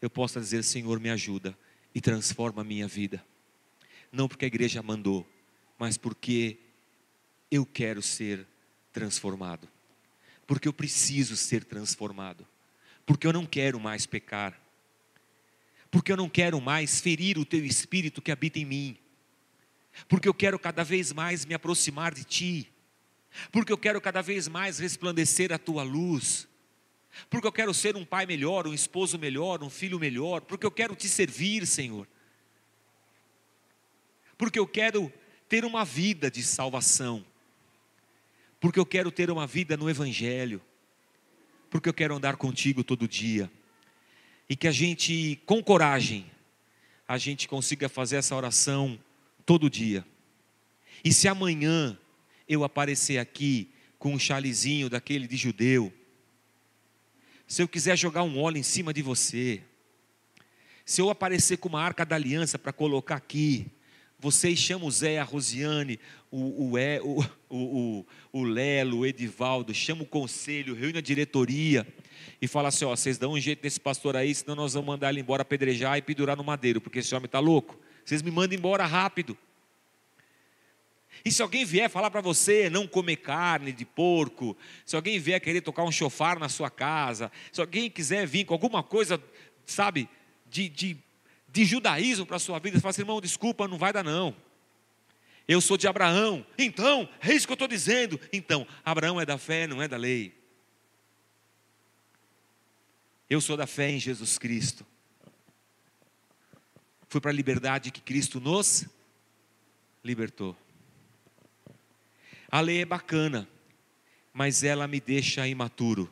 eu 0.00 0.10
possa 0.10 0.40
dizer: 0.40 0.64
Senhor, 0.64 1.00
me 1.00 1.08
ajuda 1.08 1.56
e 1.94 2.00
transforma 2.00 2.62
a 2.62 2.64
minha 2.64 2.86
vida. 2.86 3.24
Não 4.10 4.28
porque 4.28 4.44
a 4.44 4.48
igreja 4.48 4.82
mandou, 4.82 5.26
mas 5.78 5.96
porque 5.96 6.58
eu 7.50 7.64
quero 7.64 8.02
ser 8.02 8.46
transformado. 8.92 9.68
Porque 10.46 10.68
eu 10.68 10.72
preciso 10.72 11.36
ser 11.36 11.64
transformado. 11.64 12.46
Porque 13.06 13.26
eu 13.26 13.32
não 13.32 13.46
quero 13.46 13.80
mais 13.80 14.04
pecar. 14.04 14.60
Porque 15.90 16.12
eu 16.12 16.16
não 16.16 16.28
quero 16.28 16.60
mais 16.60 17.00
ferir 17.00 17.38
o 17.38 17.44
teu 17.44 17.64
espírito 17.64 18.20
que 18.20 18.30
habita 18.30 18.58
em 18.58 18.64
mim. 18.64 18.96
Porque 20.08 20.28
eu 20.28 20.34
quero 20.34 20.58
cada 20.58 20.82
vez 20.82 21.12
mais 21.12 21.44
me 21.44 21.54
aproximar 21.54 22.14
de 22.14 22.24
ti. 22.24 22.72
Porque 23.50 23.72
eu 23.72 23.78
quero 23.78 24.00
cada 24.00 24.22
vez 24.22 24.48
mais 24.48 24.78
resplandecer 24.78 25.52
a 25.52 25.58
tua 25.58 25.82
luz. 25.82 26.48
Porque 27.28 27.46
eu 27.46 27.52
quero 27.52 27.74
ser 27.74 27.96
um 27.96 28.04
pai 28.04 28.26
melhor, 28.26 28.66
um 28.66 28.74
esposo 28.74 29.18
melhor, 29.18 29.62
um 29.62 29.70
filho 29.70 29.98
melhor. 29.98 30.42
Porque 30.42 30.66
eu 30.66 30.70
quero 30.70 30.94
te 30.94 31.08
servir, 31.08 31.66
Senhor. 31.66 32.06
Porque 34.36 34.58
eu 34.58 34.66
quero 34.66 35.12
ter 35.48 35.64
uma 35.64 35.84
vida 35.84 36.30
de 36.30 36.42
salvação. 36.42 37.24
Porque 38.60 38.78
eu 38.78 38.86
quero 38.86 39.10
ter 39.10 39.30
uma 39.30 39.46
vida 39.46 39.76
no 39.76 39.88
Evangelho. 39.88 40.60
Porque 41.70 41.88
eu 41.88 41.94
quero 41.94 42.14
andar 42.14 42.36
contigo 42.36 42.82
todo 42.82 43.08
dia. 43.08 43.50
E 44.48 44.56
que 44.56 44.68
a 44.68 44.72
gente, 44.72 45.40
com 45.46 45.62
coragem, 45.62 46.30
a 47.06 47.18
gente 47.18 47.46
consiga 47.46 47.88
fazer 47.88 48.16
essa 48.16 48.34
oração 48.34 48.98
todo 49.44 49.70
dia. 49.70 50.04
E 51.04 51.12
se 51.12 51.28
amanhã 51.28 51.98
eu 52.48 52.64
aparecer 52.64 53.18
aqui 53.18 53.70
com 53.98 54.14
um 54.14 54.18
chalezinho 54.18 54.88
daquele 54.88 55.26
de 55.26 55.36
judeu, 55.36 55.92
se 57.46 57.62
eu 57.62 57.68
quiser 57.68 57.96
jogar 57.96 58.22
um 58.22 58.40
óleo 58.40 58.58
em 58.58 58.62
cima 58.62 58.92
de 58.92 59.02
você, 59.02 59.62
se 60.84 61.00
eu 61.00 61.10
aparecer 61.10 61.58
com 61.58 61.68
uma 61.68 61.82
arca 61.82 62.04
da 62.04 62.16
aliança 62.16 62.58
para 62.58 62.72
colocar 62.72 63.16
aqui, 63.16 63.66
vocês 64.18 64.58
chamam 64.58 64.86
o 64.86 64.90
Zé, 64.90 65.18
a 65.18 65.24
Rosiane, 65.24 65.98
o, 66.30 66.72
o, 66.72 66.78
o, 67.02 67.24
o, 67.50 68.06
o 68.32 68.42
Lelo, 68.44 68.98
o 68.98 69.06
Edivaldo, 69.06 69.74
chama 69.74 70.04
o 70.04 70.06
conselho, 70.06 70.74
reúne 70.74 70.98
a 70.98 71.02
diretoria 71.02 71.86
e 72.40 72.46
fala 72.46 72.68
assim: 72.68 72.84
ó, 72.84 72.94
vocês 72.94 73.18
dão 73.18 73.32
um 73.32 73.40
jeito 73.40 73.64
nesse 73.64 73.80
pastor 73.80 74.16
aí, 74.16 74.32
senão 74.34 74.54
nós 74.54 74.74
vamos 74.74 74.86
mandar 74.86 75.10
ele 75.10 75.20
embora 75.20 75.42
apedrejar 75.42 75.98
e 75.98 76.02
pendurar 76.02 76.36
no 76.36 76.44
madeiro, 76.44 76.80
porque 76.80 77.00
esse 77.00 77.12
homem 77.14 77.26
está 77.26 77.40
louco. 77.40 77.78
Vocês 78.04 78.22
me 78.22 78.30
mandam 78.30 78.58
embora 78.58 78.84
rápido. 78.84 79.36
E 81.24 81.30
se 81.30 81.42
alguém 81.42 81.64
vier 81.64 81.88
falar 81.88 82.10
para 82.10 82.20
você 82.20 82.68
não 82.68 82.86
comer 82.86 83.16
carne 83.16 83.72
de 83.72 83.84
porco, 83.84 84.56
se 84.84 84.96
alguém 84.96 85.18
vier 85.18 85.40
querer 85.40 85.60
tocar 85.60 85.84
um 85.84 85.92
chofar 85.92 86.38
na 86.38 86.48
sua 86.48 86.70
casa, 86.70 87.30
se 87.52 87.60
alguém 87.60 87.88
quiser 87.90 88.26
vir 88.26 88.44
com 88.44 88.54
alguma 88.54 88.82
coisa, 88.82 89.22
sabe, 89.64 90.08
de, 90.48 90.68
de, 90.68 90.96
de 91.48 91.64
judaísmo 91.64 92.26
para 92.26 92.36
a 92.36 92.40
sua 92.40 92.58
vida, 92.58 92.76
você 92.76 92.80
fala 92.80 92.90
assim, 92.90 93.02
irmão, 93.02 93.20
desculpa, 93.20 93.68
não 93.68 93.78
vai 93.78 93.92
dar 93.92 94.02
não. 94.02 94.34
Eu 95.46 95.60
sou 95.60 95.76
de 95.76 95.86
Abraão, 95.86 96.44
então, 96.56 97.08
é 97.20 97.32
isso 97.32 97.46
que 97.46 97.52
eu 97.52 97.54
estou 97.54 97.68
dizendo. 97.68 98.18
Então, 98.32 98.66
Abraão 98.84 99.20
é 99.20 99.26
da 99.26 99.38
fé, 99.38 99.66
não 99.66 99.82
é 99.82 99.86
da 99.86 99.96
lei. 99.96 100.32
Eu 103.28 103.40
sou 103.40 103.56
da 103.56 103.66
fé 103.66 103.90
em 103.90 103.98
Jesus 103.98 104.38
Cristo. 104.38 104.86
Foi 107.12 107.20
para 107.20 107.30
a 107.30 107.34
liberdade 107.34 107.90
que 107.90 108.00
Cristo 108.00 108.40
nos 108.40 108.86
libertou. 110.02 110.56
A 112.50 112.58
lei 112.58 112.80
é 112.80 112.86
bacana, 112.86 113.46
mas 114.32 114.64
ela 114.64 114.88
me 114.88 114.98
deixa 114.98 115.46
imaturo. 115.46 116.10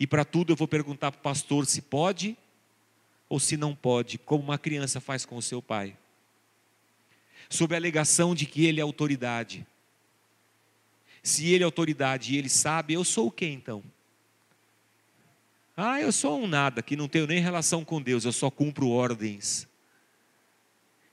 E 0.00 0.04
para 0.04 0.24
tudo 0.24 0.52
eu 0.52 0.56
vou 0.56 0.66
perguntar 0.66 1.12
para 1.12 1.20
o 1.20 1.22
pastor 1.22 1.64
se 1.64 1.80
pode 1.80 2.36
ou 3.28 3.38
se 3.38 3.56
não 3.56 3.72
pode, 3.72 4.18
como 4.18 4.42
uma 4.42 4.58
criança 4.58 5.00
faz 5.00 5.24
com 5.24 5.36
o 5.36 5.42
seu 5.42 5.62
pai. 5.62 5.96
Sob 7.48 7.72
a 7.72 7.78
alegação 7.78 8.34
de 8.34 8.46
que 8.46 8.66
ele 8.66 8.80
é 8.80 8.82
autoridade. 8.82 9.64
Se 11.22 11.52
ele 11.52 11.62
é 11.62 11.64
autoridade 11.64 12.34
e 12.34 12.36
ele 12.36 12.48
sabe, 12.48 12.94
eu 12.94 13.04
sou 13.04 13.28
o 13.28 13.30
que 13.30 13.46
então? 13.46 13.80
Ah, 15.76 16.00
eu 16.00 16.12
sou 16.12 16.40
um 16.40 16.46
nada, 16.46 16.82
que 16.82 16.96
não 16.96 17.08
tenho 17.08 17.26
nem 17.26 17.40
relação 17.40 17.84
com 17.84 18.00
Deus, 18.00 18.24
eu 18.24 18.32
só 18.32 18.50
cumpro 18.50 18.88
ordens. 18.88 19.66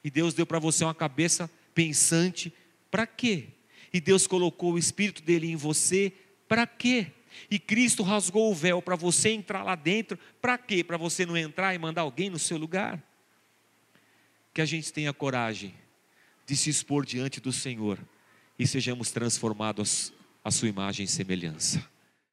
E 0.03 0.09
Deus 0.09 0.33
deu 0.33 0.45
para 0.45 0.59
você 0.59 0.83
uma 0.83 0.93
cabeça 0.93 1.49
pensante, 1.73 2.53
para 2.89 3.07
quê? 3.07 3.47
E 3.93 3.99
Deus 3.99 4.27
colocou 4.27 4.73
o 4.73 4.77
Espírito 4.77 5.23
dele 5.23 5.51
em 5.51 5.55
você, 5.55 6.13
para 6.47 6.67
quê? 6.67 7.11
E 7.49 7.57
Cristo 7.57 8.03
rasgou 8.03 8.51
o 8.51 8.55
véu 8.55 8.81
para 8.81 8.95
você 8.95 9.29
entrar 9.29 9.63
lá 9.63 9.75
dentro, 9.75 10.17
para 10.41 10.57
quê? 10.57 10.83
Para 10.83 10.97
você 10.97 11.25
não 11.25 11.35
entrar 11.35 11.73
e 11.73 11.77
mandar 11.77 12.01
alguém 12.01 12.29
no 12.29 12.39
seu 12.39 12.57
lugar? 12.57 13.01
Que 14.53 14.61
a 14.61 14.65
gente 14.65 14.91
tenha 14.91 15.13
coragem 15.13 15.73
de 16.45 16.55
se 16.55 16.69
expor 16.69 17.05
diante 17.05 17.39
do 17.39 17.51
Senhor 17.51 17.97
e 18.59 18.67
sejamos 18.67 19.11
transformados 19.11 20.13
à 20.43 20.51
sua 20.51 20.67
imagem 20.67 21.05
e 21.05 21.07
semelhança. 21.07 21.83